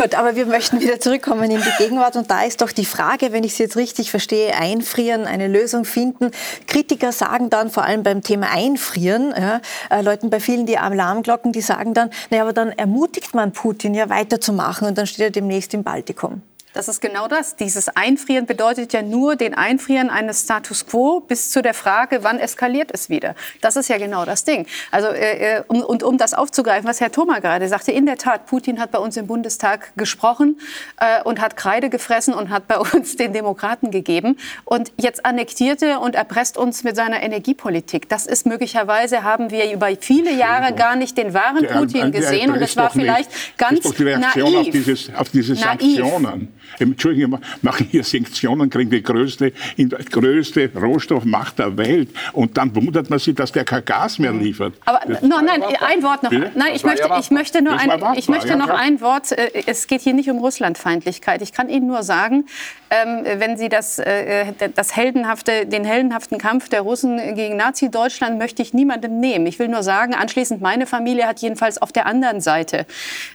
Gut, 0.00 0.14
aber 0.14 0.34
wir 0.34 0.46
möchten 0.46 0.80
wieder 0.80 0.98
zurückkommen 0.98 1.50
in 1.50 1.60
die 1.60 1.72
Gegenwart. 1.76 2.16
Und 2.16 2.30
da 2.30 2.42
ist 2.44 2.62
doch 2.62 2.72
die 2.72 2.86
Frage, 2.86 3.32
wenn 3.32 3.44
ich 3.44 3.52
Sie 3.52 3.64
jetzt 3.64 3.76
richtig 3.76 4.10
verstehe, 4.10 4.54
einfrieren, 4.54 5.26
eine 5.26 5.46
Lösung 5.46 5.84
finden. 5.84 6.30
Kritiker 6.66 7.12
sagen 7.12 7.50
dann, 7.50 7.68
vor 7.68 7.82
allem 7.84 8.02
beim 8.02 8.22
Thema 8.22 8.50
Einfrieren, 8.50 9.34
ja, 9.38 9.60
äh, 9.90 10.00
läuten 10.00 10.30
bei 10.30 10.40
vielen 10.40 10.64
die 10.64 10.78
Alarmglocken, 10.78 11.52
die 11.52 11.60
sagen 11.60 11.92
dann, 11.92 12.08
naja, 12.30 12.44
aber 12.44 12.54
dann 12.54 12.70
ermutigt 12.70 13.34
man 13.34 13.52
Putin 13.52 13.92
ja 13.92 14.08
weiterzumachen 14.08 14.88
und 14.88 14.96
dann 14.96 15.06
steht 15.06 15.20
er 15.20 15.30
demnächst 15.32 15.74
im 15.74 15.82
Baltikum. 15.82 16.40
Das 16.72 16.86
ist 16.86 17.00
genau 17.00 17.26
das. 17.26 17.56
Dieses 17.56 17.88
Einfrieren 17.88 18.46
bedeutet 18.46 18.92
ja 18.92 19.02
nur 19.02 19.34
den 19.34 19.54
Einfrieren 19.54 20.08
eines 20.08 20.42
Status 20.42 20.86
quo 20.86 21.18
bis 21.18 21.50
zu 21.50 21.62
der 21.62 21.74
Frage, 21.74 22.22
wann 22.22 22.38
eskaliert 22.38 22.90
es 22.92 23.08
wieder. 23.08 23.34
Das 23.60 23.74
ist 23.74 23.88
ja 23.88 23.98
genau 23.98 24.24
das 24.24 24.44
Ding. 24.44 24.66
Also, 24.92 25.08
äh, 25.08 25.56
äh 25.56 25.62
um, 25.66 25.82
und 25.82 26.04
um 26.04 26.16
das 26.16 26.32
aufzugreifen, 26.32 26.88
was 26.88 27.00
Herr 27.00 27.10
Thoma 27.10 27.40
gerade 27.40 27.66
sagte, 27.66 27.90
in 27.90 28.06
der 28.06 28.18
Tat, 28.18 28.46
Putin 28.46 28.78
hat 28.78 28.92
bei 28.92 29.00
uns 29.00 29.16
im 29.16 29.26
Bundestag 29.26 29.92
gesprochen 29.96 30.60
äh, 31.00 31.22
und 31.24 31.40
hat 31.40 31.56
Kreide 31.56 31.90
gefressen 31.90 32.34
und 32.34 32.50
hat 32.50 32.68
bei 32.68 32.78
uns 32.94 33.16
den 33.16 33.32
Demokraten 33.32 33.90
gegeben. 33.90 34.36
Und 34.64 34.92
jetzt 34.96 35.26
annektierte 35.26 35.98
und 35.98 36.14
erpresst 36.14 36.56
uns 36.56 36.84
mit 36.84 36.94
seiner 36.94 37.20
Energiepolitik. 37.20 38.08
Das 38.08 38.26
ist 38.26 38.46
möglicherweise, 38.46 39.24
haben 39.24 39.50
wir 39.50 39.72
über 39.72 39.88
viele 39.98 40.32
Jahre 40.32 40.72
gar 40.72 40.94
nicht 40.94 41.18
den 41.18 41.34
wahren 41.34 41.66
Putin 41.66 42.12
gesehen. 42.12 42.52
Und 42.52 42.62
es 42.62 42.76
war 42.76 42.90
vielleicht 42.90 43.30
nicht. 43.30 43.58
ganz 43.58 43.98
naiv. 43.98 44.54
Auf, 44.54 44.70
dieses, 44.70 45.14
auf 45.14 45.28
diese 45.30 45.56
Sanktionen. 45.56 46.22
Naiv. 46.22 46.59
Entschuldigung, 46.78 47.32
wir 47.32 47.40
machen 47.62 47.86
hier 47.90 48.04
Sanktionen, 48.04 48.70
kriegen 48.70 48.90
die 48.90 49.02
größte, 49.02 49.52
die 49.76 49.88
größte 49.88 50.70
Rohstoffmacht 50.74 51.58
der 51.58 51.76
Welt. 51.76 52.10
Und 52.32 52.56
dann 52.56 52.74
wundert 52.74 53.10
man 53.10 53.18
sich, 53.18 53.34
dass 53.34 53.52
der 53.52 53.64
kein 53.64 53.84
Gas 53.84 54.18
mehr 54.18 54.32
liefert. 54.32 54.74
Aber 54.84 55.00
no, 55.22 55.40
nein, 55.40 55.62
ein 55.80 56.02
Wort 56.02 56.22
noch. 56.22 56.30
Bitte? 56.30 56.50
Nein, 56.54 56.72
ich 56.74 56.84
möchte, 56.84 57.08
ich 57.18 57.30
möchte 57.30 57.62
nur 57.62 57.78
ein, 57.78 57.90
ich 58.16 58.28
möchte 58.28 58.56
noch 58.56 58.70
ein 58.70 59.00
Wort. 59.00 59.32
Äh, 59.32 59.62
es 59.66 59.86
geht 59.86 60.00
hier 60.00 60.14
nicht 60.14 60.30
um 60.30 60.38
Russlandfeindlichkeit. 60.38 61.42
Ich 61.42 61.52
kann 61.52 61.68
Ihnen 61.68 61.86
nur 61.86 62.02
sagen, 62.02 62.46
ähm, 62.90 63.24
wenn 63.24 63.56
Sie 63.56 63.68
das, 63.68 63.98
äh, 63.98 64.52
das 64.74 64.96
heldenhafte, 64.96 65.66
den 65.66 65.84
heldenhaften 65.84 66.38
Kampf 66.38 66.68
der 66.68 66.82
Russen 66.82 67.34
gegen 67.34 67.56
Nazi-Deutschland 67.56 68.38
möchte 68.38 68.62
ich 68.62 68.74
niemandem 68.74 69.20
nehmen. 69.20 69.46
Ich 69.46 69.58
will 69.58 69.68
nur 69.68 69.82
sagen, 69.82 70.14
anschließend 70.14 70.60
meine 70.60 70.86
Familie 70.86 71.26
hat 71.26 71.40
jedenfalls 71.40 71.80
auf 71.80 71.92
der 71.92 72.06
anderen 72.06 72.40
Seite 72.40 72.86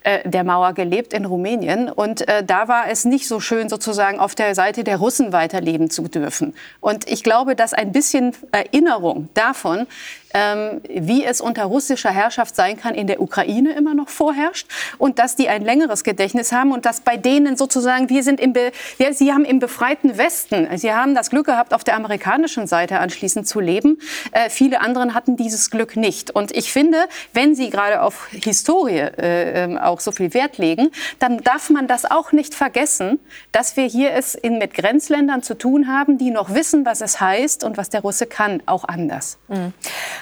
äh, 0.04 0.28
der 0.28 0.44
Mauer 0.44 0.74
gelebt 0.74 1.14
in 1.14 1.26
Rumänien. 1.26 1.90
Und 1.90 2.26
da 2.46 2.68
war 2.68 2.86
es 2.90 3.06
nicht 3.06 3.14
so 3.23 3.39
schön, 3.39 3.69
sozusagen 3.69 4.19
auf 4.19 4.36
der 4.36 4.56
Seite 4.56 4.84
der 4.84 4.97
Russen 4.97 5.32
weiterleben 5.32 5.89
zu 5.89 6.08
dürfen. 6.08 6.54
Und 6.82 7.10
ich 7.10 7.23
glaube, 7.23 7.56
dass 7.56 7.73
ein 7.73 7.91
bisschen 7.91 8.34
Erinnerung 8.51 9.30
davon 9.34 9.88
ähm, 10.36 10.82
wie 10.89 11.24
es 11.24 11.39
unter 11.39 11.63
russischer 11.63 12.12
Herrschaft 12.12 12.56
sein 12.56 12.78
kann, 12.78 12.93
in 12.93 13.08
der 13.08 13.21
Ukraine 13.21 13.71
immer 13.71 13.93
noch 13.93 14.10
vorherrscht 14.10 14.67
und 14.98 15.17
dass 15.17 15.38
die 15.38 15.48
ein 15.48 15.63
längeres 15.63 16.04
Gedächtnis 16.04 16.52
haben 16.52 16.74
und 16.74 16.86
dass 16.86 17.00
bei 17.00 17.15
denen 17.15 17.56
sozusagen, 17.56 18.10
wir 18.10 18.21
sind 18.21 18.41
im, 18.41 18.52
Be 18.52 18.71
ja, 18.98 19.13
sie 19.13 19.32
haben 19.32 19.45
im 19.45 19.60
befreiten 19.60 20.17
Westen, 20.17 20.67
sie 20.78 20.93
haben 20.93 21.15
das 21.15 21.30
Glück 21.30 21.45
gehabt, 21.45 21.74
auf 21.74 21.86
der 21.86 21.95
amerikanischen 21.95 22.67
Seite 22.67 23.00
anschließend 23.00 23.48
zu 23.48 23.62
leben. 23.62 23.98
Äh, 24.34 24.50
viele 24.50 24.82
anderen 24.82 25.13
hatten 25.13 25.38
dieses 25.38 25.71
Glück 25.71 25.95
nicht. 25.95 26.32
Und 26.32 26.52
ich 26.56 26.71
finde, 26.71 27.06
wenn 27.32 27.56
Sie 27.56 27.69
gerade 27.69 28.02
auf 28.02 28.28
Historie 28.32 29.00
äh, 29.00 29.63
ähm, 29.63 29.78
auch 29.78 30.02
so 30.02 30.12
viel 30.12 30.34
Wert 30.34 30.58
legen, 30.58 30.91
dann 31.19 31.41
darf 31.43 31.69
man 31.69 31.88
das 31.88 32.04
auch 32.04 32.34
nicht 32.34 32.54
vergessen, 32.56 33.19
dass 33.54 33.78
wir 33.78 33.86
hier 33.86 34.12
es 34.12 34.36
in, 34.36 34.58
mit 34.58 34.74
Grenzländern 34.74 35.43
zu 35.43 35.58
tun 35.58 35.88
haben, 35.88 36.17
die 36.17 36.32
noch 36.32 36.54
wissen, 36.54 36.86
was 36.86 37.00
es 37.00 37.21
heißt 37.21 37.63
und 37.63 37.78
was 37.78 37.89
der 37.89 38.02
Russe 38.02 38.26
kann, 38.26 38.62
auch 38.65 38.84
anders. 38.84 39.38
Mhm. 39.48 39.74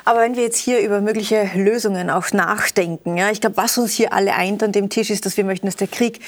Aber 0.06 0.20
wenn 0.20 0.36
wir 0.36 0.44
jetzt 0.44 0.58
hier 0.58 0.82
über 0.82 1.02
mögliche 1.02 1.50
Lösungen 1.56 2.10
auch 2.10 2.32
nachdenken, 2.32 3.18
ja, 3.18 3.32
ich 3.32 3.42
glaube, 3.42 3.58
was 3.58 3.78
uns 3.78 3.94
hier 3.94 4.13
alle 4.13 4.34
eint 4.34 4.62
an 4.63 4.72
dem 4.72 4.89
Tisch 4.89 5.10
ist, 5.10 5.26
dass 5.26 5.38
wir 5.38 5.46
möchten, 5.46 5.68
dass 5.68 5.76
der 5.76 5.88
Krieg 5.88 6.20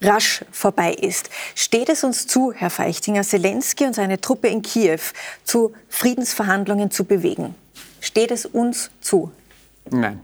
rasch 0.00 0.44
vorbei 0.50 0.92
ist. 0.92 1.30
Steht 1.54 1.88
es 1.88 2.02
uns 2.02 2.26
zu, 2.26 2.52
Herr 2.52 2.70
Feichtinger, 2.70 3.22
Zelensky 3.22 3.84
und 3.84 3.94
seine 3.94 4.20
Truppe 4.20 4.48
in 4.48 4.62
Kiew 4.62 4.98
zu 5.44 5.72
Friedensverhandlungen 5.88 6.90
zu 6.90 7.04
bewegen? 7.04 7.54
Steht 8.00 8.32
es 8.32 8.46
uns 8.46 8.90
zu? 9.00 9.30
Nein. 9.90 10.20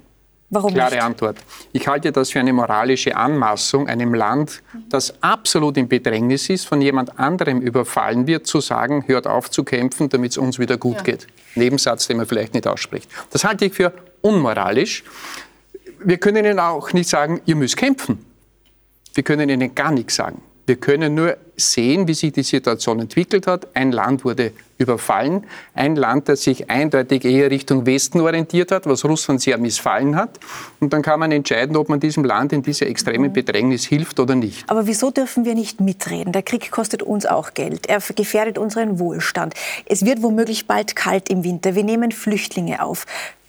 Warum 0.51 0.73
Klare 0.73 0.95
nicht? 0.95 1.05
Antwort. 1.05 1.37
Ich 1.73 1.87
halte 1.89 2.11
das 2.11 2.31
für 2.31 2.41
eine 2.41 2.55
moralische 2.55 3.15
Anmaßung, 3.15 3.87
einem 3.87 4.15
Land, 4.15 4.63
das 4.89 5.23
absolut 5.23 5.77
in 5.77 5.89
Bedrängnis 5.89 6.49
ist, 6.49 6.67
von 6.67 6.81
jemand 6.81 7.19
anderem 7.19 7.61
überfallen 7.61 8.27
wird, 8.27 8.47
zu 8.47 8.61
sagen, 8.61 9.05
hört 9.07 9.27
auf 9.27 9.51
zu 9.51 9.63
kämpfen, 9.63 10.09
damit 10.09 10.33
es 10.33 10.39
uns 10.39 10.59
wieder 10.59 10.79
gut 10.79 10.97
ja. 10.97 11.03
geht. 11.03 11.27
Nebensatz, 11.55 12.07
den 12.07 12.17
man 12.17 12.27
vielleicht 12.27 12.55
nicht 12.55 12.67
ausspricht. 12.67 13.11
Das 13.31 13.45
halte 13.45 13.67
ich 13.67 13.75
für 13.75 13.93
unmoralisch. 14.23 15.05
Wir 16.03 16.17
können 16.17 16.45
Ihnen 16.47 16.61
auch 16.61 16.93
nicht 16.95 17.11
sagen, 17.11 17.43
ihr 17.45 17.57
müsst 17.57 17.77
kämpfen. 17.77 18.25
Wir 19.15 19.25
können 19.25 19.51
Ihnen 19.51 19.75
gar 19.75 19.91
nichts 19.91 20.15
sagen. 20.15 20.41
Wir 20.68 20.76
können 20.76 21.14
nur 21.14 21.38
sehen, 21.57 22.07
wie 22.09 22.12
sich 22.12 22.31
die 22.31 22.42
Situation 22.42 23.00
entwickelt 23.00 23.46
hat. 23.46 23.68
Ein 23.74 23.90
Land 23.90 24.22
wurde 24.22 24.52
überfallen, 24.76 25.46
ein 25.72 25.96
Land, 25.96 26.28
das 26.28 26.42
sich 26.42 26.68
eindeutig 26.68 27.24
eher 27.24 27.50
Richtung 27.50 27.87
Westen 27.87 28.20
orientiert 28.20 28.70
hat, 28.70 28.85
was 28.85 29.02
Russland 29.02 29.40
sehr 29.40 29.57
missfallen 29.57 30.14
hat. 30.14 30.38
Und 30.78 30.92
dann 30.92 31.00
kann 31.00 31.20
man 31.20 31.33
entscheiden, 31.33 31.74
ob 31.74 31.88
man 31.88 32.00
diesem 32.00 32.22
Land 32.22 32.52
in 32.52 32.62
dieser 32.62 32.87
extremen 32.87 33.33
Bedrängnis 33.33 33.87
hilft 33.87 34.20
oder 34.20 34.35
nicht. 34.35 34.68
Aber 34.68 34.87
wieso 34.87 35.11
dürfen 35.11 35.46
wir 35.46 35.54
nicht 35.54 35.81
mitreden? 35.81 36.35
Der 36.35 36.42
Krieg 36.42 36.70
kostet 36.70 37.02
uns 37.02 37.24
auch 37.24 37.54
Geld. 37.54 37.88
Er 37.88 38.00
gefährdet 38.14 38.59
unseren 38.59 38.98
Wohlstand. 38.98 39.54
Es 39.87 40.04
wird 40.04 40.22
womöglich 40.22 40.66
bald 40.66 40.94
kalt 40.94 41.31
im 41.31 41.44
Winter. 41.44 41.74
Wir 41.74 41.85
nehmen 41.85 42.12
Flüchtlinge 42.12 42.83
auf. 42.85 43.07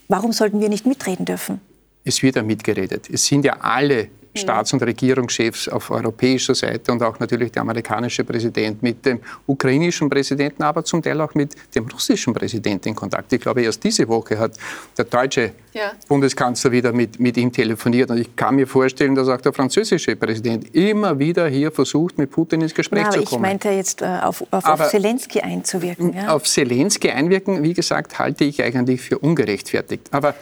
Warum 0.08 0.32
sollten 0.32 0.62
wir 0.62 0.70
nicht 0.70 0.86
mitreden 0.86 1.26
dürfen? 1.26 1.60
Es 2.06 2.24
wird 2.24 2.38
ja 2.38 2.44
mitgeredet. 2.44 3.10
Es 3.12 3.26
sind 3.26 3.44
ja 3.44 3.58
alle 3.60 4.08
Staats- 4.36 4.74
und 4.74 4.84
Regierungschefs 4.84 5.68
auf 5.68 5.90
europäischer 5.90 6.54
Seite 6.56 6.92
und 6.92 7.02
auch 7.02 7.20
natürlich 7.20 7.52
der 7.52 7.64
amerikanische 7.64 8.24
Präsident 8.24 8.84
mit 8.84 9.06
dem 9.06 9.20
ukrainischen 9.48 10.10
Präsidenten, 10.10 10.64
aber 10.64 10.84
zum 10.84 11.02
Teil 11.02 11.20
auch 11.22 11.34
mit 11.34 11.56
dem 11.74 11.88
russischen 11.88 12.34
Präsidenten 12.34 12.90
in 12.90 12.96
Kontakt. 12.96 13.34
Ich 13.34 13.42
glaube, 13.42 13.62
erst 13.64 13.84
diese 13.84 14.08
Woche 14.08 14.38
hat 14.38 14.54
der 14.98 15.06
deutsche 15.06 15.54
ja. 15.74 15.92
Bundeskanzler 16.08 16.72
wieder 16.72 16.92
mit, 16.92 17.20
mit 17.20 17.38
ihm 17.38 17.52
telefoniert. 17.52 18.10
Und 18.10 18.18
ich 18.18 18.36
kann 18.36 18.56
mir 18.56 18.68
vorstellen, 18.68 19.16
dass 19.16 19.28
auch 19.28 19.42
der 19.42 19.54
französische 19.54 20.16
Präsident 20.16 20.76
immer 20.76 21.18
wieder 21.18 21.48
hier 21.48 21.72
versucht, 21.72 22.18
mit 22.18 22.32
Putin 22.32 22.62
ins 22.62 22.74
Gespräch 22.74 23.04
Na, 23.06 23.12
zu 23.12 23.24
kommen. 23.24 23.44
Ich 23.44 23.50
meinte 23.50 23.70
jetzt, 23.70 24.02
äh, 24.02 24.06
auf, 24.22 24.44
auf, 24.52 24.66
auf 24.66 24.90
Zelensky 24.90 25.42
einzuwirken. 25.42 26.14
Ja? 26.14 26.34
Auf 26.34 26.44
Zelensky 26.44 27.10
einwirken, 27.10 27.64
wie 27.64 27.74
gesagt, 27.74 28.20
halte 28.20 28.44
ich 28.44 28.64
eigentlich 28.64 29.02
für 29.02 29.20
ungerechtfertigt. 29.20 30.08
Aber 30.12 30.36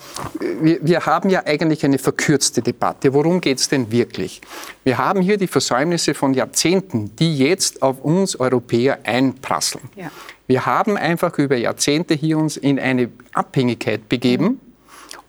wir, 0.62 0.80
wir 0.82 1.06
haben 1.06 1.30
ja 1.30 1.46
eigentlich 1.46 1.84
eine 1.86 1.98
verkürzte 1.98 2.62
Debatte. 2.62 3.14
Worum 3.14 3.42
geht 3.42 3.60
es 3.60 3.70
denn 3.70 3.77
denn 3.78 3.92
wirklich? 3.92 4.42
Wir 4.84 4.98
haben 4.98 5.22
hier 5.22 5.38
die 5.38 5.48
Versäumnisse 5.48 6.14
von 6.14 6.34
Jahrzehnten, 6.34 7.16
die 7.16 7.38
jetzt 7.38 7.82
auf 7.82 8.04
uns 8.04 8.40
Europäer 8.40 9.00
einprasseln. 9.04 9.90
Ja. 9.96 10.12
Wir 10.48 10.66
haben 10.66 10.98
einfach 10.98 11.38
über 11.38 11.56
Jahrzehnte 11.56 12.14
hier 12.14 12.38
uns 12.38 12.58
in 12.58 12.80
eine 12.80 13.10
Abhängigkeit 13.34 14.10
begeben 14.10 14.60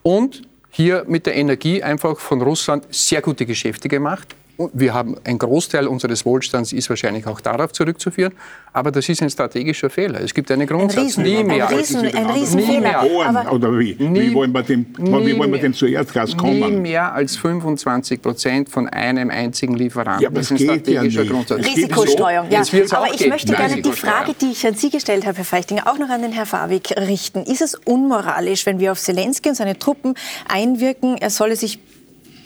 und 0.03 0.43
hier 0.71 1.05
mit 1.09 1.27
der 1.27 1.35
Energie 1.35 1.83
einfach 1.83 2.19
von 2.19 2.41
Russland 2.41 2.87
sehr 2.91 3.21
gute 3.21 3.47
Geschäfte 3.47 3.89
gemacht. 3.89 4.35
Wir 4.73 4.93
haben 4.93 5.15
ein 5.25 5.39
Großteil 5.39 5.87
unseres 5.87 6.27
Wohlstands 6.27 6.73
ist 6.73 6.91
wahrscheinlich 6.91 7.27
auch 7.29 7.41
darauf 7.41 7.73
zurückzuführen, 7.73 8.33
aber 8.73 8.91
das 8.91 9.09
ist 9.09 9.23
ein 9.23 9.31
strategischer 9.31 9.89
Fehler. 9.89 10.21
Es 10.21 10.35
gibt 10.35 10.51
einen 10.51 10.67
Grundsatz, 10.67 11.05
Riesen, 11.05 11.23
nie 11.23 11.45
mehr. 11.45 11.69
Ein, 11.69 11.77
Riesen, 11.77 12.01
ein 12.07 12.27
Riesenfehler. 12.31 12.81
mehr. 12.81 12.99
Bohren, 13.09 13.37
Aber 13.37 13.53
oder 13.53 13.79
wie? 13.79 13.95
Nie- 13.95 14.21
wie 14.31 14.35
wollen 14.35 14.51
wir 14.53 14.65
denn, 14.65 14.81
nie 14.99 15.07
wie 15.07 15.11
wollen 15.13 15.39
wir 15.39 15.47
mehr- 15.47 15.61
denn 15.61 15.75
zu 15.75 15.87
Erdgas 15.87 16.31
Nie 16.31 16.37
kommen? 16.37 16.83
mehr 16.83 17.13
als 17.15 17.37
25 17.37 18.21
Prozent 18.21 18.69
von 18.69 18.89
einem 18.89 19.31
einzigen 19.31 19.75
Lieferanten. 19.77 20.23
Ja, 20.23 20.29
aber 20.29 20.39
das 20.41 20.51
ist 20.51 20.61
ein 20.61 20.67
das 20.67 20.77
geht 20.79 20.87
ja 20.89 20.93
strategischer 21.03 21.21
nicht. 21.21 21.31
Grundsatz. 21.33 21.65
Risikostreuung, 21.67 22.51
ja. 22.51 22.63
Aber 22.91 23.07
ich 23.13 23.19
geben. 23.19 23.31
möchte 23.31 23.53
Nein, 23.53 23.69
gerne 23.69 23.83
die. 23.83 23.93
Frage, 23.93 24.35
die 24.41 24.51
ich 24.51 24.67
an 24.67 24.75
Sie 24.75 24.91
gestellt 24.91 25.25
habe, 25.25 25.37
Herr 25.37 25.45
Feichtinger, 25.45 25.87
auch 25.87 25.99
noch 25.99 26.09
an 26.11 26.23
den 26.23 26.33
Herrn 26.33 26.47
Fawig 26.47 26.95
richten. 26.99 27.45
Ist 27.45 27.63
es 27.63 27.77
unmoralisch, 27.77 28.67
wenn 28.67 28.81
wir 28.81 28.91
auf 28.91 28.99
Zelensky 28.99 29.51
und 29.51 29.55
seine 29.55 29.79
Truppen 29.79 30.15
einwirken, 30.49 31.17
er 31.19 31.31
solle 31.31 31.55
sich 31.55 31.79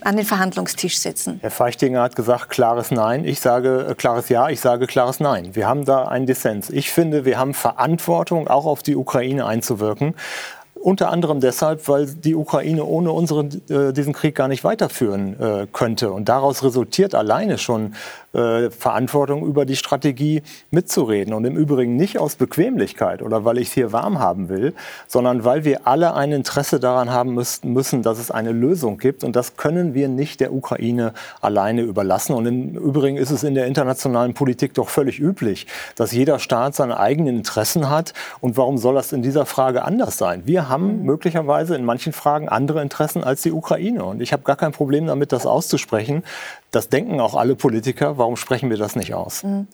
an 0.04 0.16
den 0.16 0.24
Verhandlungstisch 0.24 0.98
setzen? 0.98 1.38
Herr 1.40 1.50
Feichtinger 1.50 2.02
hat 2.02 2.16
gesagt, 2.16 2.50
klares 2.50 2.90
Nein. 2.90 3.24
Ich 3.24 3.40
sage 3.40 3.86
äh, 3.90 3.94
klares 3.94 4.28
Ja, 4.28 4.48
ich 4.48 4.60
sage 4.60 4.86
klares 4.86 5.20
Nein. 5.20 5.54
Wir 5.54 5.68
haben 5.68 5.84
da 5.84 6.06
einen 6.08 6.26
Dissens. 6.26 6.70
Ich 6.70 6.90
finde, 6.90 7.24
wir 7.24 7.38
haben 7.38 7.54
Verantwortung, 7.54 8.48
auch 8.48 8.66
auf 8.66 8.82
die 8.82 8.96
Ukraine 8.96 9.46
einzuwirken. 9.46 10.14
Unter 10.74 11.10
anderem 11.10 11.38
deshalb, 11.38 11.86
weil 11.88 12.06
die 12.06 12.34
Ukraine 12.34 12.84
ohne 12.84 13.12
unseren, 13.12 13.62
äh, 13.70 13.92
diesen 13.92 14.12
Krieg 14.12 14.34
gar 14.34 14.48
nicht 14.48 14.64
weiterführen 14.64 15.38
äh, 15.40 15.66
könnte. 15.72 16.10
Und 16.12 16.28
daraus 16.28 16.64
resultiert 16.64 17.14
alleine 17.14 17.58
schon 17.58 17.94
äh, 18.32 18.70
Verantwortung 18.70 19.44
über 19.44 19.64
die 19.64 19.76
Strategie 19.76 20.42
mitzureden. 20.70 21.34
Und 21.34 21.44
im 21.44 21.56
Übrigen 21.56 21.96
nicht 21.96 22.18
aus 22.18 22.36
Bequemlichkeit 22.36 23.22
oder 23.22 23.44
weil 23.44 23.58
ich 23.58 23.68
es 23.68 23.74
hier 23.74 23.92
warm 23.92 24.18
haben 24.18 24.48
will, 24.48 24.74
sondern 25.06 25.44
weil 25.44 25.64
wir 25.64 25.86
alle 25.86 26.14
ein 26.14 26.32
Interesse 26.32 26.80
daran 26.80 27.10
haben 27.10 27.34
müssen, 27.34 27.72
müssen, 27.72 28.02
dass 28.02 28.18
es 28.18 28.30
eine 28.30 28.52
Lösung 28.52 28.98
gibt. 28.98 29.24
Und 29.24 29.36
das 29.36 29.56
können 29.56 29.94
wir 29.94 30.08
nicht 30.08 30.40
der 30.40 30.52
Ukraine 30.52 31.12
alleine 31.40 31.82
überlassen. 31.82 32.34
Und 32.34 32.46
im 32.46 32.74
Übrigen 32.74 33.16
ist 33.16 33.30
es 33.30 33.42
in 33.42 33.54
der 33.54 33.66
internationalen 33.66 34.34
Politik 34.34 34.74
doch 34.74 34.88
völlig 34.88 35.20
üblich, 35.20 35.66
dass 35.96 36.12
jeder 36.12 36.38
Staat 36.38 36.74
seine 36.74 36.98
eigenen 36.98 37.36
Interessen 37.36 37.90
hat. 37.90 38.14
Und 38.40 38.56
warum 38.56 38.78
soll 38.78 38.94
das 38.94 39.12
in 39.12 39.22
dieser 39.22 39.46
Frage 39.46 39.84
anders 39.84 40.18
sein? 40.18 40.42
Wir 40.46 40.68
haben 40.68 41.02
möglicherweise 41.02 41.76
in 41.76 41.84
manchen 41.84 42.12
Fragen 42.12 42.48
andere 42.48 42.82
Interessen 42.82 43.24
als 43.24 43.42
die 43.42 43.52
Ukraine. 43.52 44.04
Und 44.04 44.22
ich 44.22 44.32
habe 44.32 44.42
gar 44.42 44.56
kein 44.56 44.72
Problem 44.72 45.06
damit, 45.06 45.32
das 45.32 45.46
auszusprechen. 45.46 46.22
Das 46.72 46.88
denken 46.88 47.20
auch 47.20 47.34
alle 47.36 47.54
Politiker. 47.54 48.18
Warum 48.18 48.36
sprechen 48.36 48.70
wir 48.70 48.78
das 48.78 48.96
nicht 48.96 49.14
aus? 49.14 49.42
Das, 49.44 49.66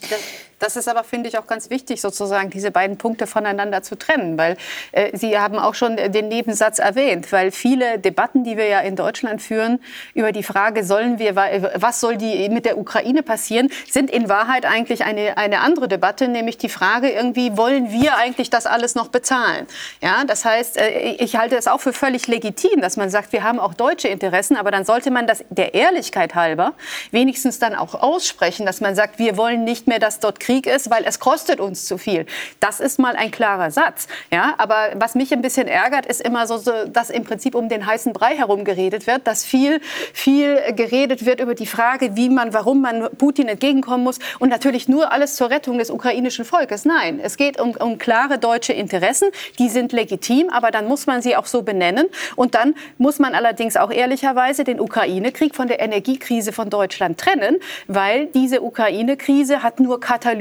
das 0.59 0.77
ist 0.77 0.89
aber, 0.89 1.05
finde 1.05 1.29
ich, 1.29 1.39
auch 1.39 1.47
ganz 1.47 1.71
wichtig, 1.71 2.01
sozusagen 2.01 2.51
diese 2.51 2.71
beiden 2.71 2.99
Punkte 2.99 3.27
voneinander 3.27 3.83
zu 3.83 3.97
trennen, 3.97 4.39
weil 4.39 4.57
äh, 4.93 5.17
Sie 5.17 5.39
haben 5.39 5.59
auch 5.59 5.75
schon 5.75 5.97
den 5.97 6.29
Nebensatz 6.29 6.79
erwähnt, 6.79 7.31
weil 7.33 7.51
viele 7.51 7.99
Debatten, 7.99 8.45
die 8.45 8.57
wir 8.57 8.67
ja 8.67 8.81
in 8.81 8.97
Deutschland 8.97 9.43
führen, 9.43 9.81
über 10.15 10.33
die 10.33 10.43
Frage, 10.43 10.85
sollen 10.85 11.19
wir, 11.19 11.37
was 11.37 12.01
soll 12.01 12.17
die 12.17 12.49
mit 12.49 12.65
der 12.65 12.79
Ukraine 12.79 13.23
passieren, 13.23 13.71
sind 13.91 14.11
in 14.11 14.29
Wahrheit 14.29 14.67
eigentlich 14.67 15.05
eine, 15.05 15.37
eine 15.37 15.61
andere 15.61 15.89
Debatte, 15.89 16.29
nämlich 16.29 16.59
die 16.59 16.69
Frage 16.69 17.11
irgendwie, 17.11 17.57
wollen 17.57 17.91
wir 17.91 18.17
eigentlich 18.17 18.51
das 18.51 18.67
alles 18.67 18.95
noch 18.95 19.09
bezahlen? 19.09 19.67
Ja, 20.01 20.25
das 20.27 20.45
heißt, 20.45 20.77
äh, 20.77 21.13
ich 21.19 21.37
halte 21.37 21.57
es 21.57 21.69
auch 21.69 21.81
für 21.81 21.93
völlig 21.93 22.27
legitim, 22.27 22.81
dass 22.81 22.97
man 22.97 23.11
sagt, 23.11 23.33
wir 23.33 23.43
haben 23.43 23.61
auch 23.61 23.75
deutsche 23.75 24.09
Interessen, 24.09 24.57
aber 24.57 24.71
dann 24.71 24.85
sollte 24.85 25.11
man 25.11 25.27
das 25.27 25.45
der 25.51 25.75
Ehrlichkeit 25.75 26.35
halber 26.35 26.75
wenigstens 27.11 27.59
dann 27.59 27.75
auch 27.75 27.95
aussprechen, 27.95 28.67
dass 28.67 28.81
man 28.81 28.95
sagt, 28.95 29.19
wir 29.19 29.37
wollen 29.37 29.65
nicht 29.65 29.87
mehr, 29.87 29.99
dass 29.99 30.21
dort 30.21 30.41
Krieg 30.49 30.67
ist, 30.67 30.89
weil 30.91 31.05
es 31.05 31.21
kostet 31.21 31.61
uns 31.61 31.85
zu 31.85 31.99
viel. 31.99 32.25
Das 32.59 32.81
ist 32.81 32.99
mal 32.99 33.17
ein 33.17 33.31
klarer 33.31 33.71
Satz. 33.71 34.09
Ja, 34.33 34.55
aber 34.57 34.93
was 34.95 35.15
mich 35.15 35.31
ein 35.35 35.43
bisschen 35.43 35.69
ärgert, 35.69 36.07
ist 36.07 36.23
immer 36.23 36.47
so, 36.47 36.57
so, 36.57 36.73
dass 36.87 37.11
im 37.11 37.25
Prinzip 37.25 37.55
um 37.55 37.69
den 37.69 37.85
heißen 37.85 38.15
Brei 38.15 38.35
herum 38.35 38.65
geredet 38.65 39.07
wird, 39.07 39.27
dass 39.27 39.45
viel, 39.45 39.79
viel 40.15 40.59
geredet 40.73 41.27
wird 41.27 41.41
über 41.41 41.55
die 41.55 41.67
Frage, 41.67 42.17
wie 42.17 42.31
man, 42.31 42.55
warum 42.55 42.81
man 42.81 43.11
Putin 43.19 43.47
entgegenkommen 43.47 44.03
muss 44.03 44.21
und 44.39 44.49
natürlich 44.49 44.89
nur 44.89 45.13
alles 45.13 45.37
zur 45.37 45.51
Rettung 45.51 45.77
des 45.77 45.91
ukrainischen 45.91 46.47
Volkes. 46.47 46.87
Nein, 46.87 47.21
es 47.23 47.37
geht 47.37 47.61
um, 47.61 47.73
um 47.73 47.99
klare 47.99 48.39
deutsche 48.39 48.73
Interessen, 48.73 49.29
die 49.59 49.69
sind 49.69 49.93
legitim, 49.93 50.49
aber 50.49 50.71
dann 50.71 50.89
muss 50.89 51.07
man 51.07 51.21
sie 51.21 51.37
auch 51.37 51.45
so 51.45 51.61
benennen 51.61 52.07
und 52.37 52.55
dann 52.55 52.75
muss 52.97 53.19
man 53.19 53.35
allerdings 53.35 53.77
auch 53.77 53.91
ehrlicherweise 53.91 54.65
den 54.65 54.81
Ukraine-Krieg 54.81 55.55
von 55.55 55.69
der 55.69 55.81
Energiekrise 55.81 56.53
von 56.55 56.71
Deutschland 56.71 57.19
trennen, 57.19 57.59
weil 57.87 58.29
diese 58.29 58.63
Ukraine-Krise 58.63 59.63
hat 59.63 59.79
nur 59.79 60.01
katalysiert, 60.01 60.38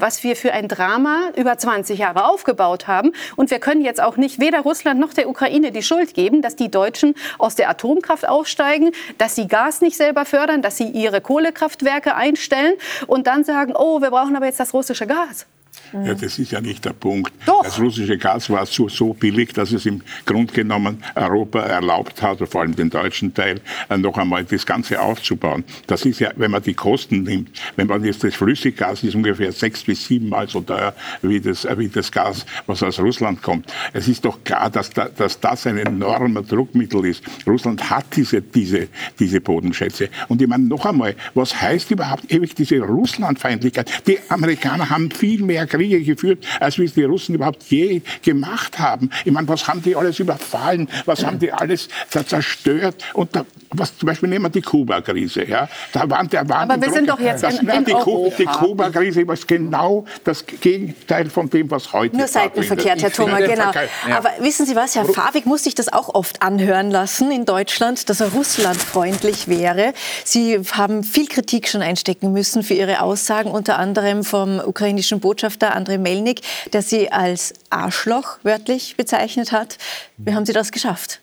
was 0.00 0.22
wir 0.24 0.36
für 0.36 0.52
ein 0.52 0.68
Drama 0.68 1.30
über 1.36 1.56
20 1.56 1.98
Jahre 1.98 2.24
aufgebaut 2.24 2.86
haben. 2.86 3.12
Und 3.36 3.50
wir 3.50 3.58
können 3.58 3.82
jetzt 3.82 4.02
auch 4.02 4.16
nicht 4.16 4.40
weder 4.40 4.60
Russland 4.60 5.00
noch 5.00 5.12
der 5.12 5.28
Ukraine 5.28 5.72
die 5.72 5.82
Schuld 5.82 6.14
geben, 6.14 6.42
dass 6.42 6.56
die 6.56 6.70
Deutschen 6.70 7.14
aus 7.38 7.54
der 7.54 7.70
Atomkraft 7.70 8.28
aussteigen, 8.28 8.92
dass 9.18 9.34
sie 9.34 9.48
Gas 9.48 9.80
nicht 9.80 9.96
selber 9.96 10.24
fördern, 10.24 10.62
dass 10.62 10.76
sie 10.76 10.88
ihre 10.88 11.20
Kohlekraftwerke 11.20 12.14
einstellen 12.14 12.74
und 13.06 13.26
dann 13.26 13.44
sagen, 13.44 13.74
oh, 13.76 14.00
wir 14.00 14.10
brauchen 14.10 14.36
aber 14.36 14.46
jetzt 14.46 14.60
das 14.60 14.74
russische 14.74 15.06
Gas. 15.06 15.46
Ja, 15.92 16.14
das 16.14 16.38
ist 16.38 16.52
ja 16.52 16.60
nicht 16.60 16.84
der 16.84 16.92
Punkt. 16.92 17.32
Doch. 17.44 17.62
Das 17.62 17.80
russische 17.80 18.18
Gas 18.18 18.50
war 18.50 18.66
so, 18.66 18.88
so 18.88 19.14
billig, 19.14 19.52
dass 19.52 19.72
es 19.72 19.86
im 19.86 20.02
Grunde 20.24 20.52
genommen 20.52 21.02
Europa 21.14 21.60
erlaubt 21.60 22.22
hat, 22.22 22.38
vor 22.48 22.62
allem 22.62 22.74
den 22.74 22.90
deutschen 22.90 23.32
Teil, 23.34 23.60
äh, 23.88 23.96
noch 23.96 24.18
einmal 24.18 24.44
das 24.44 24.66
Ganze 24.66 25.00
aufzubauen. 25.00 25.64
Das 25.86 26.04
ist 26.04 26.20
ja, 26.20 26.32
wenn 26.36 26.50
man 26.50 26.62
die 26.62 26.74
Kosten 26.74 27.22
nimmt, 27.22 27.50
wenn 27.76 27.86
man 27.86 28.04
jetzt 28.04 28.24
das 28.24 28.34
Flüssiggas 28.34 29.02
ist 29.04 29.14
ungefähr 29.14 29.52
sechs 29.52 29.84
bis 29.84 30.06
siebenmal 30.06 30.48
so 30.48 30.60
teuer 30.60 30.94
wie 31.22 31.40
das, 31.40 31.64
äh, 31.64 31.78
wie 31.78 31.88
das 31.88 32.10
Gas, 32.10 32.44
was 32.66 32.82
aus 32.82 32.98
Russland 32.98 33.42
kommt. 33.42 33.72
Es 33.92 34.08
ist 34.08 34.24
doch 34.24 34.42
klar, 34.44 34.70
dass, 34.70 34.90
da, 34.90 35.08
dass 35.08 35.40
das 35.40 35.66
ein 35.66 35.78
enormer 35.78 36.42
Druckmittel 36.42 37.04
ist. 37.06 37.22
Russland 37.46 37.90
hat 37.90 38.04
diese, 38.16 38.42
diese, 38.42 38.88
diese 39.18 39.40
Bodenschätze. 39.40 40.08
Und 40.28 40.42
ich 40.42 40.48
meine 40.48 40.64
noch 40.64 40.84
einmal, 40.84 41.14
was 41.34 41.60
heißt 41.60 41.90
überhaupt 41.90 42.32
ewig 42.32 42.54
diese 42.54 42.80
Russlandfeindlichkeit? 42.80 44.06
Die 44.06 44.18
Amerikaner 44.28 44.90
haben 44.90 45.10
viel 45.10 45.42
mehr 45.42 45.66
Kriege 45.86 46.02
geführt, 46.02 46.44
als 46.60 46.78
es 46.78 46.94
die 46.94 47.04
Russen 47.04 47.34
überhaupt 47.34 47.62
je 47.64 48.02
gemacht 48.22 48.78
haben. 48.78 49.10
Ich 49.24 49.32
meine, 49.32 49.48
was 49.48 49.66
haben 49.68 49.82
die 49.82 49.94
alles 49.96 50.18
überfallen? 50.18 50.88
Was 51.04 51.24
haben 51.24 51.38
die 51.38 51.52
alles 51.52 51.88
zerstört? 52.10 53.04
Und 53.14 53.34
da, 53.36 53.46
was 53.70 53.96
zum 53.98 54.06
Beispiel 54.06 54.28
nehmen 54.28 54.44
wir 54.44 54.50
die 54.50 54.62
Kuba-Krise. 54.62 55.44
Ja? 55.44 55.68
Da 55.92 56.08
waren, 56.08 56.28
da 56.28 56.48
waren 56.48 56.70
Aber 56.70 56.80
wir 56.80 56.92
sind 56.92 57.08
doch 57.08 57.18
jetzt 57.20 57.42
das, 57.42 57.58
in- 57.58 57.68
in 57.68 57.84
die, 57.84 57.94
Europa. 57.94 58.36
die 58.38 58.44
Kuba-Krise 58.44 59.22
ist 59.22 59.48
genau 59.48 60.04
das 60.24 60.44
Gegenteil 60.46 61.28
von 61.30 61.50
dem, 61.50 61.70
was 61.70 61.92
heute 61.92 62.16
Nur 62.16 62.26
seitenverkehrt, 62.28 63.02
Herr 63.02 63.12
Thoma, 63.12 63.38
genau. 63.40 63.72
Ja. 64.08 64.18
Aber 64.18 64.30
wissen 64.40 64.66
Sie 64.66 64.76
was, 64.76 64.94
Herr 64.94 65.04
Fabig 65.04 65.46
muss 65.46 65.64
sich 65.64 65.74
das 65.74 65.92
auch 65.92 66.14
oft 66.14 66.42
anhören 66.42 66.90
lassen 66.90 67.30
in 67.30 67.44
Deutschland, 67.44 68.08
dass 68.08 68.20
er 68.20 68.28
russlandfreundlich 68.32 69.48
wäre. 69.48 69.92
Sie 70.24 70.58
haben 70.72 71.02
viel 71.04 71.26
Kritik 71.26 71.68
schon 71.68 71.82
einstecken 71.82 72.32
müssen 72.32 72.62
für 72.62 72.74
Ihre 72.74 73.00
Aussagen, 73.00 73.50
unter 73.50 73.78
anderem 73.78 74.24
vom 74.24 74.60
ukrainischen 74.60 75.20
Botschafter 75.20 75.74
Andrei 75.74 75.98
Melnik, 75.98 76.40
der 76.72 76.82
Sie 76.82 77.10
als 77.10 77.52
Arschloch 77.70 78.38
wörtlich 78.42 78.96
bezeichnet 78.96 79.52
hat. 79.52 79.78
Wie 80.16 80.34
haben 80.34 80.46
Sie 80.46 80.52
das 80.52 80.72
geschafft? 80.72 81.20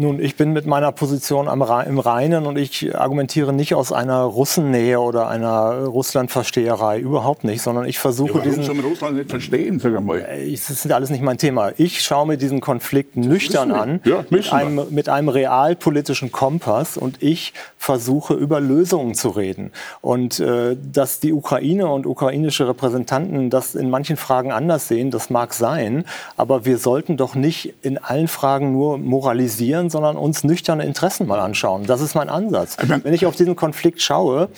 Nun, 0.00 0.20
ich 0.20 0.36
bin 0.36 0.52
mit 0.52 0.64
meiner 0.64 0.92
Position 0.92 1.48
am 1.48 1.60
im 1.60 1.98
Reinen 1.98 2.46
und 2.46 2.56
ich 2.56 2.96
argumentiere 2.96 3.52
nicht 3.52 3.74
aus 3.74 3.90
einer 3.90 4.20
Russennähe 4.22 5.00
oder 5.00 5.26
einer 5.28 5.86
Russlandversteherei, 5.86 7.00
überhaupt 7.00 7.42
nicht, 7.42 7.62
sondern 7.62 7.84
ich 7.84 7.98
versuche 7.98 8.34
Warum 8.34 8.42
diesen... 8.44 8.76
man 8.76 8.84
Russland 8.86 9.16
nicht 9.16 9.28
verstehen, 9.28 9.80
sag? 9.80 10.00
Ich- 10.46 10.60
Das 10.68 10.70
ist 10.84 10.92
alles 10.92 11.10
nicht 11.10 11.22
mein 11.24 11.36
Thema. 11.36 11.72
Ich 11.78 12.00
schaue 12.00 12.28
mir 12.28 12.36
diesen 12.36 12.60
Konflikt 12.60 13.16
nüchtern 13.16 13.70
wir. 13.70 13.76
an, 13.82 14.00
Ja, 14.04 14.24
mit, 14.30 14.52
einem, 14.52 14.82
mit 14.90 15.08
einem 15.08 15.30
realpolitischen 15.30 16.30
Kompass 16.30 16.96
und 16.96 17.20
ich 17.20 17.52
versuche 17.76 18.34
über 18.34 18.60
Lösungen 18.60 19.16
zu 19.16 19.30
reden. 19.30 19.72
Und 20.00 20.38
äh, 20.38 20.76
dass 20.92 21.18
die 21.18 21.32
Ukraine 21.32 21.88
und 21.88 22.06
ukrainische 22.06 22.68
Repräsentanten 22.68 23.50
das 23.50 23.74
in 23.74 23.90
manchen 23.90 24.16
Fragen 24.16 24.52
anders 24.52 24.86
sehen, 24.86 25.10
das 25.10 25.28
mag 25.28 25.54
sein, 25.54 26.04
aber 26.36 26.64
wir 26.64 26.78
sollten 26.78 27.16
doch 27.16 27.34
nicht 27.34 27.74
in 27.82 27.98
allen 27.98 28.28
Fragen 28.28 28.70
nur 28.70 28.96
moralisieren, 28.98 29.87
sondern 29.90 30.16
uns 30.16 30.44
nüchterne 30.44 30.84
Interessen 30.84 31.26
mal 31.26 31.40
anschauen. 31.40 31.84
Das 31.86 32.00
ist 32.00 32.14
mein 32.14 32.28
Ansatz. 32.28 32.76
Wenn 33.02 33.14
ich 33.14 33.26
auf 33.26 33.36
diesen 33.36 33.56
Konflikt 33.56 34.02
schaue, 34.02 34.48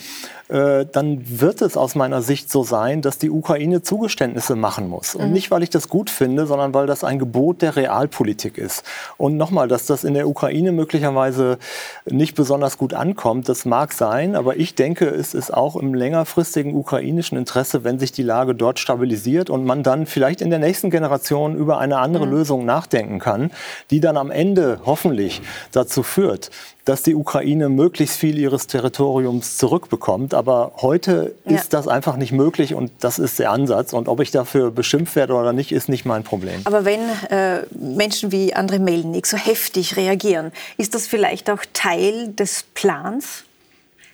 äh, 0.51 0.85
dann 0.91 1.21
wird 1.39 1.61
es 1.61 1.77
aus 1.77 1.95
meiner 1.95 2.21
Sicht 2.21 2.51
so 2.51 2.63
sein, 2.63 3.01
dass 3.01 3.17
die 3.17 3.29
Ukraine 3.29 3.81
Zugeständnisse 3.81 4.57
machen 4.57 4.89
muss. 4.89 5.15
Und 5.15 5.31
nicht, 5.31 5.49
weil 5.49 5.63
ich 5.63 5.69
das 5.69 5.87
gut 5.87 6.09
finde, 6.09 6.45
sondern 6.45 6.73
weil 6.73 6.87
das 6.87 7.05
ein 7.05 7.19
Gebot 7.19 7.61
der 7.61 7.77
Realpolitik 7.77 8.57
ist. 8.57 8.83
Und 9.15 9.37
nochmal, 9.37 9.69
dass 9.69 9.85
das 9.85 10.03
in 10.03 10.13
der 10.13 10.27
Ukraine 10.27 10.73
möglicherweise 10.73 11.57
nicht 12.05 12.35
besonders 12.35 12.77
gut 12.77 12.93
ankommt, 12.93 13.47
das 13.47 13.63
mag 13.63 13.93
sein, 13.93 14.35
aber 14.35 14.57
ich 14.57 14.75
denke, 14.75 15.05
es 15.05 15.33
ist 15.33 15.53
auch 15.53 15.77
im 15.77 15.93
längerfristigen 15.93 16.75
ukrainischen 16.75 17.37
Interesse, 17.37 17.85
wenn 17.85 17.97
sich 17.97 18.11
die 18.11 18.23
Lage 18.23 18.53
dort 18.53 18.77
stabilisiert 18.77 19.49
und 19.49 19.63
man 19.63 19.83
dann 19.83 20.05
vielleicht 20.05 20.41
in 20.41 20.49
der 20.49 20.59
nächsten 20.59 20.89
Generation 20.89 21.55
über 21.55 21.77
eine 21.77 21.99
andere 21.99 22.25
Lösung 22.25 22.65
nachdenken 22.65 23.19
kann, 23.19 23.51
die 23.89 24.01
dann 24.01 24.17
am 24.17 24.31
Ende 24.31 24.81
hoffentlich 24.85 25.20
sicherlich 25.21 25.41
dazu 25.71 26.03
führt, 26.03 26.51
dass 26.85 27.03
die 27.03 27.15
Ukraine 27.15 27.69
möglichst 27.69 28.17
viel 28.17 28.37
ihres 28.39 28.67
Territoriums 28.67 29.57
zurückbekommt. 29.57 30.33
Aber 30.33 30.73
heute 30.77 31.35
ja. 31.45 31.55
ist 31.55 31.73
das 31.73 31.87
einfach 31.87 32.17
nicht 32.17 32.31
möglich 32.31 32.73
und 32.73 32.91
das 32.99 33.19
ist 33.19 33.39
der 33.39 33.51
Ansatz. 33.51 33.93
Und 33.93 34.07
ob 34.07 34.19
ich 34.19 34.31
dafür 34.31 34.71
beschimpft 34.71 35.15
werde 35.15 35.33
oder 35.33 35.53
nicht, 35.53 35.71
ist 35.71 35.89
nicht 35.89 36.05
mein 36.05 36.23
Problem. 36.23 36.61
Aber 36.65 36.85
wenn 36.85 37.01
äh, 37.29 37.63
Menschen 37.79 38.31
wie 38.31 38.53
Andrei 38.53 38.79
Melnik 38.79 39.27
so 39.27 39.37
heftig 39.37 39.95
reagieren, 39.95 40.51
ist 40.77 40.95
das 40.95 41.07
vielleicht 41.07 41.49
auch 41.49 41.61
Teil 41.73 42.29
des 42.33 42.65
Plans? 42.73 43.43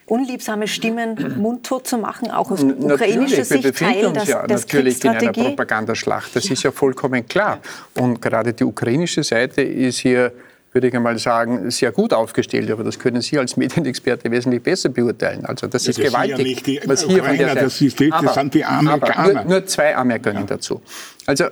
unliebsame 0.07 0.67
Stimmen 0.67 1.35
mundtot 1.37 1.85
zu 1.85 1.97
machen, 1.97 2.31
auch 2.31 2.49
aus 2.49 2.63
ukrainischer 2.63 3.45
Sicht 3.45 3.63
wir 3.63 3.73
Teil 3.73 4.05
uns 4.07 4.19
das, 4.19 4.27
ja 4.27 4.47
natürlich 4.47 5.03
in 5.03 5.11
einer 5.11 5.31
Propagandaschlacht. 5.31 6.35
Das 6.35 6.45
ja. 6.45 6.53
ist 6.53 6.63
ja 6.63 6.71
vollkommen 6.71 7.27
klar. 7.27 7.59
Und 7.95 8.21
gerade 8.21 8.53
die 8.53 8.63
ukrainische 8.63 9.23
Seite 9.23 9.61
ist 9.61 9.99
hier 9.99 10.31
würde 10.77 10.89
ich 10.89 10.95
einmal 10.95 11.17
sagen, 11.17 11.71
sehr 11.71 11.91
gut 11.91 12.13
aufgestellt. 12.13 12.69
Aber 12.69 12.83
das 12.83 12.99
können 12.99 13.21
Sie 13.21 13.39
als 13.39 13.57
Medienexperte 13.57 14.29
wesentlich 14.29 14.61
besser 14.61 14.89
beurteilen. 14.89 15.43
Also 15.45 15.65
das 15.65 15.85
ja, 15.85 15.89
ist 15.89 15.99
das 15.99 16.05
gewaltig, 16.05 16.67
ja 16.67 16.81
was 16.85 17.03
hier 17.03 17.23
von 17.23 17.35
der 17.35 17.47
Seite... 17.49 17.61
Das, 17.61 17.81
ist, 17.81 17.99
das 17.99 18.11
aber, 18.11 18.33
sind 18.33 18.53
die 18.53 18.63
Amerikaner. 18.63 19.33
Nur, 19.33 19.43
nur, 19.45 19.65
zwei 19.65 19.95
Anmerkungen 19.95 20.45
dazu. 20.45 20.81
Also 21.25 21.45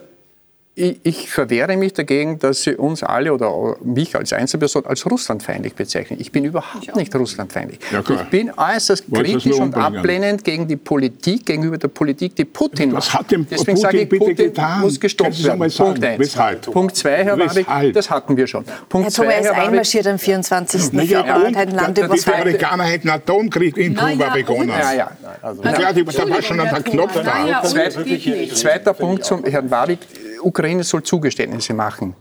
ich, 0.77 0.99
ich, 1.03 1.31
verwehre 1.31 1.77
mich 1.77 1.93
dagegen, 1.93 2.37
dass 2.37 2.63
Sie 2.63 2.75
uns 2.75 3.01
alle 3.01 3.33
oder 3.33 3.77
mich 3.81 4.13
als 4.13 4.33
Einzelperson 4.33 4.85
als 4.85 5.09
russlandfeindlich 5.09 5.73
bezeichnen. 5.73 6.19
Ich 6.19 6.33
bin 6.33 6.43
überhaupt 6.43 6.93
nicht 6.97 7.15
russlandfeindlich. 7.15 7.79
Ja, 7.93 7.99
ich 7.99 8.29
bin 8.29 8.51
äußerst 8.51 9.05
kritisch 9.09 9.53
und 9.53 9.73
ablehnend 9.73 10.43
gegen 10.43 10.67
die 10.67 10.75
Politik, 10.75 11.45
gegenüber 11.45 11.77
der 11.77 11.87
Politik, 11.87 12.35
die 12.35 12.43
Putin 12.43 12.91
macht. 12.91 13.07
Was 13.07 13.13
hat 13.13 13.31
denn 13.31 13.47
Deswegen 13.49 13.65
Putin 13.65 13.77
sage 13.77 14.01
ich, 14.01 14.09
Putin 14.09 14.35
getan? 14.35 14.81
muss 14.81 14.99
gestoppt 14.99 15.43
werden. 15.45 15.71
Punkt 15.71 16.03
eins. 16.03 16.19
Weshalb? 16.19 16.61
Punkt 16.63 16.95
zwei, 16.97 17.23
Herr 17.23 17.39
Warwick, 17.39 17.93
das 17.93 18.09
hatten 18.09 18.35
wir 18.35 18.45
schon. 18.45 18.65
Punkt 18.89 19.05
Herr 19.05 19.11
zwei, 19.13 19.23
Thomas 19.23 19.39
ist 19.39 19.53
Herr 19.53 19.63
einmarschiert 19.63 20.07
am 20.07 20.19
24. 20.19 20.89
Na 20.91 21.03
ja, 21.03 21.23
Februar 21.23 21.45
und 21.45 21.55
hat 21.55 21.67
ein 21.69 21.75
Land 21.75 21.97
ja, 21.97 22.07
Die 22.09 22.33
Amerikaner 22.33 22.83
hätten 22.83 23.09
einen 23.09 23.21
Atomkrieg 23.21 23.77
in 23.77 23.95
Kuba 23.95 24.29
begonnen. 24.29 24.69
Ja, 24.77 24.93
ja. 24.93 25.11
Also, 25.41 25.63
ja, 25.63 25.93
da 25.93 26.29
war 26.29 26.41
schon 26.41 26.59
ein 26.59 26.83
Knopf 26.83 27.13
da. 27.13 27.63
Zweiter 28.53 28.93
Punkt 28.93 29.23
zum 29.23 29.45
Herrn 29.45 29.71
Warwick 29.71 29.99
Ukraine 30.45 30.83
soll 30.83 31.03
Zugeständnisse 31.03 31.73
machen. 31.73 32.15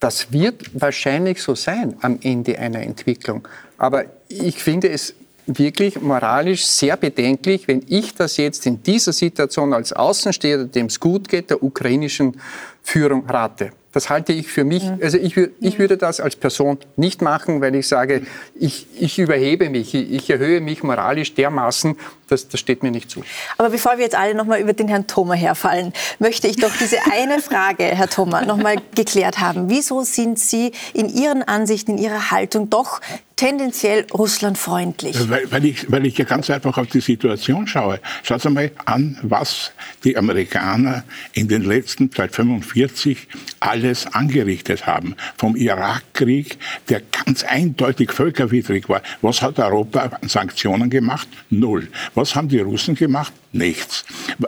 Das 0.00 0.32
wird 0.32 0.70
wahrscheinlich 0.74 1.40
so 1.42 1.54
sein 1.54 1.96
am 2.00 2.18
Ende 2.22 2.58
einer 2.58 2.80
Entwicklung. 2.80 3.46
Aber 3.78 4.04
ich 4.28 4.62
finde 4.62 4.90
es 4.90 5.14
wirklich 5.46 6.00
moralisch 6.00 6.64
sehr 6.66 6.96
bedenklich, 6.96 7.66
wenn 7.68 7.82
ich 7.88 8.14
das 8.14 8.36
jetzt 8.36 8.66
in 8.66 8.82
dieser 8.82 9.12
Situation 9.12 9.72
als 9.72 9.92
Außensteher, 9.92 10.64
dem 10.64 10.86
es 10.86 11.00
gut 11.00 11.28
geht, 11.28 11.50
der 11.50 11.62
ukrainischen 11.62 12.40
Führung 12.82 13.26
rate. 13.26 13.72
Das 13.92 14.08
halte 14.08 14.32
ich 14.32 14.48
für 14.48 14.64
mich, 14.64 14.90
also 15.02 15.18
ich, 15.18 15.36
ich 15.36 15.78
würde 15.78 15.98
das 15.98 16.18
als 16.18 16.34
Person 16.34 16.78
nicht 16.96 17.20
machen, 17.20 17.60
weil 17.60 17.74
ich 17.74 17.86
sage, 17.86 18.22
ich, 18.54 18.86
ich 18.98 19.18
überhebe 19.18 19.68
mich, 19.68 19.94
ich 19.94 20.30
erhöhe 20.30 20.62
mich 20.62 20.82
moralisch 20.82 21.34
dermaßen, 21.34 21.96
das, 22.32 22.48
das 22.48 22.58
steht 22.58 22.82
mir 22.82 22.90
nicht 22.90 23.10
zu. 23.10 23.22
Aber 23.58 23.70
bevor 23.70 23.98
wir 23.98 24.04
jetzt 24.04 24.16
alle 24.16 24.34
noch 24.34 24.46
mal 24.46 24.60
über 24.60 24.72
den 24.72 24.88
Herrn 24.88 25.06
Thoma 25.06 25.34
herfallen, 25.34 25.92
möchte 26.18 26.48
ich 26.48 26.56
doch 26.56 26.72
diese 26.80 26.96
eine 27.12 27.40
Frage, 27.40 27.84
Herr 27.84 28.08
Thoma, 28.08 28.42
noch 28.42 28.56
mal 28.56 28.76
geklärt 28.94 29.38
haben. 29.38 29.68
Wieso 29.68 30.02
sind 30.02 30.38
Sie 30.38 30.72
in 30.94 31.08
Ihren 31.08 31.42
Ansichten, 31.42 31.92
in 31.92 31.98
Ihrer 31.98 32.30
Haltung 32.30 32.70
doch 32.70 33.00
tendenziell 33.36 34.06
russlandfreundlich? 34.12 35.28
Weil, 35.28 35.50
weil, 35.50 35.64
ich, 35.64 35.90
weil 35.90 36.06
ich 36.06 36.16
ja 36.16 36.24
ganz 36.24 36.48
einfach 36.48 36.78
auf 36.78 36.86
die 36.86 37.00
Situation 37.00 37.66
schaue. 37.66 38.00
Schaut 38.22 38.40
Sie 38.40 38.50
mal 38.50 38.70
an, 38.84 39.18
was 39.22 39.72
die 40.04 40.16
Amerikaner 40.16 41.04
in 41.32 41.48
den 41.48 41.62
letzten, 41.62 42.10
seit 42.14 42.34
45, 42.34 43.28
alles 43.60 44.06
angerichtet 44.06 44.86
haben. 44.86 45.16
Vom 45.36 45.56
Irakkrieg, 45.56 46.56
der 46.88 47.02
ganz 47.24 47.44
eindeutig 47.44 48.12
völkerwidrig 48.12 48.88
war. 48.88 49.02
Was 49.20 49.42
hat 49.42 49.58
Europa 49.58 50.00
an 50.20 50.28
Sanktionen 50.28 50.88
gemacht? 50.88 51.28
Null. 51.50 51.88
Was 52.14 52.21
haben 52.34 52.48
die 52.48 52.60
Russen 52.60 52.94
gemacht? 52.94 53.32
Nichts. 53.52 54.04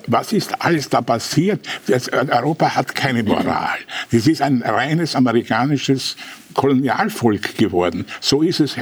Was 0.07 0.33
ist 0.33 0.61
alles 0.63 0.89
da 0.89 1.01
passiert? 1.01 1.67
Europa 2.11 2.75
hat 2.75 2.95
keine 2.95 3.23
Moral. 3.23 3.79
Das 4.11 4.27
ist 4.27 4.41
ein 4.41 4.63
reines 4.63 5.15
amerikanisches 5.15 6.17
Kolonialvolk 6.55 7.57
geworden. 7.57 8.07
So 8.21 8.43
ist 8.43 8.61
es 8.61 8.77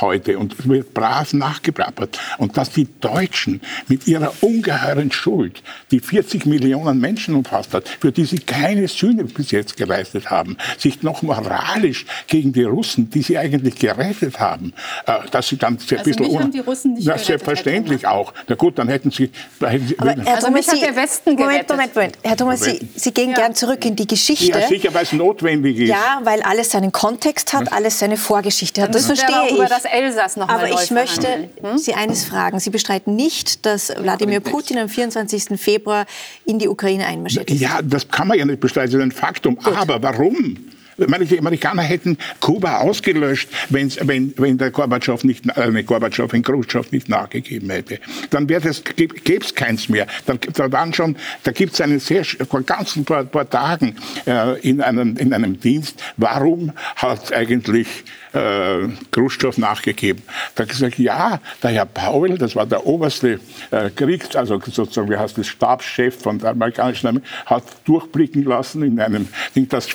heute 0.00 0.38
und 0.38 0.68
wird 0.68 0.94
brav 0.94 1.32
nachgeplappert. 1.32 2.18
Und 2.38 2.56
dass 2.56 2.70
die 2.70 2.88
Deutschen 3.00 3.60
mit 3.88 4.06
ihrer 4.06 4.32
ungeheuren 4.40 5.12
Schuld, 5.12 5.62
die 5.90 6.00
40 6.00 6.46
Millionen 6.46 7.00
Menschen 7.00 7.34
umfasst 7.34 7.74
hat, 7.74 7.88
für 7.88 8.12
die 8.12 8.24
sie 8.24 8.38
keine 8.38 8.88
Sühne 8.88 9.24
bis 9.24 9.50
jetzt 9.50 9.76
geleistet 9.76 10.30
haben, 10.30 10.56
sich 10.78 11.02
noch 11.02 11.22
moralisch 11.22 12.06
gegen 12.26 12.52
die 12.52 12.64
Russen, 12.64 13.10
die 13.10 13.22
sie 13.22 13.38
eigentlich 13.38 13.76
gerettet 13.76 14.40
haben, 14.40 14.72
äh, 15.06 15.18
dass 15.30 15.48
sie 15.48 15.56
dann 15.56 15.78
sehr 15.78 15.98
also 15.98 16.10
bisschen... 16.10 16.26
Mich 16.26 16.38
haben 16.38 16.52
die 16.52 16.60
Russen 16.60 16.94
nicht 16.94 17.06
na, 17.06 17.18
selbstverständlich 17.18 18.06
auch. 18.06 18.32
Na 18.48 18.54
gut, 18.54 18.78
dann 18.78 18.88
hätten 18.88 19.10
sie... 19.10 19.30
Hätten 19.60 19.88
sie 19.88 19.98
Aber 19.98 20.10
Herr 20.10 20.34
also 20.34 20.46
Thomas, 20.46 20.68
hat 20.68 20.82
der 20.82 20.96
Westen 20.96 21.34
Moment, 21.34 21.68
Moment, 21.68 21.94
Moment. 21.94 22.18
Herr 22.22 22.36
Thomas, 22.36 22.60
Sie, 22.60 22.88
sie 22.96 23.12
gehen 23.12 23.30
ja. 23.30 23.36
gern 23.36 23.54
zurück 23.54 23.84
in 23.84 23.94
die 23.94 24.06
Geschichte. 24.06 24.58
Ja, 24.58 24.66
sicher, 24.66 24.92
weil 24.94 25.04
es 25.04 25.12
notwendig 25.12 25.78
ist. 25.78 25.88
Ja, 25.88 26.20
weil 26.24 26.42
alles 26.42 26.70
seinen 26.70 26.92
Kontext 26.92 27.15
Kontext 27.16 27.52
hat, 27.54 27.72
alles 27.72 27.98
seine 27.98 28.16
Vorgeschichte 28.16 28.82
hat. 28.82 28.94
Das 28.94 29.06
verstehe 29.06 29.46
ich. 29.48 29.56
Über 29.56 29.66
das 29.66 29.84
Elsass 29.84 30.36
noch 30.36 30.48
Aber 30.48 30.68
ich 30.68 30.90
möchte 30.90 31.48
hm? 31.62 31.78
Sie 31.78 31.94
eines 31.94 32.24
fragen. 32.24 32.60
Sie 32.60 32.70
bestreiten 32.70 33.16
nicht, 33.16 33.64
dass 33.64 33.88
Wladimir 33.96 34.40
Putin 34.40 34.78
am 34.78 34.88
24. 34.88 35.58
Februar 35.58 36.04
in 36.44 36.58
die 36.58 36.68
Ukraine 36.68 37.06
einmarschiert 37.06 37.50
ist. 37.50 37.60
Ja, 37.60 37.80
das 37.82 38.08
kann 38.08 38.28
man 38.28 38.38
ja 38.38 38.44
nicht 38.44 38.60
bestreiten, 38.60 38.92
das 38.92 38.98
ist 38.98 39.02
ein 39.02 39.12
Faktum. 39.12 39.56
Gut. 39.56 39.76
Aber 39.76 40.02
warum? 40.02 40.58
Die 40.98 41.38
Amerikaner 41.38 41.82
hätten 41.82 42.16
Kuba 42.40 42.78
ausgelöscht, 42.78 43.48
wenn's, 43.68 43.98
wenn, 44.02 44.32
wenn 44.38 44.56
der 44.56 44.70
Gorbatschow 44.70 45.22
nicht, 45.24 45.44
äh, 45.56 45.82
Gorbatschow, 45.82 46.32
wenn 46.32 46.42
Khrushchev 46.42 46.90
nicht 46.90 47.08
nachgegeben 47.08 47.68
hätte. 47.70 47.98
Dann 48.30 48.46
gäbe 48.46 48.68
es 48.68 49.54
keins 49.54 49.88
mehr. 49.88 50.06
Da, 50.24 50.34
da 50.34 50.72
waren 50.72 50.94
schon, 50.94 51.16
da 51.42 51.52
gibt 51.52 51.74
es 51.74 51.80
einen 51.80 52.00
sehr, 52.00 52.24
vor 52.24 52.62
ganz 52.62 52.98
paar, 53.04 53.24
paar 53.24 53.48
Tagen 53.48 53.96
äh, 54.26 54.58
in, 54.60 54.80
einem, 54.80 55.16
in 55.16 55.32
einem 55.32 55.60
Dienst, 55.60 56.02
warum 56.16 56.72
hat 56.96 57.32
eigentlich 57.32 57.88
äh, 58.32 58.88
Khrushchev 59.10 59.60
nachgegeben. 59.60 60.22
Da 60.54 60.62
hat 60.62 60.70
gesagt, 60.70 60.98
ja, 60.98 61.40
der 61.62 61.70
Herr 61.70 61.86
Paul, 61.86 62.38
das 62.38 62.54
war 62.54 62.66
der 62.66 62.86
oberste 62.86 63.40
äh, 63.70 63.90
Kriegs-, 63.90 64.36
also 64.36 64.60
sozusagen, 64.60 65.10
wie 65.10 65.16
heißt 65.16 65.38
das, 65.38 65.46
Stabschef 65.46 66.20
von 66.20 66.38
der 66.38 66.50
amerikanischen 66.50 67.06
Armee, 67.06 67.22
hat 67.46 67.64
durchblicken 67.84 68.44
lassen 68.44 68.82
in 68.82 69.00
einem 69.00 69.28
Ding, 69.54 69.68
dass 69.68 69.88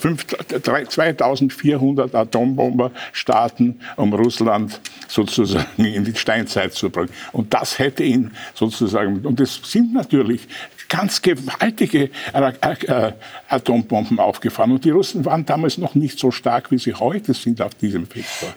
2400 0.91 2.13
Atombomber 2.13 2.91
starten, 3.11 3.79
um 3.95 4.13
Russland 4.13 4.79
sozusagen 5.07 5.83
in 5.83 6.03
die 6.03 6.15
Steinzeit 6.15 6.73
zu 6.73 6.89
bringen. 6.89 7.11
Und 7.31 7.53
das 7.53 7.79
hätte 7.79 8.03
ihn 8.03 8.31
sozusagen, 8.53 9.25
und 9.25 9.39
es 9.39 9.59
sind 9.63 9.93
natürlich 9.93 10.47
ganz 10.89 11.21
gewaltige 11.21 12.09
äh, 12.33 13.11
Atombomben 13.47 14.19
aufgefahren. 14.19 14.73
Und 14.73 14.83
die 14.83 14.89
Russen 14.89 15.23
waren 15.23 15.45
damals 15.45 15.77
noch 15.77 15.95
nicht 15.95 16.19
so 16.19 16.31
stark, 16.31 16.69
wie 16.71 16.77
sie 16.77 16.93
heute 16.93 17.33
sind 17.33 17.61
auf 17.61 17.73
diesem 17.75 18.05
Sektor. 18.05 18.53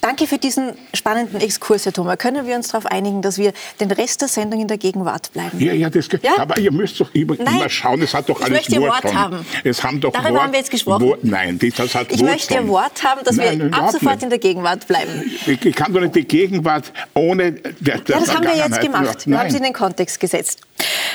Danke 0.00 0.28
für 0.28 0.38
diesen 0.38 0.72
spannenden 0.94 1.40
Exkurs, 1.40 1.84
Herr 1.84 1.92
Thoma. 1.92 2.16
Können 2.16 2.46
wir 2.46 2.54
uns 2.54 2.68
darauf 2.68 2.86
einigen, 2.86 3.20
dass 3.20 3.36
wir 3.36 3.52
den 3.80 3.90
Rest 3.90 4.20
der 4.20 4.28
Sendung 4.28 4.60
in 4.60 4.68
der 4.68 4.78
Gegenwart 4.78 5.32
bleiben? 5.32 5.58
Ja, 5.60 5.72
ja, 5.72 5.90
das, 5.90 6.08
ja? 6.22 6.38
aber 6.38 6.56
ihr 6.58 6.70
müsst 6.70 7.00
doch 7.00 7.12
immer, 7.14 7.38
immer 7.38 7.68
schauen, 7.68 8.02
es 8.02 8.14
hat 8.14 8.28
doch 8.28 8.40
alles 8.40 8.48
ich 8.48 8.68
möchte 8.70 8.80
Wort, 8.80 9.04
Wort 9.04 9.14
haben. 9.14 9.46
Es 9.64 9.82
haben 9.82 10.00
doch 10.00 10.12
Darüber 10.12 10.34
Wort, 10.34 10.42
haben 10.42 10.52
wir 10.52 10.58
jetzt 10.60 10.70
gesprochen. 10.70 11.08
Wort, 11.08 11.24
nein, 11.24 11.58
das 11.58 11.94
hat 11.94 12.12
Ich 12.12 12.20
Wort 12.20 12.30
möchte 12.30 12.54
Ihr 12.54 12.68
Wort 12.68 13.02
haben, 13.02 13.24
dass 13.24 13.36
nein, 13.36 13.58
wir 13.60 13.74
ab 13.74 13.90
sofort 13.90 14.14
nicht. 14.14 14.22
in 14.22 14.30
der 14.30 14.38
Gegenwart 14.38 14.86
bleiben. 14.86 15.24
Ich, 15.46 15.64
ich, 15.64 15.74
kann 15.74 15.92
doch 15.92 16.00
nicht 16.00 16.14
die 16.14 16.24
Gegenwart 16.24 16.92
ohne 17.14 17.52
der, 17.52 17.98
der 17.98 18.16
Ja, 18.16 18.20
das 18.20 18.34
haben 18.34 18.44
wir 18.44 18.56
jetzt 18.56 18.80
gemacht. 18.80 19.26
Wir 19.26 19.38
haben 19.38 19.50
Sie 19.50 19.56
in 19.56 19.64
den 19.64 19.72
Kontext 19.72 20.20
gesetzt. 20.20 20.60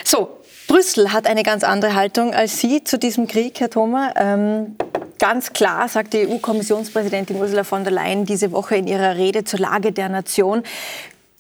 So, 0.04 0.42
Brüssel 0.68 1.14
hat 1.14 1.26
eine 1.26 1.44
ganz 1.44 1.64
andere 1.64 1.96
Haltung 1.96 2.34
als 2.34 2.60
Sie 2.60 2.84
zu 2.84 2.98
diesem 2.98 3.28
Krieg, 3.28 3.60
Herr 3.60 3.70
Thoma. 3.70 4.14
Ähm, 4.18 4.76
ganz 5.20 5.54
klar 5.54 5.88
sagt 5.88 6.14
die 6.14 6.28
EU-Kommissionspräsidentin 6.28 7.38
Ursula 7.38 7.64
von 7.64 7.84
der 7.84 7.94
Leyen 7.94 8.26
diese 8.26 8.52
Woche 8.52 8.76
in 8.76 8.88
ihrer 8.88 9.16
Rede 9.16 9.44
zur 9.44 9.60
Lage 9.60 9.92
der 9.92 10.10
Nation. 10.10 10.64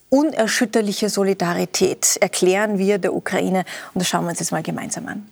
Unerschütterliche 0.10 1.10
Solidarität 1.10 2.18
erklären 2.22 2.78
wir 2.78 3.00
der 3.00 3.14
Ukraine. 3.14 3.66
Und 3.94 4.02
das 4.02 4.10
schauen 4.10 4.26
wir 4.26 4.30
uns 4.30 4.40
jetzt 4.40 4.52
mal 4.52 4.62
gemeinsam 4.62 5.08
an. 5.08 5.28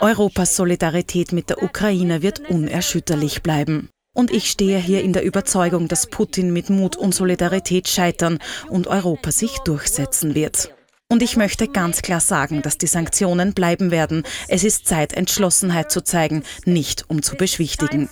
Europas 0.00 0.56
Solidarität 0.56 1.32
mit 1.32 1.50
der 1.50 1.62
Ukraine 1.62 2.22
wird 2.22 2.48
unerschütterlich 2.48 3.42
bleiben. 3.42 3.88
Und 4.14 4.30
ich 4.30 4.50
stehe 4.50 4.78
hier 4.78 5.02
in 5.02 5.12
der 5.12 5.24
Überzeugung, 5.24 5.88
dass 5.88 6.06
Putin 6.06 6.52
mit 6.52 6.70
Mut 6.70 6.96
und 6.96 7.14
Solidarität 7.14 7.88
scheitern 7.88 8.38
und 8.68 8.86
Europa 8.86 9.32
sich 9.32 9.58
durchsetzen 9.60 10.36
wird. 10.36 10.73
Und 11.08 11.22
ich 11.22 11.36
möchte 11.36 11.68
ganz 11.68 12.02
klar 12.02 12.20
sagen, 12.20 12.62
dass 12.62 12.78
die 12.78 12.86
Sanktionen 12.86 13.52
bleiben 13.52 13.90
werden. 13.90 14.24
Es 14.48 14.64
ist 14.64 14.86
Zeit, 14.86 15.12
Entschlossenheit 15.12 15.90
zu 15.90 16.02
zeigen, 16.02 16.44
nicht 16.64 17.08
um 17.08 17.22
zu 17.22 17.36
beschwichtigen. 17.36 18.08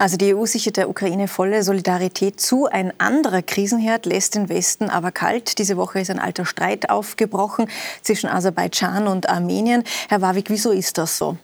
Also 0.00 0.16
die 0.16 0.34
EU 0.34 0.46
sichert 0.46 0.76
der 0.76 0.88
Ukraine 0.88 1.26
volle 1.26 1.62
Solidarität 1.64 2.40
zu. 2.40 2.66
Ein 2.66 2.92
anderer 2.98 3.42
Krisenherd 3.42 4.06
lässt 4.06 4.36
den 4.36 4.48
Westen 4.48 4.90
aber 4.90 5.10
kalt. 5.10 5.58
Diese 5.58 5.76
Woche 5.76 6.00
ist 6.00 6.10
ein 6.10 6.20
alter 6.20 6.46
Streit 6.46 6.88
aufgebrochen 6.88 7.68
zwischen 8.02 8.28
Aserbaidschan 8.28 9.08
und 9.08 9.28
Armenien. 9.28 9.82
Herr 10.08 10.22
Wawik, 10.22 10.50
wieso 10.50 10.70
ist 10.70 10.98
das 10.98 11.18
so? 11.18 11.36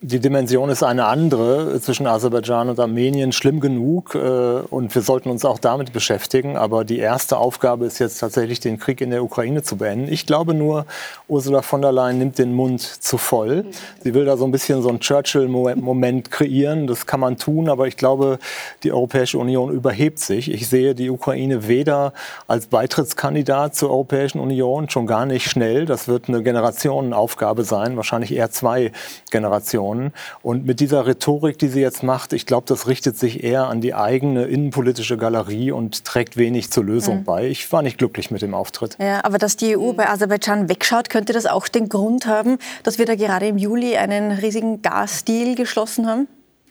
Die 0.00 0.20
Dimension 0.20 0.70
ist 0.70 0.84
eine 0.84 1.06
andere 1.06 1.80
zwischen 1.80 2.06
Aserbaidschan 2.06 2.68
und 2.68 2.78
Armenien, 2.78 3.32
schlimm 3.32 3.58
genug. 3.58 4.14
Äh, 4.14 4.18
und 4.18 4.94
wir 4.94 5.02
sollten 5.02 5.28
uns 5.28 5.44
auch 5.44 5.58
damit 5.58 5.92
beschäftigen. 5.92 6.56
Aber 6.56 6.84
die 6.84 7.00
erste 7.00 7.36
Aufgabe 7.36 7.84
ist 7.84 7.98
jetzt 7.98 8.20
tatsächlich, 8.20 8.60
den 8.60 8.78
Krieg 8.78 9.00
in 9.00 9.10
der 9.10 9.24
Ukraine 9.24 9.64
zu 9.64 9.76
beenden. 9.76 10.06
Ich 10.12 10.24
glaube 10.24 10.54
nur, 10.54 10.86
Ursula 11.26 11.62
von 11.62 11.82
der 11.82 11.90
Leyen 11.90 12.18
nimmt 12.18 12.38
den 12.38 12.54
Mund 12.54 12.80
zu 12.80 13.18
voll. 13.18 13.64
Sie 14.04 14.14
will 14.14 14.24
da 14.24 14.36
so 14.36 14.44
ein 14.44 14.52
bisschen 14.52 14.82
so 14.82 14.88
einen 14.88 15.00
Churchill-Moment 15.00 16.30
kreieren. 16.30 16.86
Das 16.86 17.06
kann 17.06 17.18
man 17.18 17.36
tun. 17.36 17.68
Aber 17.68 17.88
ich 17.88 17.96
glaube, 17.96 18.38
die 18.84 18.92
Europäische 18.92 19.36
Union 19.38 19.72
überhebt 19.72 20.20
sich. 20.20 20.48
Ich 20.48 20.68
sehe 20.68 20.94
die 20.94 21.10
Ukraine 21.10 21.66
weder 21.66 22.12
als 22.46 22.68
Beitrittskandidat 22.68 23.74
zur 23.74 23.90
Europäischen 23.90 24.38
Union, 24.38 24.88
schon 24.90 25.08
gar 25.08 25.26
nicht 25.26 25.50
schnell. 25.50 25.86
Das 25.86 26.06
wird 26.06 26.28
eine 26.28 26.44
Generationenaufgabe 26.44 27.64
sein. 27.64 27.96
Wahrscheinlich 27.96 28.32
eher 28.32 28.52
zwei 28.52 28.92
Generationen. 29.32 29.87
Positionen. 29.88 30.12
Und 30.42 30.66
mit 30.66 30.80
dieser 30.80 31.06
Rhetorik, 31.06 31.58
die 31.58 31.68
sie 31.68 31.80
jetzt 31.80 32.02
macht, 32.02 32.32
ich 32.32 32.46
glaube, 32.46 32.66
das 32.66 32.86
richtet 32.86 33.18
sich 33.18 33.44
eher 33.44 33.68
an 33.68 33.80
die 33.80 33.94
eigene 33.94 34.44
innenpolitische 34.44 35.16
Galerie 35.16 35.72
und 35.72 36.04
trägt 36.04 36.36
wenig 36.36 36.70
zur 36.70 36.84
Lösung 36.84 37.18
mhm. 37.20 37.24
bei. 37.24 37.48
Ich 37.48 37.70
war 37.72 37.82
nicht 37.82 37.98
glücklich 37.98 38.30
mit 38.30 38.42
dem 38.42 38.54
Auftritt. 38.54 38.96
Ja, 39.00 39.24
aber 39.24 39.38
dass 39.38 39.56
die 39.56 39.76
EU 39.76 39.92
bei 39.92 40.08
Aserbaidschan 40.08 40.68
wegschaut, 40.68 41.10
könnte 41.10 41.32
das 41.32 41.46
auch 41.46 41.68
den 41.68 41.88
Grund 41.88 42.26
haben, 42.26 42.58
dass 42.82 42.98
wir 42.98 43.06
da 43.06 43.14
gerade 43.14 43.46
im 43.46 43.58
Juli 43.58 43.96
einen 43.96 44.32
riesigen 44.32 44.82
Gasdeal 44.82 45.54
geschlossen 45.54 46.06
haben? 46.06 46.28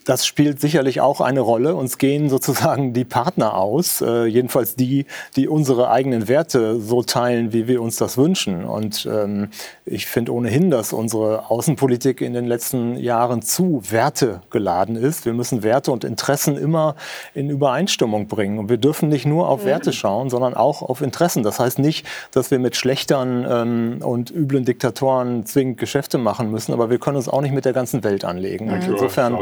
Das 0.08 0.24
spielt 0.24 0.58
sicherlich 0.58 1.02
auch 1.02 1.20
eine 1.20 1.40
Rolle. 1.40 1.74
Uns 1.74 1.98
gehen 1.98 2.30
sozusagen 2.30 2.94
die 2.94 3.04
Partner 3.04 3.58
aus, 3.58 4.00
äh, 4.00 4.24
jedenfalls 4.24 4.74
die, 4.74 5.04
die 5.36 5.48
unsere 5.48 5.90
eigenen 5.90 6.28
Werte 6.28 6.80
so 6.80 7.02
teilen, 7.02 7.52
wie 7.52 7.68
wir 7.68 7.82
uns 7.82 7.96
das 7.96 8.16
wünschen. 8.16 8.64
Und 8.64 9.06
ähm, 9.12 9.50
ich 9.84 10.06
finde 10.06 10.32
ohnehin, 10.32 10.70
dass 10.70 10.94
unsere 10.94 11.50
Außenpolitik 11.50 12.22
in 12.22 12.32
den 12.32 12.46
letzten 12.46 12.96
Jahren 12.96 13.42
zu 13.42 13.82
wertegeladen 13.86 14.96
ist. 14.96 15.26
Wir 15.26 15.34
müssen 15.34 15.62
Werte 15.62 15.92
und 15.92 16.04
Interessen 16.04 16.56
immer 16.56 16.96
in 17.34 17.50
Übereinstimmung 17.50 18.28
bringen. 18.28 18.58
Und 18.58 18.70
wir 18.70 18.78
dürfen 18.78 19.10
nicht 19.10 19.26
nur 19.26 19.50
auf 19.50 19.66
Werte 19.66 19.92
schauen, 19.92 20.30
sondern 20.30 20.54
auch 20.54 20.80
auf 20.80 21.02
Interessen. 21.02 21.42
Das 21.42 21.60
heißt 21.60 21.78
nicht, 21.78 22.06
dass 22.32 22.50
wir 22.50 22.58
mit 22.58 22.76
schlechteren 22.76 23.46
ähm, 23.46 23.98
und 24.00 24.30
üblen 24.30 24.64
Diktatoren 24.64 25.44
zwingend 25.44 25.76
Geschäfte 25.76 26.16
machen 26.16 26.50
müssen, 26.50 26.72
aber 26.72 26.88
wir 26.88 26.98
können 26.98 27.18
uns 27.18 27.28
auch 27.28 27.42
nicht 27.42 27.52
mit 27.52 27.66
der 27.66 27.74
ganzen 27.74 28.04
Welt 28.04 28.24
anlegen. 28.24 28.70
Und 28.70 28.88
insofern 28.88 29.34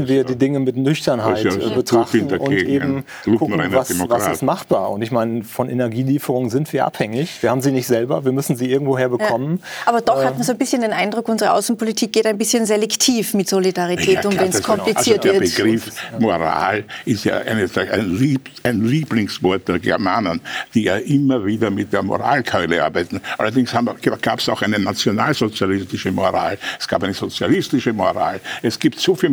müssen 0.00 0.06
müssen 0.06 0.14
wir 0.16 0.24
die 0.24 0.36
Dinge 0.36 0.60
mit 0.60 0.76
Nüchternheit 0.76 1.44
ja 1.44 1.68
betrachten 1.70 2.32
und 2.38 2.52
eben 2.52 3.04
gucken, 3.38 3.60
was, 3.72 3.90
was, 4.08 4.28
ist 4.28 4.42
machbar. 4.42 4.90
Und 4.90 5.02
ich 5.02 5.10
meine, 5.10 5.44
von 5.44 5.68
Energielieferungen 5.68 6.50
sind 6.50 6.72
wir 6.72 6.86
abhängig. 6.86 7.42
Wir 7.42 7.50
haben 7.50 7.62
sie 7.62 7.72
nicht 7.72 7.86
selber, 7.86 8.24
wir 8.24 8.32
müssen 8.32 8.56
sie 8.56 8.70
irgendwoher 8.70 9.08
bekommen. 9.08 9.60
Ja. 9.60 9.66
Aber 9.86 10.00
doch 10.00 10.22
äh, 10.22 10.26
hat 10.26 10.34
man 10.34 10.42
so 10.42 10.52
ein 10.52 10.58
bisschen 10.58 10.82
den 10.82 10.92
Eindruck, 10.92 11.28
unsere 11.28 11.52
Außenpolitik 11.52 12.12
geht 12.12 12.26
ein 12.26 12.38
bisschen 12.38 12.66
selektiv 12.66 13.34
mit 13.34 13.48
Solidarität 13.48 14.24
ja, 14.24 14.28
und 14.28 14.38
wenn 14.38 14.50
es 14.50 14.62
kompliziert 14.62 15.22
genau. 15.22 15.40
also 15.40 15.40
der 15.40 15.40
wird. 15.40 15.58
Der 15.58 15.64
Begriff 15.64 15.92
Moral 16.18 16.84
ist 17.04 17.24
ja 17.24 17.38
eine, 17.38 17.68
ein, 17.92 18.16
Lieb, 18.16 18.50
ein 18.62 18.84
Lieblingswort 18.84 19.68
der 19.68 19.78
Germanen, 19.78 20.40
die 20.74 20.84
ja 20.84 20.96
immer 20.96 21.44
wieder 21.44 21.70
mit 21.70 21.92
der 21.92 22.02
Moralkeule 22.02 22.82
arbeiten. 22.82 23.20
Allerdings 23.38 23.74
gab 24.20 24.38
es 24.38 24.48
auch 24.48 24.62
eine 24.62 24.78
nationalsozialistische 24.78 26.12
Moral. 26.12 26.58
Es 26.78 26.86
gab 26.86 27.02
eine 27.02 27.14
sozialistische 27.14 27.92
Moral. 27.92 28.40
Es 28.62 28.78
gibt 28.78 28.98
so 28.98 29.14
viele 29.14 29.32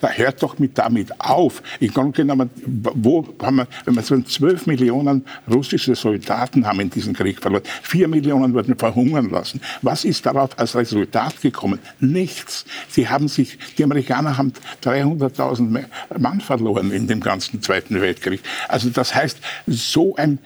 Da 0.00 0.10
hört 0.10 0.42
doch 0.42 0.58
mit 0.58 0.76
damit 0.78 1.20
auf. 1.20 1.62
Im 1.80 1.92
Grunde 1.92 2.12
genommen, 2.12 2.50
wo 2.64 3.26
haben 3.42 3.56
wir, 3.56 3.68
wenn 3.84 3.94
wir 3.94 4.02
so 4.02 4.20
12 4.20 4.66
Millionen 4.66 5.24
russische 5.50 5.94
Soldaten 5.94 6.66
haben 6.66 6.80
in 6.80 6.90
diesem 6.90 7.14
Krieg 7.14 7.40
verloren, 7.40 7.62
4 7.82 8.08
Millionen 8.08 8.54
wurden 8.54 8.76
verhungern 8.76 9.30
lassen. 9.30 9.60
Was 9.82 10.04
ist 10.04 10.26
darauf 10.26 10.58
als 10.58 10.74
Resultat 10.74 11.40
gekommen? 11.40 11.78
Nichts. 12.00 12.64
Sie 12.88 13.08
haben 13.08 13.28
sich, 13.28 13.58
die 13.76 13.84
Amerikaner 13.84 14.36
haben 14.36 14.52
300.000 14.82 15.84
Mann 16.18 16.40
verloren 16.40 16.90
in 16.92 17.06
dem 17.06 17.20
ganzen 17.20 17.62
Zweiten 17.62 18.00
Weltkrieg. 18.00 18.40
Also 18.68 18.90
das 18.90 19.14
heißt, 19.14 19.38
so 19.66 20.16
ein 20.16 20.38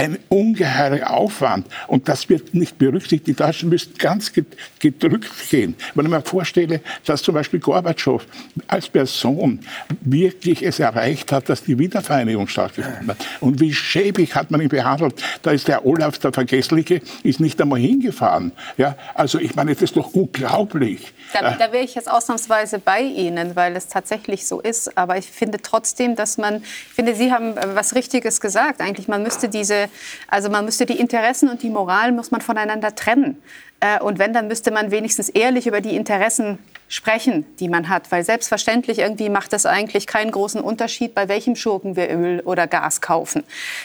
ein 0.00 0.18
ungeheurer 0.30 1.10
Aufwand. 1.10 1.66
Und 1.86 2.08
das 2.08 2.26
wird 2.30 2.54
nicht 2.54 2.78
berücksichtigt. 2.78 3.26
Die 3.26 3.34
Deutschen 3.34 3.68
müssen 3.68 3.92
ganz 3.98 4.32
gedrückt 4.78 5.30
gehen. 5.50 5.74
Wenn 5.94 6.06
ich 6.06 6.10
mir 6.10 6.22
vorstelle, 6.22 6.80
dass 7.04 7.20
zum 7.20 7.34
Beispiel 7.34 7.60
Gorbatschow 7.60 8.24
als 8.66 8.88
Person 8.88 9.60
wirklich 10.00 10.62
es 10.62 10.78
erreicht 10.78 11.32
hat, 11.32 11.50
dass 11.50 11.64
die 11.64 11.78
Wiedervereinigung 11.78 12.48
stattgefunden 12.48 13.08
hat. 13.08 13.18
Und 13.40 13.60
wie 13.60 13.74
schäbig 13.74 14.34
hat 14.34 14.50
man 14.50 14.62
ihn 14.62 14.70
behandelt. 14.70 15.22
Da 15.42 15.50
ist 15.50 15.68
der 15.68 15.84
Olaf, 15.84 16.16
der 16.18 16.32
Vergessliche, 16.32 17.02
ist 17.22 17.40
nicht 17.40 17.60
einmal 17.60 17.80
hingefahren. 17.80 18.52
Ja, 18.78 18.96
also 19.14 19.38
ich 19.38 19.54
meine, 19.54 19.74
das 19.74 19.82
ist 19.82 19.96
doch 19.96 20.14
unglaublich. 20.14 21.12
Da, 21.34 21.56
da 21.56 21.72
wäre 21.72 21.84
ich 21.84 21.94
jetzt 21.94 22.10
ausnahmsweise 22.10 22.78
bei 22.78 23.02
Ihnen, 23.02 23.54
weil 23.54 23.76
es 23.76 23.88
tatsächlich 23.88 24.46
so 24.46 24.60
ist. 24.60 24.96
Aber 24.96 25.18
ich 25.18 25.26
finde 25.26 25.58
trotzdem, 25.62 26.16
dass 26.16 26.38
man, 26.38 26.62
ich 26.62 26.94
finde, 26.94 27.14
Sie 27.14 27.32
haben 27.32 27.54
was 27.74 27.94
Richtiges 27.94 28.40
gesagt. 28.40 28.80
Eigentlich, 28.80 29.06
man 29.06 29.22
müsste 29.22 29.50
diese 29.50 29.89
also 30.28 30.50
man 30.50 30.64
müsste 30.64 30.86
die 30.86 30.98
Interessen 30.98 31.48
und 31.48 31.62
die 31.62 31.70
Moral 31.70 32.12
muss 32.12 32.30
man 32.30 32.40
voneinander 32.40 32.94
trennen. 32.94 33.42
Äh, 33.80 34.00
und 34.00 34.18
wenn, 34.18 34.32
dann 34.32 34.48
müsste 34.48 34.70
man 34.70 34.90
wenigstens 34.90 35.28
ehrlich 35.28 35.66
über 35.66 35.80
die 35.80 35.96
Interessen 35.96 36.58
sprechen, 36.90 37.46
die 37.58 37.68
man 37.68 37.88
hat. 37.88 38.10
Weil 38.12 38.24
selbstverständlich 38.24 38.98
irgendwie 38.98 39.30
macht 39.30 39.52
es 39.54 39.64
eigentlich 39.64 40.06
keinen 40.06 40.32
großen 40.32 40.60
Unterschied, 40.60 41.14
bei 41.14 41.28
welchem 41.28 41.56
Schurken 41.56 41.96
wir 41.96 42.10
Öl 42.10 42.40
oder 42.40 42.66
Gas 42.66 43.00
kaufen. 43.00 43.44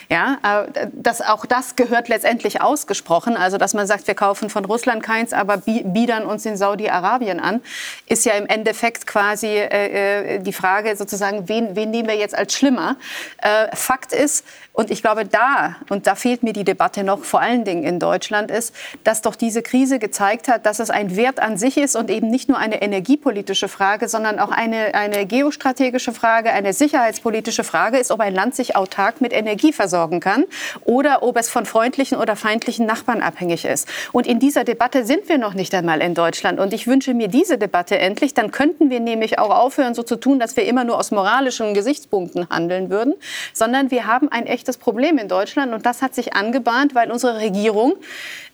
Ja, 0.10 0.40
äh, 0.74 0.88
das, 0.92 1.22
auch 1.22 1.46
das 1.46 1.78
gehört 1.78 2.10
letztendlich 2.10 2.62
ausgesprochen. 2.62 3.38
Also, 3.38 3.58
dass 3.58 3.74
man 3.76 3.88
sagt, 3.88 4.08
wir 4.08 4.16
kaufen 4.16 4.50
von 4.50 4.66
Russland 4.66 5.04
keins, 5.04 5.32
aber 5.32 5.58
biedern 5.58 6.26
uns 6.26 6.46
in 6.46 6.58
Saudi-Arabien 6.58 7.40
an, 7.40 7.62
ist 8.08 8.26
ja 8.26 8.34
im 8.34 8.48
Endeffekt 8.48 9.06
quasi 9.06 9.48
äh, 9.48 10.36
äh, 10.36 10.40
die 10.40 10.54
Frage 10.54 10.96
sozusagen, 10.98 11.48
wen, 11.48 11.76
wen 11.76 11.92
nehmen 11.92 12.10
wir 12.10 12.18
jetzt 12.18 12.36
als 12.36 12.54
schlimmer? 12.54 12.98
Äh, 13.38 13.76
Fakt 13.76 14.14
ist, 14.14 14.44
und 14.74 14.92
ich 14.92 15.02
glaube, 15.02 15.26
da, 15.26 15.78
und 15.90 16.06
da 16.06 16.16
fehlt 16.16 16.44
mir 16.44 16.52
die 16.52 16.66
Debatte 16.66 17.04
noch, 17.04 17.24
vor 17.24 17.40
allen 17.40 17.64
Dingen 17.64 17.84
in 17.84 17.98
Deutschland, 18.00 18.52
ist, 18.52 18.76
dass 19.06 19.22
doch 19.22 19.36
diese 19.36 19.62
Krise 19.62 20.00
gezeigt 20.00 20.50
hat, 20.50 20.66
dass 20.66 20.80
es 20.80 20.90
ein 20.90 21.16
Wert 21.16 21.40
an 21.40 21.58
sich 21.58 21.78
ist 21.78 21.96
und 21.96 22.10
eben 22.10 22.30
nicht 22.30 22.50
nur 22.50 22.58
eine 22.58 22.82
energiepolitische 22.96 23.70
Frage, 23.70 24.10
sondern 24.10 24.40
auch 24.40 24.52
eine, 24.52 24.94
eine 24.94 25.26
geostrategische 25.26 26.12
Frage, 26.12 26.52
eine 26.52 26.74
sicherheitspolitische 26.74 27.64
Frage 27.64 27.98
ist, 27.98 28.12
ob 28.12 28.20
ein 28.20 28.34
Land 28.34 28.56
sich 28.56 28.76
autark 28.76 29.22
mit 29.22 29.32
Energie 29.32 29.72
versorgen 29.72 30.20
kann 30.20 30.46
oder 30.84 31.24
ob 31.24 31.38
es 31.38 31.50
von 31.50 31.66
freundlichen 31.66 32.18
oder 32.18 32.36
feindlichen 32.36 32.86
Nachbarn 32.86 33.22
abhängig 33.22 33.64
ist. 33.64 33.88
Und 34.12 34.28
in 34.28 34.40
dieser 34.40 34.64
Debatte 34.64 35.06
sind 35.06 35.30
wir 35.30 35.38
noch 35.38 35.54
nicht 35.54 35.74
einmal 35.74 36.02
in 36.02 36.16
Deutschland. 36.16 36.60
Und 36.60 36.74
ich 36.74 36.86
wünsche 36.88 37.14
mir 37.14 37.30
diese 37.30 37.58
Debatte 37.58 37.98
endlich. 37.98 38.34
Dann 38.34 38.52
könnten 38.52 38.90
wir 38.90 39.00
nämlich 39.00 39.40
auch 39.40 39.52
aufhören, 39.52 39.94
so 39.94 40.04
zu 40.04 40.18
tun, 40.18 40.40
dass 40.40 40.58
wir 40.58 40.66
immer 40.66 40.84
nur 40.84 40.98
aus 40.98 41.12
moralischen 41.12 41.74
Gesichtspunkten 41.74 42.50
handeln 42.50 42.90
würden, 42.90 43.14
sondern 43.54 43.92
wir 43.92 44.08
haben 44.08 44.30
ein 44.30 44.46
echt 44.48 44.66
echtes 44.66 44.78
Problem 44.78 45.20
in 45.20 45.28
Deutschland 45.28 45.74
und 45.74 45.86
das 45.86 46.02
hat 46.02 46.16
sich 46.16 46.34
angebahnt, 46.34 46.96
weil 46.96 47.12
unsere 47.12 47.38
Regierung 47.38 47.98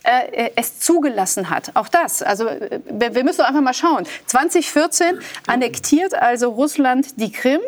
äh, 0.03 0.51
es 0.55 0.79
zugelassen 0.79 1.49
hat. 1.49 1.71
Auch 1.75 1.87
das. 1.87 2.21
Also 2.21 2.45
wir, 2.45 3.15
wir 3.15 3.23
müssen 3.23 3.41
einfach 3.41 3.61
mal 3.61 3.73
schauen. 3.73 4.05
2014 4.25 5.19
annektiert 5.47 6.13
also 6.13 6.49
Russland 6.49 7.19
die 7.19 7.31
Krim. 7.31 7.61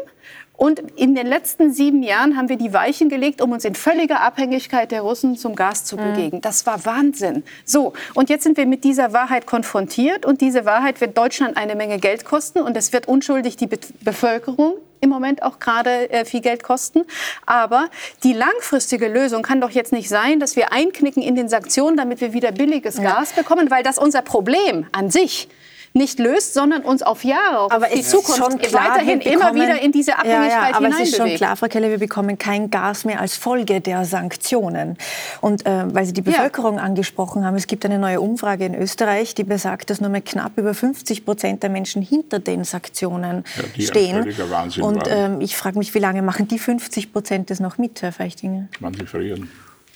Und 0.56 0.80
in 0.96 1.16
den 1.16 1.26
letzten 1.26 1.74
sieben 1.74 2.04
Jahren 2.04 2.38
haben 2.38 2.48
wir 2.48 2.58
die 2.58 2.74
Weichen 2.74 3.10
gelegt, 3.10 3.42
um 3.42 3.52
uns 3.52 3.66
in 3.66 3.74
völliger 3.76 4.22
Abhängigkeit 4.22 4.92
der 4.92 5.02
Russen 5.02 5.36
zum 5.36 5.56
Gas 5.56 5.84
zu 5.84 5.98
mhm. 5.98 6.02
bewegen. 6.02 6.42
Das 6.42 6.66
war 6.66 6.86
Wahnsinn. 6.86 7.44
So, 7.66 7.94
und 8.14 8.30
jetzt 8.30 8.44
sind 8.44 8.58
wir 8.58 8.66
mit 8.66 8.84
dieser 8.84 9.14
Wahrheit 9.14 9.48
konfrontiert. 9.48 10.26
Und 10.26 10.42
diese 10.42 10.66
Wahrheit 10.66 11.02
wird 11.02 11.18
Deutschland 11.18 11.58
eine 11.58 11.76
Menge 11.76 11.98
Geld 11.98 12.24
kosten. 12.24 12.60
Und 12.60 12.78
es 12.78 12.94
wird 12.94 13.08
unschuldig 13.08 13.58
die 13.58 13.68
Be 13.68 13.80
Bevölkerung 14.02 14.76
im 15.02 15.10
Moment 15.10 15.44
auch 15.44 15.60
gerade 15.60 16.10
äh, 16.10 16.24
viel 16.24 16.42
Geld 16.42 16.64
kosten. 16.64 17.02
Aber 17.46 17.90
die 18.24 18.34
langfristige 18.34 19.08
Lösung 19.08 19.42
kann 19.42 19.60
doch 19.60 19.72
jetzt 19.72 19.92
nicht 19.92 20.08
sein, 20.08 20.40
dass 20.40 20.56
wir 20.56 20.72
einknicken 20.72 21.22
in 21.22 21.36
den 21.36 21.50
Sanktionen, 21.50 21.98
damit 21.98 22.22
wir 22.22 22.32
wieder 22.34 22.52
billiges 22.52 22.98
ja. 22.98 23.04
Gas 23.04 23.34
bekommen, 23.34 23.70
weil 23.70 23.84
das 23.84 23.98
unser 23.98 24.22
Problem 24.22 24.86
an 24.94 25.12
sich 25.12 25.50
nicht 25.94 26.18
löst, 26.18 26.56
sondern 26.56 26.82
uns 26.82 27.04
auf 27.04 27.24
Jahre, 27.24 27.60
auf 27.60 27.72
aber 27.72 27.88
die 27.88 28.02
Zukunft 28.02 28.38
schon 28.38 28.58
klar, 28.58 28.90
weiterhin 28.90 29.20
bekommen, 29.20 29.36
immer 29.36 29.54
wieder 29.56 29.80
in 29.80 29.92
diese 29.92 30.18
Abhängigkeit 30.18 30.50
ja, 30.50 30.70
ja, 30.70 30.76
aber 30.76 30.90
es 30.90 31.00
ist 31.00 31.16
schon 31.16 31.30
klar, 31.36 31.56
Frau 31.56 31.68
Keller, 31.68 31.90
wir 31.92 32.00
bekommen 32.00 32.40
kein 32.40 32.72
Gas 32.72 33.06
mehr 33.06 33.22
als 33.22 33.38
Folge 33.38 33.80
der 33.80 34.04
Sanktionen. 34.04 34.98
Und 35.42 35.66
äh, 35.68 35.84
weil 35.94 36.06
Sie 36.06 36.14
die 36.14 36.24
Bevölkerung 36.24 36.78
ja. 36.78 36.82
angesprochen 36.82 37.46
haben, 37.46 37.56
es 37.56 37.68
gibt 37.68 37.86
eine 37.86 38.00
neue 38.00 38.22
Umfrage 38.22 38.66
in 38.66 38.74
Österreich, 38.74 39.36
die 39.36 39.44
besagt, 39.44 39.92
dass 39.92 40.02
nur 40.02 40.10
mehr 40.10 40.22
knapp 40.22 40.58
über 40.58 40.74
50 40.74 41.26
Prozent 41.26 41.62
der 41.62 41.70
Menschen 41.70 42.02
hinter 42.02 42.40
den 42.40 42.64
Sanktionen 42.64 43.44
ja, 43.76 43.86
stehen. 43.86 44.34
Und 44.82 45.04
ähm, 45.08 45.42
ich 45.42 45.56
frage 45.56 45.78
mich, 45.78 45.94
wie 45.94 46.00
lange 46.00 46.24
machen 46.24 46.48
die 46.48 46.58
50 46.58 47.14
Prozent 47.14 47.52
das 47.52 47.60
noch 47.60 47.78
mit, 47.78 48.02
Herr 48.02 48.12
Feichtinger? 48.12 48.68
Wann 48.80 48.96
sie 48.96 49.06
verlieren. 49.06 49.50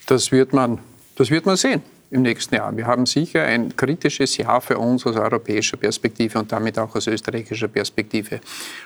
Das 0.05 0.31
wird 0.31 0.53
man, 0.53 0.77
das 1.15 1.31
wird 1.31 1.47
man 1.47 1.57
sehen. 1.57 1.81
Im 2.09 2.21
nächsten 2.21 2.55
Jahr. 2.55 2.75
Wir 2.75 2.87
haben 2.87 3.05
sicher 3.05 3.43
ein 3.43 3.75
kritisches 3.75 4.37
Jahr 4.37 4.61
für 4.61 4.77
uns 4.77 5.05
aus 5.05 5.15
europäischer 5.15 5.77
Perspektive 5.77 6.39
und 6.39 6.51
damit 6.51 6.79
auch 6.79 6.95
aus 6.95 7.07
österreichischer 7.07 7.67
Perspektive. 7.67 8.39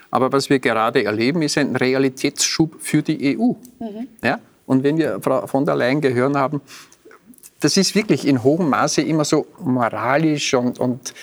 Aber 0.10 0.32
was 0.32 0.50
wir 0.50 0.60
gerade 0.60 1.04
erleben, 1.04 1.42
ist 1.42 1.58
ein 1.58 1.76
Realitätsschub 1.76 2.76
für 2.80 3.02
die 3.02 3.38
EU. 3.38 3.54
Mhm. 3.80 4.08
Ja? 4.24 4.40
Und 4.66 4.84
wenn 4.84 4.98
wir 4.98 5.20
Frau 5.22 5.46
von 5.48 5.66
der 5.66 5.76
Leyen 5.76 6.02
gehört 6.02 6.36
haben, 6.36 6.62
das 7.60 7.78
ist 7.78 7.94
wirklich 7.94 8.28
in 8.28 8.44
hohem 8.44 8.70
Maße 8.70 9.02
immer 9.02 9.24
so 9.24 9.46
moralisch 9.60 10.54
und, 10.56 10.80
und 10.80 11.14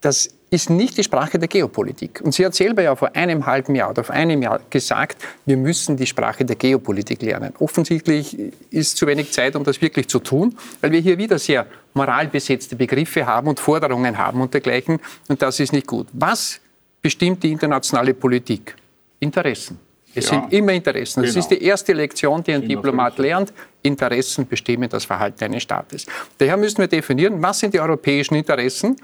das 0.00 0.28
ist 0.50 0.70
nicht 0.70 0.96
die 0.96 1.04
Sprache 1.04 1.38
der 1.38 1.48
Geopolitik. 1.48 2.20
Und 2.22 2.32
sie 2.32 2.44
hat 2.44 2.54
selber 2.54 2.82
ja 2.82 2.96
vor 2.96 3.14
einem 3.14 3.44
halben 3.44 3.74
Jahr 3.74 3.90
oder 3.90 4.02
vor 4.02 4.14
einem 4.14 4.40
Jahr 4.40 4.60
gesagt, 4.70 5.22
wir 5.44 5.56
müssen 5.56 5.96
die 5.96 6.06
Sprache 6.06 6.44
der 6.44 6.56
Geopolitik 6.56 7.20
lernen. 7.22 7.52
Offensichtlich 7.58 8.36
ist 8.70 8.96
zu 8.96 9.06
wenig 9.06 9.30
Zeit, 9.32 9.56
um 9.56 9.64
das 9.64 9.80
wirklich 9.82 10.08
zu 10.08 10.20
tun, 10.20 10.56
weil 10.80 10.92
wir 10.92 11.00
hier 11.00 11.18
wieder 11.18 11.38
sehr 11.38 11.66
moralbesetzte 11.92 12.76
Begriffe 12.76 13.26
haben 13.26 13.48
und 13.48 13.60
Forderungen 13.60 14.16
haben 14.16 14.40
und 14.40 14.54
dergleichen. 14.54 15.00
Und 15.28 15.42
das 15.42 15.60
ist 15.60 15.72
nicht 15.72 15.86
gut. 15.86 16.06
Was 16.12 16.60
bestimmt 17.02 17.42
die 17.42 17.52
internationale 17.52 18.14
Politik? 18.14 18.74
Interessen. 19.20 19.78
Es 20.14 20.30
ja, 20.30 20.40
sind 20.40 20.52
immer 20.52 20.72
Interessen. 20.72 21.22
Das 21.22 21.34
genau. 21.34 21.40
ist 21.44 21.48
die 21.48 21.62
erste 21.62 21.92
Lektion, 21.92 22.42
die 22.42 22.52
ein 22.52 22.66
Diplomat 22.66 23.18
lernt. 23.18 23.52
Interessen 23.82 24.46
bestimmen 24.46 24.88
das 24.88 25.04
Verhalten 25.04 25.44
eines 25.44 25.62
Staates. 25.62 26.06
Daher 26.38 26.56
müssen 26.56 26.78
wir 26.78 26.88
definieren, 26.88 27.40
was 27.42 27.58
sind 27.60 27.74
die 27.74 27.80
europäischen 27.80 28.34
Interessen 28.34 28.96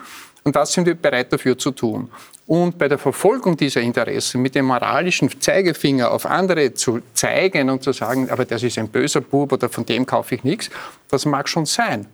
und 0.45 0.55
was 0.55 0.73
sind 0.73 0.87
wir 0.87 0.95
bereit 0.95 1.33
dafür 1.33 1.59
zu 1.59 1.71
tun. 1.71 2.11
Und 2.47 2.77
bei 2.77 2.89
der 2.89 2.99
Verfolgung 2.99 3.57
dieser 3.57 3.81
Interessen 3.81 4.43
mit 4.43 4.55
dem 4.55 4.67
moralischen 4.67 5.41
Zeigefinger 5.41 6.11
auf 6.11 6.27
andere 6.27 6.75
zu 6.75 7.01
zeigen 7.15 7.71
und 7.71 7.83
zu 7.83 7.93
sagen, 7.93 8.29
aber 8.29 8.45
das 8.45 8.63
ist 8.63 8.79
ein 8.79 8.89
böser 8.89 9.23
Bub 9.23 9.53
oder 9.53 9.71
von 9.71 9.87
dem 9.87 10.05
kaufe 10.05 10.35
ich 10.35 10.45
nichts, 10.45 10.71
das 11.09 11.25
mag 11.25 11.49
schon 11.49 11.65
sein. 11.65 12.07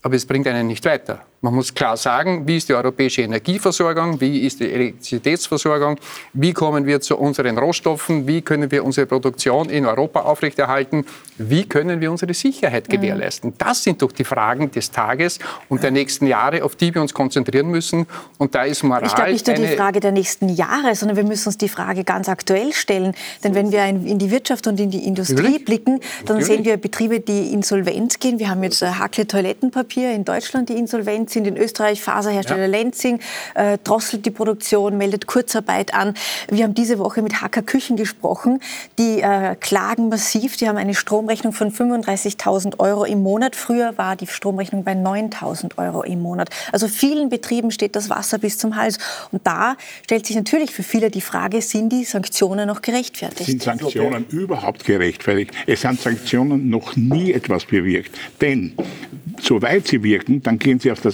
Aber 0.00 0.16
es 0.16 0.26
bringt 0.26 0.46
einen 0.46 0.66
nicht 0.66 0.84
weiter. 0.86 1.24
Man 1.44 1.56
muss 1.56 1.74
klar 1.74 1.98
sagen, 1.98 2.48
wie 2.48 2.56
ist 2.56 2.70
die 2.70 2.72
europäische 2.72 3.20
Energieversorgung, 3.20 4.18
wie 4.18 4.46
ist 4.46 4.60
die 4.60 4.72
Elektrizitätsversorgung, 4.72 5.98
wie 6.32 6.54
kommen 6.54 6.86
wir 6.86 7.02
zu 7.02 7.18
unseren 7.18 7.58
Rohstoffen, 7.58 8.26
wie 8.26 8.40
können 8.40 8.70
wir 8.70 8.82
unsere 8.82 9.06
Produktion 9.06 9.68
in 9.68 9.84
Europa 9.84 10.20
aufrechterhalten, 10.20 11.04
wie 11.36 11.68
können 11.68 12.00
wir 12.00 12.10
unsere 12.10 12.32
Sicherheit 12.32 12.88
mhm. 12.88 12.92
gewährleisten. 12.92 13.52
Das 13.58 13.82
sind 13.82 14.00
doch 14.00 14.12
die 14.12 14.24
Fragen 14.24 14.70
des 14.70 14.90
Tages 14.90 15.38
und 15.68 15.82
der 15.82 15.90
nächsten 15.90 16.26
Jahre, 16.26 16.64
auf 16.64 16.76
die 16.76 16.94
wir 16.94 17.02
uns 17.02 17.12
konzentrieren 17.12 17.66
müssen. 17.66 18.06
Und 18.38 18.54
da 18.54 18.62
ist 18.62 18.82
Moral. 18.82 19.04
Ich 19.04 19.14
glaube 19.14 19.32
nicht 19.32 19.46
nur 19.46 19.56
die 19.56 19.76
Frage 19.76 20.00
der 20.00 20.12
nächsten 20.12 20.48
Jahre, 20.48 20.94
sondern 20.94 21.18
wir 21.18 21.24
müssen 21.24 21.48
uns 21.48 21.58
die 21.58 21.68
Frage 21.68 22.04
ganz 22.04 22.30
aktuell 22.30 22.72
stellen. 22.72 23.14
Denn 23.42 23.54
wenn 23.54 23.70
wir 23.70 23.84
in 23.84 24.18
die 24.18 24.30
Wirtschaft 24.30 24.66
und 24.66 24.80
in 24.80 24.90
die 24.90 25.04
Industrie 25.06 25.34
Natürlich. 25.34 25.64
blicken, 25.66 26.00
dann 26.24 26.38
Natürlich. 26.38 26.46
sehen 26.46 26.64
wir 26.64 26.78
Betriebe, 26.78 27.20
die 27.20 27.52
insolvent 27.52 28.18
gehen. 28.18 28.38
Wir 28.38 28.48
haben 28.48 28.62
jetzt 28.62 28.80
äh, 28.80 28.86
Hackle 28.86 29.26
Toilettenpapier 29.26 30.10
in 30.14 30.24
Deutschland, 30.24 30.70
die 30.70 30.78
insolvent 30.78 31.33
sind 31.34 31.46
in 31.46 31.56
Österreich, 31.56 32.02
Faserhersteller 32.02 32.62
ja. 32.62 32.66
Lenzing 32.66 33.20
äh, 33.54 33.78
drosselt 33.84 34.24
die 34.24 34.30
Produktion, 34.30 34.96
meldet 34.96 35.26
Kurzarbeit 35.26 35.92
an. 35.92 36.14
Wir 36.48 36.64
haben 36.64 36.74
diese 36.74 36.98
Woche 36.98 37.20
mit 37.20 37.42
Hacker 37.42 37.62
Küchen 37.62 37.96
gesprochen. 37.96 38.60
Die 38.98 39.20
äh, 39.20 39.54
klagen 39.56 40.08
massiv. 40.08 40.56
Die 40.56 40.68
haben 40.68 40.78
eine 40.78 40.94
Stromrechnung 40.94 41.52
von 41.52 41.70
35.000 41.70 42.78
Euro 42.78 43.04
im 43.04 43.22
Monat. 43.22 43.56
Früher 43.56 43.98
war 43.98 44.16
die 44.16 44.26
Stromrechnung 44.26 44.84
bei 44.84 44.92
9.000 44.92 45.76
Euro 45.76 46.02
im 46.02 46.22
Monat. 46.22 46.48
Also 46.72 46.88
vielen 46.88 47.28
Betrieben 47.28 47.70
steht 47.70 47.96
das 47.96 48.08
Wasser 48.08 48.38
bis 48.38 48.56
zum 48.56 48.76
Hals. 48.76 48.98
Und 49.30 49.46
da 49.46 49.76
stellt 50.04 50.26
sich 50.26 50.36
natürlich 50.36 50.70
für 50.70 50.82
viele 50.82 51.10
die 51.10 51.20
Frage, 51.20 51.60
sind 51.60 51.90
die 51.90 52.04
Sanktionen 52.04 52.66
noch 52.66 52.82
gerechtfertigt? 52.82 53.50
Sind 53.50 53.62
Sanktionen 53.62 54.26
überhaupt 54.30 54.84
gerechtfertigt? 54.84 55.52
Es 55.66 55.84
haben 55.84 55.98
Sanktionen 55.98 56.70
noch 56.70 56.96
nie 56.96 57.32
etwas 57.32 57.64
bewirkt. 57.64 58.16
Denn 58.40 58.74
soweit 59.40 59.88
sie 59.88 60.02
wirken, 60.02 60.42
dann 60.42 60.58
gehen 60.58 60.78
sie 60.78 60.90
auf 60.90 61.00
das 61.00 61.13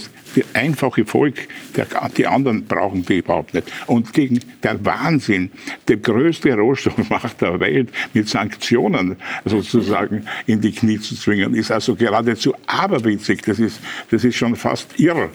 einfache 0.53 1.05
Volk, 1.05 1.47
der, 1.75 1.87
die 2.15 2.25
anderen 2.25 2.65
brauchen 2.65 3.05
die 3.05 3.17
überhaupt 3.17 3.53
nicht. 3.53 3.71
Und 3.87 4.13
gegen 4.13 4.39
der 4.63 4.83
Wahnsinn, 4.85 5.51
der 5.87 5.97
größte 5.97 6.53
Rohstoffmacht 6.53 7.41
der 7.41 7.59
Welt 7.59 7.89
mit 8.13 8.29
Sanktionen 8.29 9.17
sozusagen 9.45 10.25
in 10.45 10.61
die 10.61 10.71
Knie 10.71 10.99
zu 10.99 11.15
zwingen, 11.15 11.53
ist 11.53 11.71
also 11.71 11.95
geradezu 11.95 12.53
aberwitzig. 12.67 13.41
Das 13.43 13.59
ist, 13.59 13.79
das 14.09 14.23
ist 14.23 14.35
schon 14.35 14.55
fast 14.55 14.99
irr. 14.99 15.29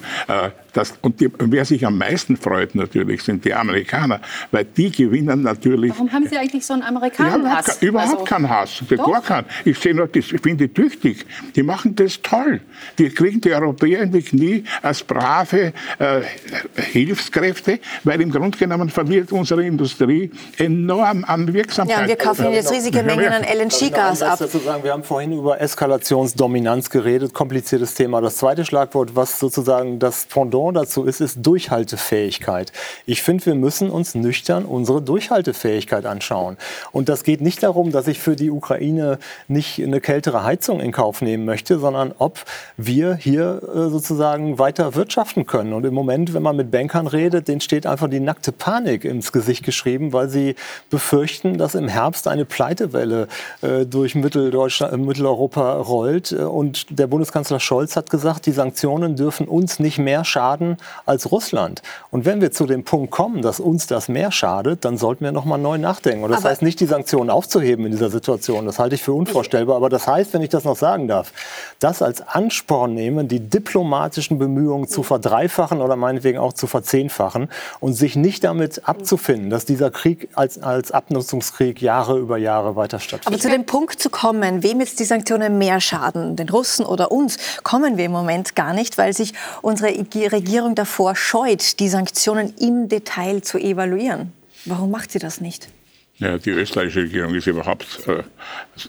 Das, 0.77 0.93
und 1.01 1.19
die, 1.21 1.31
wer 1.39 1.65
sich 1.65 1.87
am 1.87 1.97
meisten 1.97 2.37
freut 2.37 2.75
natürlich, 2.75 3.23
sind 3.23 3.47
die 3.47 3.55
Amerikaner, 3.55 4.21
weil 4.51 4.67
die 4.67 4.91
gewinnen 4.91 5.41
natürlich. 5.41 5.91
Warum 5.93 6.13
haben 6.13 6.29
Sie 6.29 6.37
eigentlich 6.37 6.67
so 6.67 6.75
einen 6.75 6.83
Amerikaner-Hass? 6.83 7.81
Überhaupt, 7.81 8.13
also, 8.13 8.25
keinen 8.25 8.51
Hass, 8.51 8.83
gar 8.87 9.23
keinen. 9.23 9.47
Ich 9.65 9.79
sehe 9.79 9.95
nur, 9.95 10.15
ich 10.15 10.27
finde 10.27 10.69
die 10.69 10.75
tüchtig. 10.75 11.25
Die 11.55 11.63
machen 11.63 11.97
das 11.97 12.21
toll. 12.21 12.61
Die 12.99 13.09
kriegen 13.09 13.41
die 13.41 13.55
Europäer 13.55 14.03
in 14.03 14.13
die 14.13 14.21
Knie 14.21 14.65
als 14.83 15.03
brave 15.03 15.73
äh, 15.99 16.21
Hilfskräfte, 16.93 17.81
weil 18.05 18.21
im 18.21 18.31
Grunde 18.31 18.59
genommen 18.59 18.91
verliert 18.91 19.33
unsere 19.33 19.65
Industrie 19.65 20.31
enorm 20.59 21.25
an 21.25 21.55
Wirksamkeit. 21.55 21.97
Ja, 21.97 22.03
und 22.03 22.09
wir 22.09 22.17
kaufen 22.17 22.53
jetzt 22.53 22.71
riesige 22.71 23.03
Mengen 23.03 23.33
an 23.33 23.45
LNG-Gas 23.45 24.21
ab. 24.21 24.41
wir 24.83 24.93
haben 24.93 25.05
vorhin 25.05 25.33
über 25.33 25.59
Eskalationsdominanz 25.59 26.91
geredet, 26.91 27.33
kompliziertes 27.33 27.95
Thema. 27.95 28.21
Das 28.21 28.37
zweite 28.37 28.67
Schlagwort, 28.67 29.17
was 29.17 29.39
sozusagen 29.39 29.99
das 29.99 30.27
Pendant 30.27 30.66
Pendant 30.67 30.77
dazu 30.77 31.05
ist, 31.05 31.21
ist 31.21 31.39
Durchhaltefähigkeit. 31.47 32.73
Ich 33.07 33.23
finde, 33.23 33.47
wir 33.47 33.55
müssen 33.55 33.89
uns 33.89 34.15
nüchtern 34.15 34.65
unsere 34.65 35.01
Durchhaltefähigkeit 35.01 36.07
anschauen. 36.07 36.57
Und 36.93 37.09
das 37.09 37.23
geht 37.23 37.41
nicht 37.41 37.63
darum, 37.63 37.93
dass 37.93 38.09
ich 38.09 38.19
für 38.19 38.35
die 38.35 38.51
Ukraine 38.51 39.19
nicht 39.47 39.81
eine 39.81 40.01
kältere 40.01 40.43
Heizung 40.43 40.81
in 40.81 40.93
Kauf 40.93 41.23
nehmen 41.23 41.45
möchte, 41.45 41.79
sondern 41.79 42.13
ob 42.19 42.45
wir 42.77 43.15
hier 43.15 43.63
äh, 43.63 43.91
sozusagen 43.91 44.59
weiter 44.59 44.95
wirtschaften 44.95 45.47
können. 45.47 45.73
Und 45.73 45.87
im 45.87 45.95
Moment, 45.95 46.35
wenn 46.35 46.43
man 46.43 46.57
mit 46.57 46.71
Bankern 46.71 47.07
redet, 47.07 47.49
denen 47.49 47.61
steht 47.61 47.87
einfach 47.87 48.09
die 48.09 48.21
nackte 48.21 48.51
Panik 48.51 49.05
ins 49.05 49.31
Gesicht 49.33 49.65
geschrieben, 49.65 50.13
weil 50.13 50.29
sie 50.29 50.57
befürchten, 50.91 51.59
dass 51.59 51.75
im 51.75 51.89
Herbst 51.89 52.27
eine 52.27 52.45
Pleitewelle 52.45 53.29
äh, 53.63 53.87
durch 53.87 54.15
Mitteldeutschland, 54.15 54.93
äh, 54.93 54.97
Mitteleuropa 54.97 55.75
rollt. 55.75 56.33
Und 56.33 56.87
der 56.99 57.07
Bundeskanzler 57.07 57.61
Scholz 57.61 57.97
hat 57.97 58.11
gesagt, 58.11 58.47
die 58.47 58.53
Sanktionen 58.53 59.17
dürfen 59.17 59.47
uns 59.47 59.79
nicht 59.79 59.99
mehr 59.99 60.25
schaden 60.25 60.56
schaden 60.57 60.77
als 61.05 61.31
Russland. 61.31 61.83
Und 62.11 62.25
wenn 62.25 62.41
wir 62.41 62.51
zu 62.51 62.67
dem 62.67 62.85
Punkt 62.85 63.11
kommen, 63.11 63.43
dass 63.43 63.61
uns 63.61 63.87
das 63.87 64.09
mehr 64.09 64.33
schadet, 64.33 64.85
dann 64.85 64.97
sollten 64.97 65.25
wir 65.25 65.33
noch 65.33 65.45
mal 65.45 65.59
neu 65.59 65.79
nachdenken. 65.79 66.25
Und 66.25 66.31
das 66.31 66.41
aber 66.41 66.51
heißt 66.51 66.63
nicht, 66.63 66.81
die 66.81 66.87
Sanktionen 66.87 67.31
aufzuheben 67.31 67.85
in 67.87 67.93
dieser 67.93 68.11
Situation. 68.11 68.67
Das 68.67 68.79
halte 68.79 68.95
ich 68.95 69.03
für 69.03 69.13
unvorstellbar. 69.13 69.77
Aber 69.77 69.89
das 69.89 70.07
heißt, 70.07 70.33
wenn 70.33 70.43
ich 70.43 70.49
das 70.49 70.65
noch 70.65 70.77
sagen 70.77 71.09
darf, 71.09 71.33
das 71.79 72.03
als 72.03 72.27
Ansporn 72.27 72.95
nehmen, 72.95 73.29
die 73.29 73.41
diplomatischen 73.41 74.39
Bemühungen 74.39 74.89
zu 74.89 75.03
verdreifachen 75.03 75.81
oder 75.81 75.97
meinetwegen 75.97 76.39
auch 76.39 76.53
zu 76.53 76.67
verzehnfachen 76.67 77.49
und 77.81 77.95
sich 77.95 78.17
nicht 78.17 78.45
damit 78.45 78.89
abzufinden, 78.89 79.51
dass 79.51 79.65
dieser 79.65 79.91
Krieg 79.91 80.29
als, 80.35 80.63
als 80.63 80.91
Abnutzungskrieg 80.91 81.83
Jahre 81.83 82.19
über 82.19 82.39
Jahre 82.39 82.77
weiter 82.77 82.99
stattfindet. 82.99 83.27
Aber 83.27 83.39
zu 83.39 83.51
dem 83.51 83.67
Punkt 83.67 84.01
zu 84.01 84.11
kommen, 84.11 84.63
wem 84.63 84.81
jetzt 84.81 85.01
die 85.01 85.05
Sanktionen 85.05 85.59
mehr 85.59 85.81
schaden, 85.81 86.37
den 86.37 86.49
Russen 86.49 86.85
oder 86.85 87.13
uns, 87.13 87.39
kommen 87.63 87.97
wir 87.97 88.07
im 88.07 88.13
Moment 88.13 88.55
gar 88.55 88.73
nicht, 88.73 88.99
weil 88.99 89.13
sich 89.13 89.35
unsere 89.63 89.89
Regierung 89.89 90.36
Regierung 90.37 90.75
davor 90.75 91.17
scheut, 91.17 91.81
die 91.81 91.89
Sanktionen 91.89 92.55
im 92.61 92.89
Detail 92.89 93.43
zu 93.43 93.59
evaluieren. 93.59 94.33
Warum 94.67 94.91
macht 94.91 95.13
sie 95.13 95.19
das 95.19 95.41
nicht? 95.41 95.69
Ja, 96.19 96.39
die 96.39 96.49
österreichische 96.49 97.03
Regierung 97.03 97.35
ist 97.35 97.47
überhaupt 97.47 97.87
äh, 98.07 98.23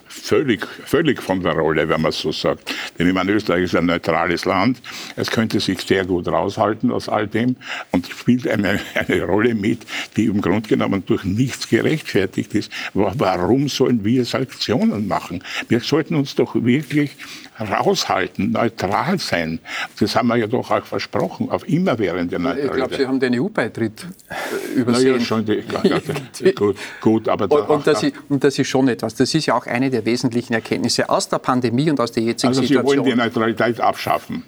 völlig, 0.08 0.66
völlig 0.86 1.22
von 1.22 1.41
der 1.41 1.54
Rolle, 1.54 1.89
wenn 1.89 2.00
man 2.00 2.12
es 2.12 2.20
so 2.20 2.32
sagt. 2.32 2.74
Denn 2.98 3.06
ich 3.06 3.14
meine, 3.14 3.34
Österreich 3.34 3.64
ist 3.64 3.76
ein 3.76 3.86
neutrales 3.86 4.45
Land. 4.45 4.82
Es 5.18 5.30
könnte 5.30 5.60
sich 5.60 5.82
sehr 5.82 6.06
gut 6.06 6.30
raushalten 6.30 6.89
aus 6.89 7.10
all 7.10 7.28
dem 7.28 7.58
und 7.91 8.08
spielt 8.08 8.48
eine, 8.48 8.80
eine 8.95 9.24
Rolle 9.24 9.56
mit, 9.56 9.82
die 10.16 10.28
im 10.28 10.39
Grunde 10.39 10.70
genommen 10.70 11.04
durch 11.06 11.26
nichts 11.26 11.68
gerechtfertigt 11.68 12.56
ist. 12.56 12.72
Warum 12.93 13.68
sollen 13.68 14.06
wir 14.06 14.24
Sanktionen 14.24 15.10
machen? 15.10 15.43
Wir 15.68 15.82
sollten 15.82 16.16
uns 16.16 16.34
doch 16.36 16.56
wirklich 16.56 17.12
raushalten, 17.60 18.51
neutral 18.51 19.20
sein. 19.20 19.60
Das 19.99 20.16
haben 20.16 20.28
wir 20.28 20.38
ja 20.38 20.47
doch 20.47 20.72
auch 20.72 20.86
versprochen, 20.86 21.49
auf 21.49 21.68
immerwährende 21.68 22.39
Neutralität. 22.39 22.72
Ich 22.72 22.76
glaube, 22.76 22.95
Sie 22.95 23.08
haben 23.08 23.20
den 23.20 23.39
EU-Beitritt 23.39 24.05
äh, 24.30 24.80
übersehen. 24.80 25.20
Ja, 25.20 25.26
schon 25.26 25.45
die, 26.39 26.53
gut, 26.53 26.78
gut, 27.01 27.30
aber 27.30 27.51
und, 27.51 27.70
und, 27.70 27.88
das 27.88 28.03
ist, 28.03 28.14
und 28.30 28.43
das 28.43 28.58
ist 28.58 28.68
schon 28.68 28.88
etwas. 28.88 29.16
Das 29.16 29.34
ist 29.34 29.45
ja 29.45 29.55
auch 29.55 29.66
eine 29.66 29.89
der 29.89 30.05
wesentlichen 30.05 30.53
Erkenntnisse 30.53 31.10
aus 31.10 31.30
der 31.30 31.39
Pandemie 31.39 31.89
und 31.89 31.99
aus 31.99 32.12
der 32.12 32.24
jetzigen 32.24 32.49
also 32.49 32.62
Situation. 32.62 32.91
Sie 32.91 32.97
wollen 32.97 33.10
die 33.10 33.16
Neutralität 33.16 33.80
abschaffen. 33.80 34.43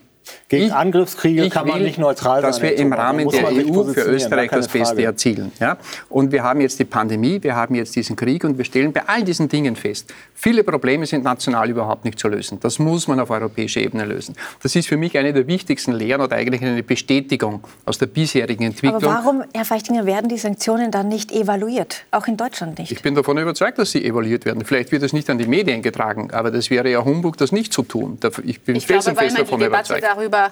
Gegen 0.50 0.66
ich, 0.66 0.74
Angriffskriege 0.74 1.46
ich 1.46 1.52
kann 1.52 1.68
man 1.68 1.82
nicht 1.82 2.00
neutral 2.00 2.42
dass 2.42 2.58
sein. 2.58 2.70
Dass 2.70 2.78
wir 2.78 2.84
im 2.84 2.92
Rahmen 2.92 3.30
der 3.30 3.46
EU 3.48 3.84
für 3.84 4.02
Österreich 4.02 4.50
das 4.50 4.68
Beste 4.68 4.96
Frage. 4.96 5.06
erzielen. 5.06 5.52
Ja? 5.60 5.78
Und 6.10 6.32
wir 6.32 6.44
haben 6.44 6.62
jetzt 6.62 6.80
die 6.80 6.86
Pandemie, 6.86 7.42
wir 7.42 7.56
haben 7.56 7.76
jetzt 7.76 7.96
diesen 7.96 8.16
Krieg 8.16 8.44
und 8.44 8.58
wir 8.58 8.66
stellen 8.66 8.92
bei 8.92 9.04
all 9.08 9.24
diesen 9.24 9.48
Dingen 9.48 9.76
fest, 9.76 10.12
viele 10.34 10.64
Probleme 10.64 11.06
sind 11.06 11.24
national 11.24 11.70
überhaupt 11.70 12.06
nicht 12.06 12.18
zu 12.18 12.28
lösen. 12.28 12.60
Das 12.60 12.80
muss 12.80 13.08
man 13.08 13.20
auf 13.20 13.30
europäischer 13.30 13.82
Ebene 13.82 14.06
lösen. 14.06 14.36
Das 14.64 14.76
ist 14.76 14.88
für 14.88 14.98
mich 14.98 15.18
eine 15.18 15.34
der 15.34 15.46
wichtigsten 15.46 15.92
Lehren 15.92 16.22
oder 16.22 16.36
eigentlich 16.36 16.62
eine 16.64 16.82
Bestätigung 16.82 17.64
aus 17.86 17.98
der 17.98 18.08
bisherigen 18.08 18.64
Entwicklung. 18.64 19.04
Aber 19.04 19.24
warum, 19.24 19.44
Herr 19.54 19.66
Feichtinger, 19.66 20.06
werden 20.06 20.30
die 20.30 20.38
Sanktionen 20.38 20.90
dann 20.90 21.10
nicht 21.10 21.32
evaluiert? 21.32 22.06
Auch 22.12 22.28
in 22.28 22.38
Deutschland 22.38 22.80
nicht? 22.80 22.92
Ich 22.92 23.02
bin 23.02 23.16
davon 23.16 23.38
überzeugt, 23.38 23.78
dass 23.78 23.92
sie 23.92 24.04
evaluiert 24.04 24.46
werden. 24.46 24.66
Vielleicht 24.66 24.92
wird 24.92 25.04
es 25.04 25.14
nicht 25.14 25.30
an 25.30 25.38
die 25.38 25.48
Medien 25.48 25.82
getragen, 25.82 26.32
aber 26.32 26.50
das 26.50 26.70
wäre 26.70 26.90
ja 26.90 27.04
Humbug, 27.06 27.38
das 27.38 27.52
nicht 27.52 27.72
zu 27.72 27.84
tun. 27.84 28.18
Ich 28.44 28.62
bin 28.62 28.76
ich 28.76 28.88
felsenfest 28.88 29.36
glaube, 29.36 29.64
Debatte 29.64 29.94
überzeugt. 29.94 30.19
Darüber 30.20 30.52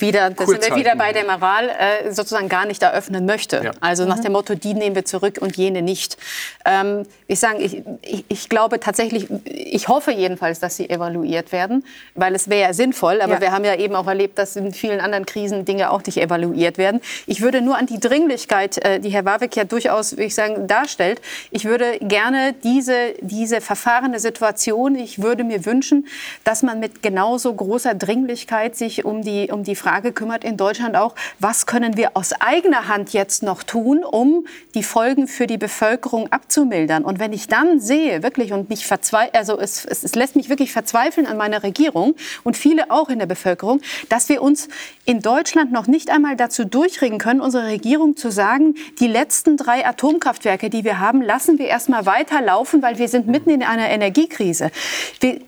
wieder, 0.00 0.30
da 0.30 0.46
sind 0.46 0.64
wir 0.68 0.76
wieder 0.76 0.96
bei 0.96 1.12
der 1.12 1.24
Moral, 1.24 1.68
äh, 1.68 2.12
sozusagen 2.12 2.48
gar 2.48 2.66
nicht 2.66 2.82
eröffnen 2.82 3.26
möchte. 3.26 3.60
Ja. 3.64 3.70
Also 3.80 4.04
nach 4.04 4.18
mhm. 4.18 4.22
dem 4.22 4.32
Motto, 4.32 4.54
die 4.54 4.74
nehmen 4.74 4.94
wir 4.94 5.04
zurück 5.04 5.38
und 5.40 5.56
jene 5.56 5.82
nicht. 5.82 6.16
Ähm, 6.64 7.04
ich 7.26 7.40
sage, 7.40 7.58
ich, 7.58 7.82
ich, 8.02 8.24
ich, 8.28 8.48
glaube 8.48 8.80
tatsächlich, 8.80 9.28
ich 9.44 9.88
hoffe 9.88 10.12
jedenfalls, 10.12 10.60
dass 10.60 10.76
sie 10.76 10.88
evaluiert 10.88 11.52
werden, 11.52 11.84
weil 12.14 12.34
es 12.34 12.48
wäre 12.48 12.68
ja 12.68 12.72
sinnvoll. 12.72 13.20
Aber 13.20 13.34
ja. 13.34 13.40
wir 13.40 13.52
haben 13.52 13.64
ja 13.64 13.74
eben 13.74 13.94
auch 13.94 14.06
erlebt, 14.06 14.38
dass 14.38 14.56
in 14.56 14.72
vielen 14.72 15.00
anderen 15.00 15.26
Krisen 15.26 15.64
Dinge 15.64 15.90
auch 15.90 16.02
nicht 16.04 16.18
evaluiert 16.18 16.78
werden. 16.78 17.00
Ich 17.26 17.40
würde 17.40 17.60
nur 17.60 17.76
an 17.76 17.86
die 17.86 18.00
Dringlichkeit, 18.00 18.78
äh, 18.78 19.00
die 19.00 19.10
Herr 19.10 19.24
Warwick 19.24 19.56
ja 19.56 19.64
durchaus, 19.64 20.12
würde 20.12 20.24
ich 20.24 20.34
sagen, 20.34 20.66
darstellt, 20.66 21.20
ich 21.50 21.64
würde 21.64 21.98
gerne 22.00 22.54
diese, 22.64 23.14
diese 23.20 23.60
verfahrene 23.60 24.20
Situation, 24.20 24.94
ich 24.94 25.20
würde 25.20 25.44
mir 25.44 25.66
wünschen, 25.66 26.06
dass 26.44 26.62
man 26.62 26.80
mit 26.80 27.02
genauso 27.02 27.52
großer 27.52 27.94
Dringlichkeit 27.94 28.76
sich 28.76 29.04
um 29.04 29.22
die, 29.22 29.50
um 29.50 29.64
die 29.64 29.74
Frage 29.74 29.87
Frage 29.88 30.12
kümmert 30.12 30.44
in 30.44 30.58
Deutschland 30.58 30.96
auch, 30.96 31.14
was 31.38 31.64
können 31.64 31.96
wir 31.96 32.10
aus 32.12 32.34
eigener 32.40 32.88
Hand 32.88 33.14
jetzt 33.14 33.42
noch 33.42 33.62
tun, 33.62 34.04
um 34.04 34.46
die 34.74 34.82
Folgen 34.82 35.26
für 35.26 35.46
die 35.46 35.56
Bevölkerung 35.56 36.30
abzumildern. 36.30 37.04
Und 37.04 37.18
wenn 37.18 37.32
ich 37.32 37.46
dann 37.48 37.80
sehe, 37.80 38.22
wirklich, 38.22 38.52
und 38.52 38.68
mich 38.68 38.86
also 39.32 39.58
es, 39.58 39.86
es, 39.86 40.04
es 40.04 40.14
lässt 40.14 40.36
mich 40.36 40.50
wirklich 40.50 40.72
verzweifeln 40.72 41.26
an 41.26 41.38
meiner 41.38 41.62
Regierung 41.62 42.16
und 42.44 42.58
viele 42.58 42.90
auch 42.90 43.08
in 43.08 43.18
der 43.18 43.24
Bevölkerung, 43.24 43.80
dass 44.10 44.28
wir 44.28 44.42
uns 44.42 44.68
in 45.06 45.22
Deutschland 45.22 45.72
noch 45.72 45.86
nicht 45.86 46.10
einmal 46.10 46.36
dazu 46.36 46.66
durchringen 46.66 47.18
können, 47.18 47.40
unsere 47.40 47.68
Regierung 47.68 48.14
zu 48.14 48.30
sagen, 48.30 48.74
die 49.00 49.06
letzten 49.06 49.56
drei 49.56 49.86
Atomkraftwerke, 49.86 50.68
die 50.68 50.84
wir 50.84 51.00
haben, 51.00 51.22
lassen 51.22 51.58
wir 51.58 51.66
erstmal 51.66 52.04
weiterlaufen, 52.04 52.82
weil 52.82 52.98
wir 52.98 53.08
sind 53.08 53.26
mitten 53.26 53.48
in 53.48 53.62
einer 53.62 53.88
Energiekrise. 53.88 54.70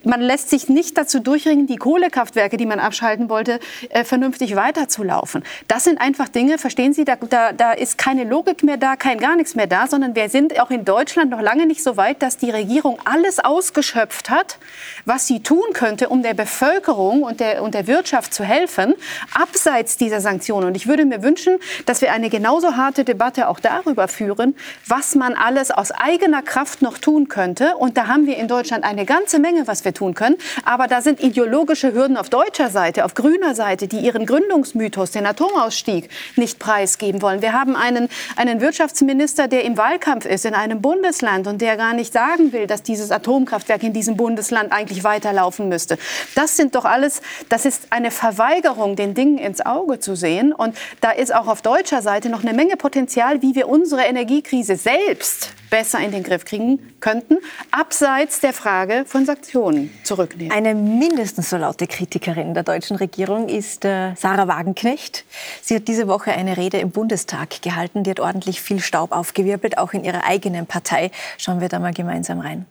man 0.05 0.22
lässt 0.22 0.49
sich 0.49 0.70
nicht 0.70 0.97
dazu 0.97 1.20
durchringen, 1.20 1.66
die 1.66 1.76
Kohlekraftwerke, 1.76 2.57
die 2.57 2.64
man 2.64 2.80
abschalten 2.80 3.28
wollte, 3.28 3.61
äh, 3.91 4.05
vernünftig 4.31 4.57
weiterzulaufen. 4.57 5.43
Das 5.66 5.85
sind 5.85 6.01
einfach 6.01 6.28
Dinge, 6.28 6.59
verstehen 6.59 6.93
Sie, 6.93 7.05
da, 7.05 7.16
da, 7.16 7.53
da 7.53 7.72
ist 7.72 7.99
keine 7.99 8.24
Logik 8.24 8.62
mehr 8.62 8.76
da, 8.76 8.97
kein 8.97 9.18
gar 9.18 9.37
nichts 9.37 9.55
mehr 9.55 9.66
da, 9.66 9.87
sondern 9.87 10.14
wir 10.14 10.28
sind 10.28 10.59
auch 10.61 10.70
in 10.70 10.85
Deutschland 10.85 11.31
noch 11.31 11.41
lange 11.41 11.66
nicht 11.66 11.83
so 11.83 11.97
weit, 11.97 12.22
dass 12.22 12.37
die 12.37 12.51
Regierung 12.51 12.99
alles 13.05 13.41
ausgeschöpft 13.41 14.31
hat, 14.31 14.59
was 15.05 15.27
sie 15.27 15.41
tun 15.41 15.65
könnte, 15.73 16.09
um 16.09 16.23
der 16.23 16.35
Bevölkerung 16.35 17.23
und 17.23 17.41
der, 17.41 17.63
und 17.63 17.75
der 17.75 17.87
Wirtschaft 17.87 18.35
zu 18.35 18.45
helfen, 18.45 18.95
abseits 19.35 19.97
dieser 19.97 20.21
Sanktionen. 20.21 20.69
Und 20.69 20.77
ich 20.77 20.87
würde 20.87 21.05
mir 21.05 21.23
wünschen, 21.23 21.59
dass 21.87 22.01
wir 22.01 22.13
eine 22.13 22.31
genauso 22.31 22.77
harte 22.77 23.05
Debatte 23.05 23.49
auch 23.49 23.61
darüber 23.61 24.09
führen, 24.09 24.57
was 24.87 25.15
man 25.15 25.35
alles 25.35 25.71
aus 25.71 25.91
eigener 25.91 26.43
Kraft 26.43 26.83
noch 26.83 26.99
tun 26.99 27.29
könnte. 27.29 27.77
Und 27.77 27.97
da 27.97 28.07
haben 28.07 28.27
wir 28.27 28.37
in 28.37 28.49
Deutschland 28.49 28.85
eine 28.85 29.05
ganze 29.05 29.39
Menge, 29.39 29.67
was 29.67 29.85
wir 29.85 29.95
tun 29.95 30.15
können. 30.15 30.37
Aber 30.65 30.87
da 30.87 31.03
sind 31.03 31.21
ideologische 31.21 31.93
Hürden 31.93 32.17
auf 32.17 32.31
deutscher 32.31 32.71
Seite, 32.71 33.05
auf 33.05 33.15
grüner 33.15 33.55
Seite, 33.55 33.89
die 33.89 33.99
ihren 33.99 34.27
Gründungsmythos, 34.27 35.11
den 35.11 35.27
Atomausstieg, 35.27 36.09
nicht 36.37 36.59
preisgeben 36.59 37.23
wollen. 37.23 37.43
Wir 37.43 37.53
haben 37.53 37.77
einen, 37.77 38.09
einen 38.37 38.61
Wirtschaftsminister, 38.61 39.49
der 39.49 39.65
im 39.65 39.77
Wahlkampf 39.77 40.27
ist 40.27 40.45
in 40.45 40.55
einem 40.55 40.81
Bundesland 40.81 41.47
und 41.47 41.61
der 41.61 41.77
gar 41.77 41.95
nicht 41.95 42.13
sagen 42.13 42.53
will, 42.53 42.67
dass 42.67 42.83
dieses 42.83 43.11
Atomkraftwerk 43.11 43.83
in 43.83 43.93
diesem 43.93 44.17
Bundesland 44.17 44.73
eigentlich 44.73 44.89
weiterlaufen 45.05 45.68
müsste. 45.68 45.99
Das 46.34 46.57
sind 46.57 46.74
doch 46.74 46.84
alles, 46.84 47.22
das 47.49 47.64
ist 47.64 47.88
eine 47.91 48.11
Verweigerung, 48.11 48.97
den 48.97 49.14
Dingen 49.14 49.38
ins 49.38 49.64
Auge 49.64 49.99
zu 49.99 50.16
sehen. 50.16 50.53
Und 50.53 50.76
da 51.01 51.11
ist 51.11 51.34
auch 51.34 51.47
auf 51.47 51.62
deutscher 51.62 52.03
Seite 52.03 52.28
noch 52.28 52.43
eine 52.43 52.53
Menge 52.53 52.76
Potenzial, 52.76 53.43
wie 53.43 53.55
wir 53.55 53.68
unsere 53.68 54.03
Energiekrise 54.03 54.76
selbst 54.76 55.55
besser 55.70 56.01
in 56.01 56.11
den 56.11 56.22
Griff 56.22 56.45
kriegen 56.45 56.80
könnten, 57.01 57.38
abseits 57.70 58.41
der 58.41 58.53
Frage 58.53 59.05
von 59.07 59.24
Sanktionen 59.24 59.91
zurücknehmen. 60.03 60.53
Eine 60.53 60.74
mindestens 60.74 61.49
so 61.49 61.57
laute 61.57 61.86
Kritikerin 61.86 62.53
der 62.53 62.64
deutschen 62.64 62.97
Regierung 62.97 63.49
ist 63.49 63.84
äh, 63.84 64.14
Sarah 64.16 64.49
Wagenknecht. 64.49 65.24
Sie 65.62 65.76
hat 65.76 65.88
diese 65.88 66.09
Woche 66.09 66.32
eine 66.32 66.57
Rede 66.57 66.78
im 66.78 66.91
Bundestag 66.91 67.62
gehalten, 67.62 68.03
die 68.03 68.11
hat 68.11 68.20
ordentlich 68.20 68.61
viel 68.61 68.80
Staub 68.80 69.12
aufgewirbelt, 69.12 69.78
auch 69.78 69.93
in 69.93 70.05
ihrer 70.05 70.24
eigenen 70.24 70.66
Partei. 70.66 71.11
Schauen 71.38 71.61
wir 71.61 71.68
da 71.68 71.78
mal 71.78 71.95
gemeinsam 71.95 72.41
rein. 72.41 72.66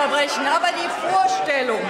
Verbrechen, 0.00 0.46
aber 0.46 0.68
die 0.72 0.88
Vorstellung, 1.12 1.80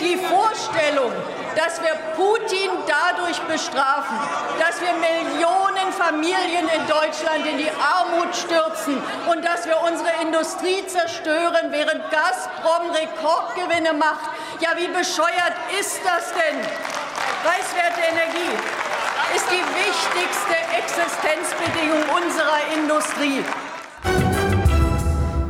die 0.00 0.16
Vorstellung, 0.16 1.12
dass 1.54 1.82
wir 1.82 1.92
Putin 2.16 2.70
dadurch 2.86 3.38
bestrafen, 3.42 4.16
dass 4.58 4.80
wir 4.80 4.94
Millionen 4.94 5.92
Familien 5.92 6.64
in 6.64 6.86
Deutschland 6.86 7.44
in 7.44 7.58
die 7.58 7.70
Armut 7.70 8.34
stürzen 8.34 9.02
und 9.28 9.44
dass 9.44 9.66
wir 9.66 9.76
unsere 9.82 10.08
Industrie 10.22 10.86
zerstören, 10.86 11.70
während 11.70 12.10
Gazprom 12.10 12.90
Rekordgewinne 12.90 13.92
macht. 13.92 14.30
Ja, 14.60 14.70
wie 14.76 14.88
bescheuert 14.88 15.56
ist 15.78 16.00
das 16.04 16.32
denn? 16.32 16.60
Preiswerte 17.44 18.00
Energie 18.00 18.54
ist 19.36 19.46
die 19.50 19.64
wichtigste 19.76 20.56
Existenzbedingung 20.72 22.02
unserer 22.16 22.60
Industrie. 22.72 23.44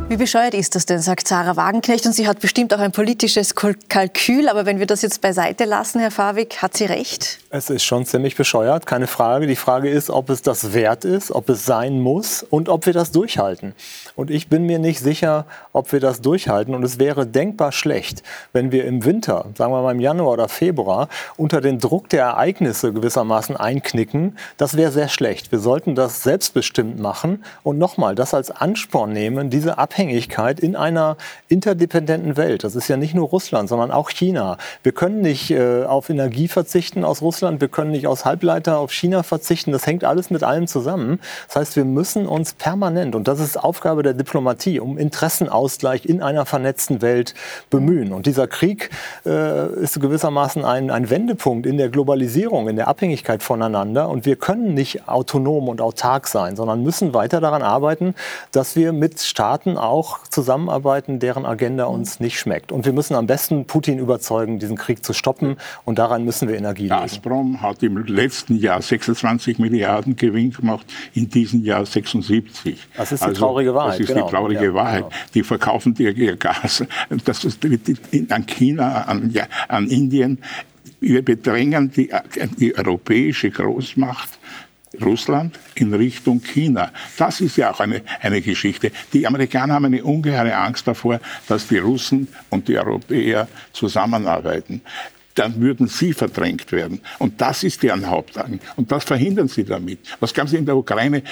Wie 0.09 0.17
bescheuert 0.17 0.55
ist 0.55 0.75
das 0.75 0.87
denn, 0.87 1.03
sagt 1.03 1.29
Sarah 1.29 1.57
Wagenknecht. 1.57 2.07
Und 2.07 2.15
sie 2.15 2.27
hat 2.27 2.41
bestimmt 2.41 2.73
auch 2.73 2.79
ein 2.79 2.93
politisches 2.93 3.55
Kalkül. 3.55 4.49
Aber 4.49 4.65
wenn 4.65 4.79
wir 4.79 4.87
das 4.87 5.03
jetzt 5.03 5.21
beiseite 5.21 5.67
lassen, 5.67 6.01
Herr 6.01 6.11
Fawig, 6.11 6.63
hat 6.63 6.75
sie 6.79 6.87
recht? 6.87 7.41
Es 7.51 7.69
ist 7.69 7.85
schon 7.85 8.07
ziemlich 8.07 8.35
bescheuert, 8.35 8.87
keine 8.87 9.07
Frage. 9.07 9.47
Die 9.47 9.55
Frage 9.55 9.91
ist, 9.91 10.09
ob 10.09 10.31
es 10.31 10.41
das 10.41 10.73
wert 10.73 11.05
ist, 11.05 11.31
ob 11.31 11.51
es 11.51 11.67
sein 11.67 12.01
muss 12.01 12.43
und 12.43 12.71
ob 12.71 12.87
wir 12.87 12.95
das 12.95 13.13
durchhalten. 13.13 13.75
Und 14.19 14.33
ich 14.33 14.49
bin 14.49 14.64
mir 14.64 14.81
nicht 14.81 14.99
sicher, 14.99 15.47
ob 15.73 15.93
wir 15.93 16.01
das 16.01 16.21
durchhalten. 16.21 16.75
Und 16.75 16.83
es 16.83 16.99
wäre 16.99 17.25
denkbar 17.25 17.71
schlecht, 17.71 18.25
wenn 18.53 18.73
wir 18.73 18.85
im 18.85 19.05
Winter, 19.05 19.45
sagen 19.55 19.73
wir 19.73 19.81
mal 19.81 19.95
im 19.95 20.01
Januar 20.01 20.33
oder 20.33 20.49
Februar, 20.49 21.09
unter 21.37 21.61
den 21.61 21.79
Druck 21.79 22.09
der 22.09 22.25
Ereignisse 22.25 22.93
gewissermaßen 22.93 23.57
einknicken. 23.57 24.37
Das 24.57 24.77
wäre 24.77 24.91
sehr 24.91 25.07
schlecht. 25.07 25.53
Wir 25.53 25.61
sollten 25.61 25.95
das 25.95 26.25
selbstbestimmt 26.25 26.99
machen 26.99 27.45
und 27.62 27.79
nochmal 27.79 28.16
das 28.16 28.35
als 28.35 28.51
Ansporn 28.51 29.12
nehmen, 29.12 29.51
diese 29.51 29.79
Abhängigkeit 29.79 30.59
in 30.59 30.75
einer 30.75 31.16
interdependenten 31.47 32.37
Welt. 32.37 32.64
Das 32.64 32.75
ist 32.75 32.89
ja 32.89 32.97
nicht 32.97 33.14
nur 33.14 33.29
Russland, 33.29 33.69
sondern 33.69 33.93
auch 33.93 34.11
China. 34.11 34.59
Wir 34.83 34.91
können 34.91 35.21
nicht 35.21 35.53
äh, 35.53 35.85
auf 35.85 36.11
Energie 36.11 36.49
verzichten 36.49 37.05
aus 37.05 37.23
Russland, 37.23 37.61
wir 37.61 37.69
können 37.69 37.93
nicht 37.93 38.09
aus 38.09 38.25
Halbleiter 38.25 38.81
auf 38.81 38.91
China 38.91 39.23
verzichten. 39.23 39.71
Das 39.71 39.87
hängt 39.87 40.03
alles 40.03 40.29
mit 40.31 40.43
allem 40.43 40.66
zusammen. 40.66 41.21
Das 41.47 41.55
heißt, 41.55 41.77
wir 41.77 41.85
müssen 41.85 42.27
uns 42.27 42.55
permanent, 42.55 43.14
und 43.14 43.29
das 43.29 43.39
ist 43.39 43.57
Aufgabe 43.57 44.03
der 44.03 44.08
Diplomatie, 44.15 44.81
um 44.81 44.99
Interessenausgleich 44.99 46.07
in 46.07 46.23
einer 46.23 46.47
vernetzten 46.47 47.03
Welt 47.03 47.35
bemühen. 47.71 48.13
Und 48.13 48.27
dieser 48.27 48.47
Krieg 48.47 48.91
äh, 49.27 49.73
ist 49.75 50.01
gewissermaßen 50.01 50.65
ein, 50.65 50.91
ein 50.91 51.11
Wendepunkt 51.11 51.67
in 51.67 51.79
der 51.79 51.89
Globalisierung, 51.89 52.69
in 52.69 52.77
der 52.77 52.89
Abhängigkeit 52.89 53.43
voneinander. 53.43 54.09
Und 54.09 54.27
wir 54.27 54.37
können 54.37 54.75
nicht 54.75 55.09
autonom 55.09 55.69
und 55.69 55.81
autark 55.81 56.27
sein, 56.27 56.57
sondern 56.57 56.83
müssen 56.83 57.15
weiter 57.15 57.41
daran 57.41 57.63
arbeiten, 57.63 58.15
dass 58.53 58.77
wir 58.77 58.93
mit 58.93 59.21
Staaten 59.21 59.77
auch 59.77 60.27
zusammenarbeiten, 60.29 61.19
deren 61.19 61.47
Agenda 61.47 61.85
uns 61.85 62.21
nicht 62.21 62.39
schmeckt. 62.39 62.73
Und 62.73 62.85
wir 62.85 62.93
müssen 62.93 63.15
am 63.15 63.27
besten 63.27 63.67
Putin 63.67 63.99
überzeugen, 63.99 64.59
diesen 64.59 64.77
Krieg 64.77 65.05
zu 65.05 65.13
stoppen. 65.13 65.57
Und 65.85 65.99
daran 65.99 66.25
müssen 66.25 66.49
wir 66.49 66.57
Energie 66.57 66.85
legen. 66.85 66.95
Gazprom 66.95 67.63
hat 67.63 67.83
im 67.83 68.05
letzten 68.07 68.57
Jahr 68.57 68.81
26 68.83 69.59
Milliarden 69.59 70.17
Gewinn 70.17 70.51
gemacht, 70.51 70.87
in 71.15 71.29
diesem 71.29 71.65
Jahr 71.65 71.85
76. 71.85 72.79
Das 72.97 73.13
ist 73.13 73.23
die 73.23 73.27
also, 73.27 73.41
traurige 73.41 73.75
Wahrheit. 73.75 73.97
Das 73.99 74.09
ist 74.09 74.14
genau. 74.14 74.26
die 74.26 74.32
traurige 74.32 74.64
ja, 74.64 74.74
Wahrheit. 74.74 75.05
Genau. 75.05 75.16
Die 75.34 75.42
verkaufen 75.42 75.94
ihr, 75.99 76.16
ihr 76.16 76.36
Gas 76.36 76.84
das 77.24 77.44
ist 77.44 77.64
an 78.30 78.46
China, 78.46 79.03
an, 79.03 79.30
ja, 79.30 79.46
an 79.68 79.88
Indien. 79.88 80.38
Wir 81.01 81.22
bedrängen 81.22 81.90
die, 81.90 82.11
die 82.59 82.76
europäische 82.76 83.51
Großmacht 83.51 84.38
Russland 85.01 85.59
in 85.74 85.92
Richtung 85.94 86.40
China. 86.40 86.90
Das 87.16 87.40
ist 87.40 87.57
ja 87.57 87.70
auch 87.70 87.80
eine, 87.80 88.03
eine 88.20 88.40
Geschichte. 88.40 88.90
Die 89.12 89.26
Amerikaner 89.26 89.74
haben 89.74 89.84
eine 89.84 90.03
ungeheure 90.03 90.57
Angst 90.57 90.88
davor, 90.88 91.20
dass 91.46 91.68
die 91.68 91.78
Russen 91.78 92.28
und 92.51 92.68
die 92.68 92.78
Europäer 92.78 93.49
zusammenarbeiten. 93.72 94.80
Dann 95.39 95.61
würden 95.61 95.86
sie 95.86 96.12
verdrängt 96.12 96.72
werden. 96.72 97.01
Und 97.18 97.41
das 97.41 97.62
ist 97.62 97.82
deren 97.82 98.09
Hauptangst. 98.09 98.64
Und 98.76 98.91
das 98.91 99.05
verhindern 99.05 99.49
sie 99.49 99.64
damit. 99.64 100.01
Was 100.20 100.34
glauben 100.34 100.49
Sie 100.49 100.57
in 100.57 100.66
der 100.66 100.76
Ukraine? 100.76 101.22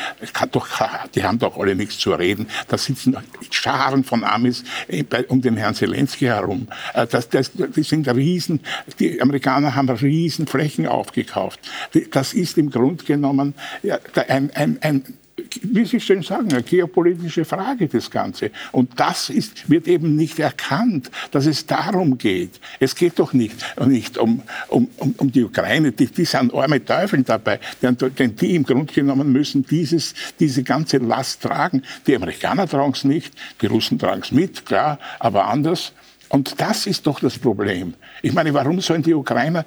Doch, 0.53 0.69
die 1.15 1.25
haben 1.25 1.39
doch 1.39 1.59
alle 1.59 1.75
nichts 1.75 1.99
zu 1.99 2.13
reden. 2.13 2.47
Da 2.69 2.79
sitzen 2.79 3.17
Scharen 3.51 4.05
von 4.05 4.23
Amis 4.23 4.63
äh, 4.89 5.05
um 5.29 5.43
den 5.43 5.57
Herrn 5.57 5.75
Zelensky 5.75 6.27
herum. 6.27 6.69
Äh, 6.95 7.07
das, 7.07 7.29
das, 7.29 7.51
die 7.53 7.83
sind 7.83 8.09
riesen, 8.09 8.61
die 8.99 9.21
Amerikaner 9.21 9.75
haben 9.75 9.89
riesen 9.89 10.47
Flächen 10.47 10.87
aufgekauft. 10.87 11.61
Das 12.13 12.33
ist 12.33 12.59
im 12.59 12.71
Grunde 12.71 13.05
genommen 13.05 13.55
ein, 14.29 14.51
ein, 14.55 14.79
ein 14.81 15.03
wie 15.63 15.85
Sie 15.85 16.01
schön 16.01 16.23
sagen, 16.23 16.51
eine 16.53 16.63
geopolitische 16.63 17.45
Frage, 17.45 17.89
das 17.89 18.11
Ganze. 18.11 18.51
Und 18.73 18.99
das 18.99 19.31
ist, 19.31 19.69
wird 19.69 19.89
eben 19.89 20.17
nicht 20.17 20.39
erkannt, 20.39 21.11
dass 21.31 21.47
es 21.47 21.67
darum 21.67 22.19
geht. 22.19 22.61
Es 22.81 22.95
geht 22.95 23.19
doch 23.19 23.33
nicht, 23.33 23.57
nicht 23.87 24.19
um, 24.19 24.43
um, 24.69 24.89
um, 24.97 25.15
um 25.19 25.33
die 25.33 25.45
Ukraine, 25.45 25.93
die, 25.93 26.07
die 26.07 26.25
sind 26.25 26.55
arme 26.55 26.85
Teufel 26.85 27.23
dabei, 27.23 27.61
denn, 27.83 27.97
denn 28.19 28.37
die 28.37 28.55
im 28.55 28.65
Grunde 28.65 28.93
genommen 28.93 29.33
müssen 29.33 29.67
dieses, 29.67 30.15
diese 30.41 30.63
ganze 30.63 30.99
Last 30.99 31.43
tragen. 31.43 31.83
Die 32.07 32.17
Amerikaner 32.17 32.69
tragen 32.69 32.93
es 32.93 33.05
nicht, 33.05 33.35
die 33.61 33.67
Russen 33.67 33.99
tragen 33.99 34.23
es 34.23 34.33
mit, 34.33 34.67
klar, 34.67 34.99
aber 35.19 35.47
anders. 35.47 35.93
Und 36.29 36.61
das 36.61 36.87
ist 36.87 37.07
doch 37.07 37.21
das 37.21 37.39
Problem. 37.39 37.95
Ich 38.23 38.33
meine, 38.33 38.53
warum 38.53 38.81
sollen 38.81 39.03
die 39.03 39.15
Ukrainer, 39.15 39.65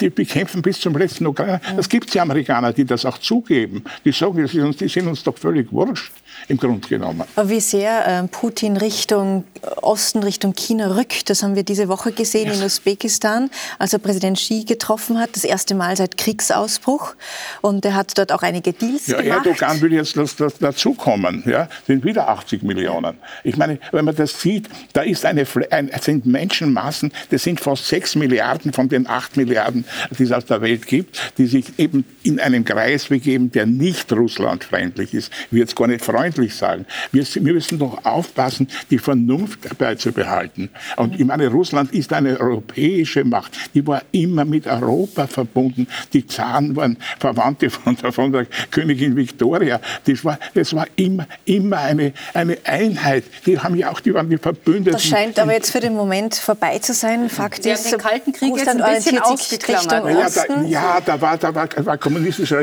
die 0.00 0.10
bekämpfen 0.10 0.62
bis 0.62 0.80
zum 0.80 0.96
letzten 0.96 1.26
Ukrainer? 1.26 1.60
Es 1.76 1.88
gibt 1.88 2.12
ja 2.14 2.22
Amerikaner, 2.22 2.72
die 2.72 2.84
das 2.84 3.04
auch 3.06 3.18
zugeben. 3.18 3.84
Die 4.04 4.12
sagen, 4.12 4.46
die 4.78 4.88
sind 4.88 5.06
uns 5.06 5.22
doch 5.22 5.38
völlig 5.38 5.70
wurscht 5.72 6.12
im 6.48 6.56
Grunde 6.56 6.86
genommen. 6.88 7.24
Wie 7.42 7.60
sehr 7.60 8.06
äh, 8.06 8.28
Putin 8.28 8.76
Richtung 8.76 9.44
Osten, 9.82 10.22
Richtung 10.22 10.54
China 10.54 10.96
rückt, 10.96 11.28
das 11.28 11.42
haben 11.42 11.54
wir 11.54 11.64
diese 11.64 11.88
Woche 11.88 12.12
gesehen 12.12 12.46
yes. 12.48 12.58
in 12.58 12.64
Usbekistan, 12.64 13.50
als 13.78 13.92
er 13.92 13.98
Präsident 13.98 14.38
Xi 14.38 14.64
getroffen 14.64 15.18
hat, 15.18 15.30
das 15.34 15.44
erste 15.44 15.74
Mal 15.74 15.96
seit 15.96 16.16
Kriegsausbruch. 16.16 17.14
Und 17.60 17.84
er 17.84 17.94
hat 17.94 18.16
dort 18.16 18.32
auch 18.32 18.42
einige 18.42 18.72
Deals 18.72 19.06
ja, 19.06 19.20
gemacht. 19.20 19.46
Erdogan 19.46 19.80
will 19.80 19.92
jetzt 19.92 20.16
das, 20.16 20.36
das 20.36 20.58
dazukommen, 20.58 21.42
ja, 21.46 21.68
sind 21.86 22.04
wieder 22.04 22.28
80 22.28 22.62
Millionen. 22.62 23.18
Ich 23.44 23.56
meine, 23.56 23.78
wenn 23.92 24.04
man 24.04 24.14
das 24.14 24.40
sieht, 24.40 24.68
da 24.92 25.02
ist 25.02 25.26
eine, 25.26 25.46
ein, 25.70 25.90
sind 26.00 26.24
Menschenmassen, 26.24 27.12
das 27.30 27.42
sind 27.42 27.60
fast 27.60 27.86
6 27.86 28.16
Milliarden 28.16 28.72
von 28.72 28.88
den 28.88 29.06
8 29.06 29.36
Milliarden, 29.36 29.84
die 30.18 30.22
es 30.22 30.32
auf 30.32 30.44
der 30.44 30.62
Welt 30.62 30.86
gibt, 30.86 31.34
die 31.36 31.46
sich 31.46 31.78
eben 31.78 32.04
in 32.22 32.40
einem 32.40 32.64
Kreis 32.64 33.06
begeben, 33.06 33.52
der 33.52 33.66
nicht 33.66 34.10
russlandfreundlich 34.12 35.12
ist. 35.12 35.30
Will 35.50 35.60
jetzt 35.60 35.76
gar 35.76 35.86
nicht 35.86 36.04
freundlich 36.04 36.29
deutlich 36.30 36.54
sagen. 36.54 36.86
Wir, 37.12 37.24
wir 37.24 37.52
müssen 37.52 37.78
doch 37.78 38.04
aufpassen, 38.04 38.68
die 38.90 38.98
Vernunft 38.98 39.78
beizubehalten. 39.78 40.70
Und 40.96 41.18
ich 41.18 41.26
meine, 41.26 41.48
Russland 41.48 41.92
ist 41.92 42.12
eine 42.12 42.38
europäische 42.40 43.24
Macht. 43.24 43.52
Die 43.74 43.86
war 43.86 44.02
immer 44.12 44.44
mit 44.44 44.66
Europa 44.66 45.26
verbunden. 45.26 45.86
Die 46.12 46.26
Zaren 46.26 46.76
waren 46.76 46.96
Verwandte 47.18 47.70
von 47.70 47.96
der, 47.96 48.12
von 48.20 48.32
der 48.32 48.46
Königin 48.70 49.16
Victoria. 49.16 49.80
Das 50.04 50.24
war, 50.24 50.38
das 50.54 50.74
war 50.74 50.86
immer, 50.96 51.26
immer 51.44 51.78
eine, 51.78 52.12
eine 52.34 52.58
Einheit. 52.64 53.24
Die 53.46 53.58
haben 53.58 53.76
ja 53.76 53.90
auch, 53.90 54.00
die 54.00 54.14
waren 54.14 54.30
die 54.30 54.38
Verbündeten. 54.38 54.92
Das 54.92 55.04
scheint 55.04 55.38
aber 55.38 55.52
jetzt 55.52 55.70
für 55.70 55.80
den 55.80 55.94
Moment 55.94 56.34
vorbei 56.34 56.78
zu 56.78 56.94
sein. 56.94 57.28
Fakt 57.28 57.66
ist, 57.66 57.90
den 57.90 57.98
Kalten 57.98 58.32
Krieg 58.32 58.52
Russland 58.52 58.80
jetzt 58.80 58.88
ein 58.88 58.94
bisschen 58.96 59.18
ausgeklammert. 59.18 59.90
Ja, 60.10 60.28
da, 60.28 60.62
ja, 60.62 61.00
da 61.04 61.20
war, 61.20 61.36
da 61.36 61.54
war, 61.54 61.68
war 61.84 61.98
kommunistischer 61.98 62.60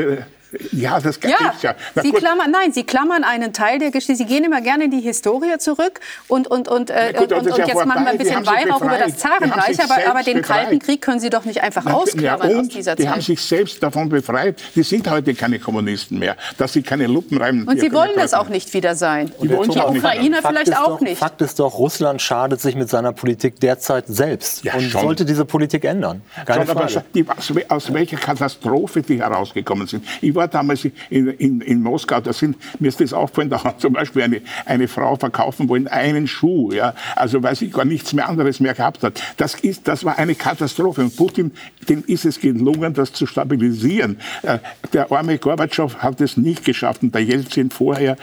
ja, 0.72 1.00
das 1.00 1.18
ja, 1.22 1.36
gibt's 1.36 1.62
ja. 1.62 1.74
Na, 1.94 2.02
Sie 2.02 2.12
klammern, 2.12 2.50
nein, 2.50 2.72
Sie 2.72 2.84
klammern 2.84 3.24
einen 3.24 3.52
Teil 3.52 3.78
der 3.78 3.90
Geschichte. 3.90 4.16
Sie 4.16 4.24
gehen 4.24 4.44
immer 4.44 4.60
gerne 4.60 4.84
in 4.84 4.90
die 4.90 5.00
Historie 5.00 5.58
zurück 5.58 6.00
und, 6.28 6.46
und, 6.46 6.68
und, 6.68 6.90
äh, 6.90 7.12
gut, 7.16 7.32
und, 7.32 7.50
und 7.50 7.58
jetzt 7.58 7.72
vorbei. 7.72 7.86
machen 7.86 8.04
wir 8.04 8.12
ein 8.12 8.18
bisschen 8.18 8.46
Weihrauch 8.46 8.80
über 8.80 8.98
das 8.98 9.16
Zarenreich. 9.18 9.78
Aber, 9.82 10.08
aber 10.08 10.22
den 10.22 10.38
befreit. 10.38 10.64
Kalten 10.64 10.78
Krieg 10.78 11.02
können 11.02 11.20
Sie 11.20 11.30
doch 11.30 11.44
nicht 11.44 11.62
einfach 11.62 11.82
Na, 11.84 11.94
ausklammern 11.94 12.50
ja, 12.50 12.58
aus 12.60 12.68
dieser 12.68 12.96
Zeit. 12.96 12.98
Die 13.00 13.08
haben 13.08 13.20
sich 13.20 13.40
selbst 13.40 13.82
davon 13.82 14.08
befreit. 14.08 14.62
Die 14.74 14.82
sind 14.82 15.08
heute 15.10 15.34
keine 15.34 15.58
Kommunisten 15.58 16.18
mehr, 16.18 16.36
dass 16.56 16.72
sie 16.72 16.82
keine 16.82 17.06
Lupen 17.06 17.38
reiben. 17.38 17.66
Und 17.66 17.80
Sie 17.80 17.92
wollen 17.92 18.12
das 18.16 18.34
auch 18.34 18.48
nicht 18.48 18.72
wieder 18.74 18.94
sein. 18.94 19.30
Und 19.38 19.50
die, 19.50 19.54
die 19.54 19.78
Ukrainer 19.78 20.38
vielleicht 20.42 20.76
auch 20.76 20.86
doch, 20.86 21.00
nicht. 21.00 21.18
Fakt 21.18 21.40
ist 21.42 21.58
doch, 21.58 21.78
Russland 21.78 22.22
schadet 22.22 22.60
sich 22.60 22.74
mit 22.74 22.88
seiner 22.88 23.12
Politik 23.12 23.60
derzeit 23.60 24.04
selbst 24.08 24.64
ja, 24.64 24.74
und 24.74 24.82
schon. 24.82 25.02
sollte 25.02 25.24
diese 25.24 25.44
Politik 25.44 25.84
ändern. 25.84 26.22
Keine 26.46 26.66
schon, 26.66 26.76
Frage. 26.76 27.04
Aber 27.28 27.74
aus 27.74 27.92
welcher 27.92 28.16
Katastrophe 28.16 29.02
die 29.02 29.20
herausgekommen 29.20 29.86
sind. 29.86 30.04
Ich 30.20 30.34
war 30.38 30.48
damals 30.48 30.86
in 31.10 31.28
in, 31.38 31.60
in, 31.60 31.82
Moskau, 31.82 32.20
da 32.20 32.32
sind, 32.32 32.56
mir 32.80 32.88
ist 32.88 33.00
das 33.00 33.12
aufgefallen, 33.12 33.50
da 33.50 33.62
hat 33.62 33.80
zum 33.80 33.92
Beispiel 33.92 34.22
eine, 34.22 34.40
eine 34.64 34.88
Frau 34.88 35.16
verkaufen 35.16 35.68
wollen 35.68 35.88
einen 35.88 36.26
Schuh, 36.26 36.72
ja, 36.72 36.94
also 37.16 37.42
weil 37.42 37.54
sie 37.54 37.70
gar 37.70 37.84
nichts 37.84 38.12
mehr 38.12 38.28
anderes 38.28 38.60
mehr 38.60 38.74
gehabt 38.74 39.02
hat. 39.02 39.20
Das, 39.36 39.54
ist, 39.54 39.88
das 39.88 40.04
war 40.04 40.18
eine 40.18 40.34
Katastrophe. 40.34 41.02
Und 41.02 41.16
Putin, 41.16 41.52
dem 41.88 42.04
ist 42.06 42.24
es 42.24 42.40
gelungen, 42.40 42.94
das 42.94 43.12
zu 43.12 43.26
stabilisieren. 43.26 44.18
Äh, 44.42 44.58
der 44.92 45.10
arme 45.10 45.38
Gorbatschow 45.38 45.96
hat 45.98 46.20
es 46.20 46.36
nicht 46.36 46.64
geschafft 46.64 47.02
und 47.02 47.14
der 47.14 47.24
Jelzin 47.24 47.70
vorher 47.70 48.16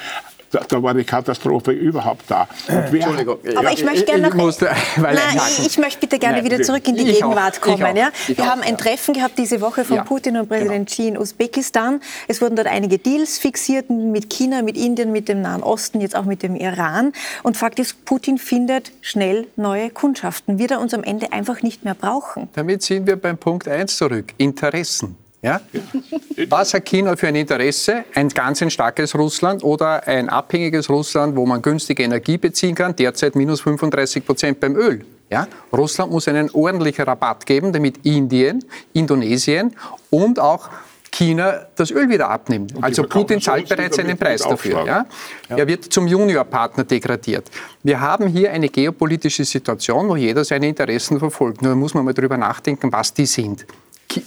da, 0.52 0.62
da, 0.68 0.82
war 0.82 0.94
die 0.94 1.04
Katastrophe 1.04 1.72
überhaupt 1.72 2.24
da. 2.28 2.48
Entschuldigung. 2.68 3.38
Aber 3.56 3.72
ich 3.72 3.84
möchte 3.84 4.06
gerne 4.06 4.30
noch, 4.30 4.36
musste, 4.36 4.70
nein, 4.98 5.18
ich, 5.36 5.66
ich, 5.66 5.78
möchte 5.78 6.00
bitte 6.00 6.20
gerne 6.20 6.38
nein, 6.38 6.46
wieder 6.46 6.62
zurück 6.62 6.88
in 6.88 6.96
die 6.96 7.06
Gegenwart 7.06 7.58
auch, 7.58 7.62
kommen. 7.62 7.96
Ja? 7.96 8.10
Wir 8.28 8.40
auch, 8.40 8.48
haben 8.48 8.62
ein 8.62 8.78
Treffen 8.78 9.14
gehabt 9.14 9.38
diese 9.38 9.62
Woche 9.62 9.86
von 9.86 9.98
ja, 9.98 10.04
Putin 10.04 10.38
und 10.38 10.48
Präsident 10.48 10.90
genau. 10.90 10.96
Xi 10.96 11.08
in 11.08 11.18
Usbekistan. 11.18 12.02
Es 12.28 12.42
wurden 12.42 12.56
dort 12.56 12.68
einige 12.68 12.98
Deals 12.98 13.38
fixiert 13.38 13.90
mit 13.90 14.30
China, 14.30 14.62
mit 14.62 14.78
Indien, 14.78 15.12
mit 15.12 15.30
dem 15.30 15.42
Nahen 15.42 15.64
Osten, 15.64 16.02
jetzt 16.02 16.16
auch 16.16 16.26
mit 16.26 16.44
dem 16.44 16.56
Iran. 16.56 17.14
Und 17.44 17.58
Fakt 17.58 17.80
ist, 17.80 18.06
Putin 18.06 18.38
findet 18.38 18.92
schnell 19.02 19.48
neue 19.56 19.90
Kundschaften. 19.90 20.60
Wird 20.60 20.72
er 20.72 20.80
uns 20.80 20.94
am 20.94 21.04
Ende 21.04 21.34
einfach 21.34 21.62
nicht 21.62 21.84
mehr 21.84 21.96
brauchen? 21.96 22.50
Damit 22.54 22.84
sind 22.84 23.08
wir 23.08 23.16
beim 23.16 23.38
Punkt 23.38 23.68
1 23.68 23.98
zurück. 23.98 24.34
Interessen. 24.38 25.25
Ja? 25.46 25.62
Was 26.50 26.74
hat 26.74 26.86
China 26.86 27.16
für 27.16 27.28
ein 27.28 27.36
Interesse? 27.36 28.04
Ein 28.16 28.30
ganz 28.30 28.64
ein 28.64 28.72
starkes 28.72 29.14
Russland 29.14 29.64
oder 29.64 30.08
ein 30.08 30.28
abhängiges 30.28 30.90
Russland, 30.90 31.36
wo 31.36 31.46
man 31.46 31.62
günstige 31.62 32.02
Energie 32.02 32.40
beziehen 32.40 32.74
kann, 32.74 32.96
derzeit 32.96 33.36
minus 33.36 33.62
35 33.62 34.26
Prozent 34.26 34.60
beim 34.60 34.76
Öl. 34.76 35.06
Ja? 35.30 35.48
Russland 35.72 36.12
muss 36.12 36.28
einen 36.28 36.50
ordentlichen 36.50 37.06
Rabatt 37.06 37.46
geben, 37.46 37.72
damit 37.72 38.04
Indien, 38.04 38.66
Indonesien 38.94 39.76
und 40.10 40.40
auch 40.40 40.68
China 41.12 41.68
das 41.76 41.92
Öl 41.92 42.10
wieder 42.10 42.28
abnimmt. 42.28 42.74
Also 42.82 43.04
Putin 43.04 43.40
zahlt 43.40 43.70
bereits 43.70 44.00
einen 44.00 44.18
Preis 44.18 44.42
dafür. 44.42 44.84
Ja? 44.84 45.06
Ja. 45.48 45.58
Er 45.58 45.68
wird 45.68 45.84
zum 45.94 46.08
Juniorpartner 46.08 46.86
degradiert. 46.86 47.52
Wir 47.84 48.02
haben 48.02 48.28
hier 48.28 48.52
eine 48.52 48.68
geopolitische 48.68 49.46
Situation, 49.46 50.10
wo 50.10 50.16
jeder 50.16 50.44
seine 50.44 50.68
Interessen 50.68 51.20
verfolgt. 51.20 51.62
Nur 51.62 51.76
muss 51.76 51.94
man 51.94 52.04
mal 52.04 52.16
darüber 52.16 52.36
nachdenken, 52.36 52.92
was 52.92 53.14
die 53.14 53.28
sind. 53.28 53.68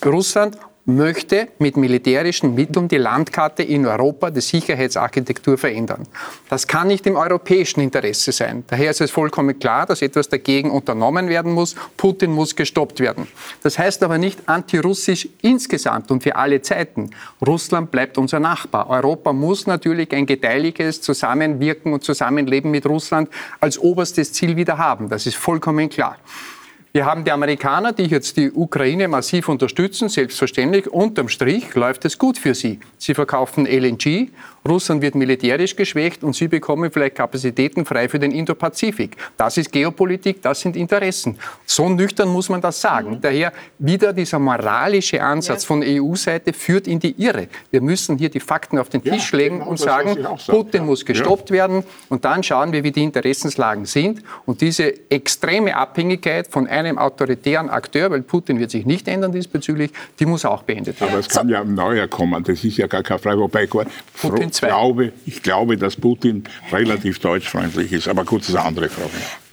Russland 0.04 0.56
möchte 0.88 1.48
mit 1.58 1.76
militärischen 1.76 2.54
Mitteln 2.54 2.88
die 2.88 2.96
Landkarte 2.96 3.62
in 3.62 3.86
Europa, 3.86 4.30
die 4.30 4.40
Sicherheitsarchitektur 4.40 5.58
verändern. 5.58 6.08
Das 6.48 6.66
kann 6.66 6.88
nicht 6.88 7.06
im 7.06 7.16
europäischen 7.16 7.80
Interesse 7.80 8.32
sein. 8.32 8.64
Daher 8.66 8.90
ist 8.90 9.02
es 9.02 9.10
vollkommen 9.10 9.58
klar, 9.58 9.84
dass 9.84 10.00
etwas 10.00 10.30
dagegen 10.30 10.70
unternommen 10.70 11.28
werden 11.28 11.52
muss. 11.52 11.76
Putin 11.98 12.32
muss 12.32 12.56
gestoppt 12.56 13.00
werden. 13.00 13.28
Das 13.62 13.78
heißt 13.78 14.02
aber 14.02 14.16
nicht 14.16 14.48
antirussisch 14.48 15.28
insgesamt 15.42 16.10
und 16.10 16.22
für 16.22 16.36
alle 16.36 16.62
Zeiten. 16.62 17.10
Russland 17.46 17.90
bleibt 17.90 18.16
unser 18.16 18.40
Nachbar. 18.40 18.88
Europa 18.88 19.34
muss 19.34 19.66
natürlich 19.66 20.12
ein 20.12 20.24
gedeihliches 20.24 21.02
Zusammenwirken 21.02 21.92
und 21.92 22.02
Zusammenleben 22.02 22.70
mit 22.70 22.86
Russland 22.86 23.28
als 23.60 23.78
oberstes 23.78 24.32
Ziel 24.32 24.56
wieder 24.56 24.78
haben. 24.78 25.10
Das 25.10 25.26
ist 25.26 25.36
vollkommen 25.36 25.90
klar. 25.90 26.16
Wir 26.92 27.04
haben 27.04 27.24
die 27.24 27.32
Amerikaner, 27.32 27.92
die 27.92 28.04
jetzt 28.04 28.38
die 28.38 28.50
Ukraine 28.50 29.08
massiv 29.08 29.50
unterstützen, 29.50 30.08
selbstverständlich. 30.08 30.88
Unterm 30.90 31.28
Strich 31.28 31.74
läuft 31.74 32.06
es 32.06 32.16
gut 32.16 32.38
für 32.38 32.54
sie. 32.54 32.80
Sie 32.96 33.12
verkaufen 33.12 33.66
LNG, 33.66 34.30
Russland 34.68 35.02
wird 35.02 35.14
militärisch 35.14 35.74
geschwächt 35.74 36.22
und 36.22 36.34
sie 36.34 36.48
bekommen 36.48 36.90
vielleicht 36.90 37.16
Kapazitäten 37.16 37.84
frei 37.84 38.08
für 38.08 38.18
den 38.18 38.32
Indo-Pazifik. 38.32 39.16
Das 39.36 39.56
ist 39.56 39.72
Geopolitik, 39.72 40.42
das 40.42 40.60
sind 40.60 40.76
Interessen. 40.76 41.38
So 41.66 41.88
nüchtern 41.88 42.28
muss 42.28 42.48
man 42.48 42.60
das 42.60 42.80
sagen. 42.80 43.12
Mhm. 43.12 43.20
Daher 43.20 43.52
wieder 43.78 44.12
dieser 44.12 44.38
moralische 44.38 45.22
Ansatz 45.22 45.64
von 45.64 45.82
EU-Seite 45.84 46.52
führt 46.52 46.86
in 46.86 46.98
die 46.98 47.14
Irre. 47.20 47.48
Wir 47.70 47.80
müssen 47.80 48.18
hier 48.18 48.28
die 48.28 48.40
Fakten 48.40 48.78
auf 48.78 48.88
den 48.88 49.02
Tisch 49.02 49.32
ja, 49.32 49.38
legen 49.38 49.58
genau, 49.58 49.70
und 49.70 49.78
sagen, 49.78 50.16
Putin 50.46 50.86
muss 50.86 51.04
gestoppt 51.04 51.50
ja. 51.50 51.56
werden 51.56 51.84
und 52.08 52.24
dann 52.24 52.42
schauen 52.42 52.72
wir, 52.72 52.84
wie 52.84 52.92
die 52.92 53.02
Interessenslagen 53.02 53.86
sind. 53.86 54.22
Und 54.46 54.60
diese 54.60 55.10
extreme 55.10 55.76
Abhängigkeit 55.76 56.48
von 56.48 56.66
einem 56.66 56.98
autoritären 56.98 57.70
Akteur, 57.70 58.10
weil 58.10 58.22
Putin 58.22 58.58
wird 58.58 58.70
sich 58.70 58.86
nicht 58.86 59.08
ändern 59.08 59.32
diesbezüglich, 59.32 59.90
die 60.18 60.26
muss 60.26 60.44
auch 60.44 60.62
beendet 60.62 61.00
werden. 61.00 61.12
Aber 61.12 61.20
es 61.20 61.28
kann 61.28 61.48
ja 61.48 61.60
ein 61.60 61.74
neuer 61.74 62.06
kommen, 62.08 62.42
das 62.42 62.62
ist 62.64 62.76
ja 62.76 62.86
gar 62.86 63.02
keine 63.02 63.18
Frage. 63.18 63.40
Wobei 63.40 63.66
Putin 63.66 64.52
glaube, 64.60 65.12
ich 65.26 65.42
glaube, 65.42 65.76
dass 65.76 65.96
Putin 65.96 66.44
relativ 66.72 67.18
deutschfreundlich 67.18 67.92
ist. 67.92 68.08
Aber 68.08 68.24
gut, 68.24 68.42
das 68.42 68.50
ist 68.50 68.56
eine 68.56 68.66
andere 68.66 68.88
Frage. 68.88 69.10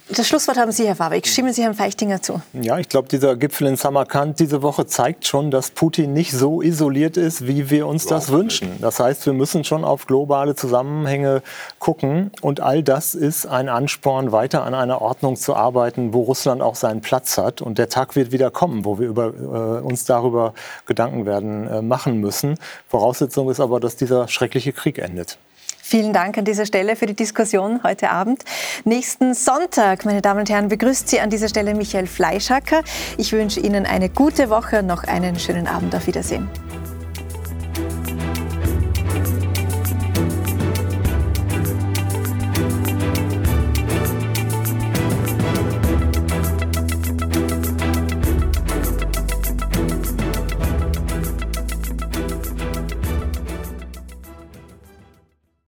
Das 0.08 0.28
Schlusswort 0.28 0.58
haben 0.58 0.72
Sie, 0.72 0.86
Herr 0.86 1.00
Warwick. 1.00 1.26
Stimmen 1.26 1.52
Sie 1.52 1.64
Herrn 1.64 1.74
Feichtinger 1.74 2.22
zu? 2.22 2.40
Ja, 2.54 2.78
ich 2.78 2.90
glaube, 2.90 3.08
dieser 3.08 3.36
Gipfel 3.36 3.66
in 3.66 3.76
Samarkand 3.76 4.40
diese 4.40 4.62
Woche 4.62 4.86
zeigt 4.86 5.26
schon, 5.26 5.50
dass 5.50 5.72
Putin 5.72 6.14
nicht 6.14 6.32
so 6.32 6.62
isoliert 6.62 7.18
ist, 7.18 7.48
wie 7.48 7.72
wir 7.72 7.88
uns 7.88 8.06
das 8.06 8.30
wünschen. 8.32 8.70
Das 8.82 9.00
heißt, 9.00 9.26
wir 9.26 9.34
müssen 9.34 9.64
schon 9.64 9.84
auf 9.84 10.06
globale 10.06 10.56
Zusammenhänge 10.56 11.42
gucken. 11.80 12.30
Und 12.42 12.60
all 12.60 12.84
das 12.84 13.16
ist 13.16 13.48
ein 13.48 13.68
Ansporn, 13.68 14.32
weiter 14.32 14.64
an 14.64 14.76
einer 14.76 15.02
Ordnung 15.02 15.38
zu 15.38 15.56
arbeiten, 15.56 16.14
wo 16.14 16.22
Russland 16.22 16.62
auch 16.62 16.76
seinen 16.76 17.02
Platz 17.02 17.40
hat. 17.40 17.64
Und 17.64 17.80
der 17.80 17.90
Tag 17.90 18.16
wird 18.16 18.32
wieder 18.32 18.52
kommen, 18.52 18.86
wo 18.86 19.00
wir 19.00 19.08
über, 19.08 19.34
äh, 19.34 19.82
uns 19.82 20.06
darüber 20.06 20.54
Gedanken 20.86 21.26
werden 21.26 21.68
äh, 21.68 21.82
machen 21.82 22.20
müssen. 22.20 22.60
Voraussetzung 22.90 23.50
ist 23.50 23.60
aber, 23.60 23.80
dass 23.80 23.96
dieser 23.96 24.28
schreckliche 24.28 24.72
Krieg 24.72 25.00
endet. 25.00 25.40
Vielen 25.88 26.14
Dank 26.14 26.36
an 26.40 26.46
dieser 26.46 26.66
Stelle 26.66 26.96
für 26.96 27.06
die 27.06 27.14
Diskussion 27.14 27.84
heute 27.84 28.10
Abend. 28.10 28.44
Nächsten 28.86 29.36
Sonntag, 29.36 30.04
meine 30.04 30.24
Damen 30.24 30.40
und 30.40 30.50
Herren, 30.50 30.68
begrüßt 30.68 31.08
Sie 31.08 31.20
an 31.20 31.30
dieser 31.30 31.48
Stelle 31.48 31.76
Michael 31.76 32.08
Fleischhacker. 32.08 32.82
Ich 33.20 33.32
wünsche 33.34 33.60
Ihnen 33.60 33.86
eine 33.86 34.10
gute 34.10 34.50
Woche 34.50 34.80
und 34.80 34.88
noch 34.88 35.04
einen 35.04 35.38
schönen 35.38 35.68
Abend. 35.68 35.94
Auf 35.94 36.08
Wiedersehen. 36.08 36.50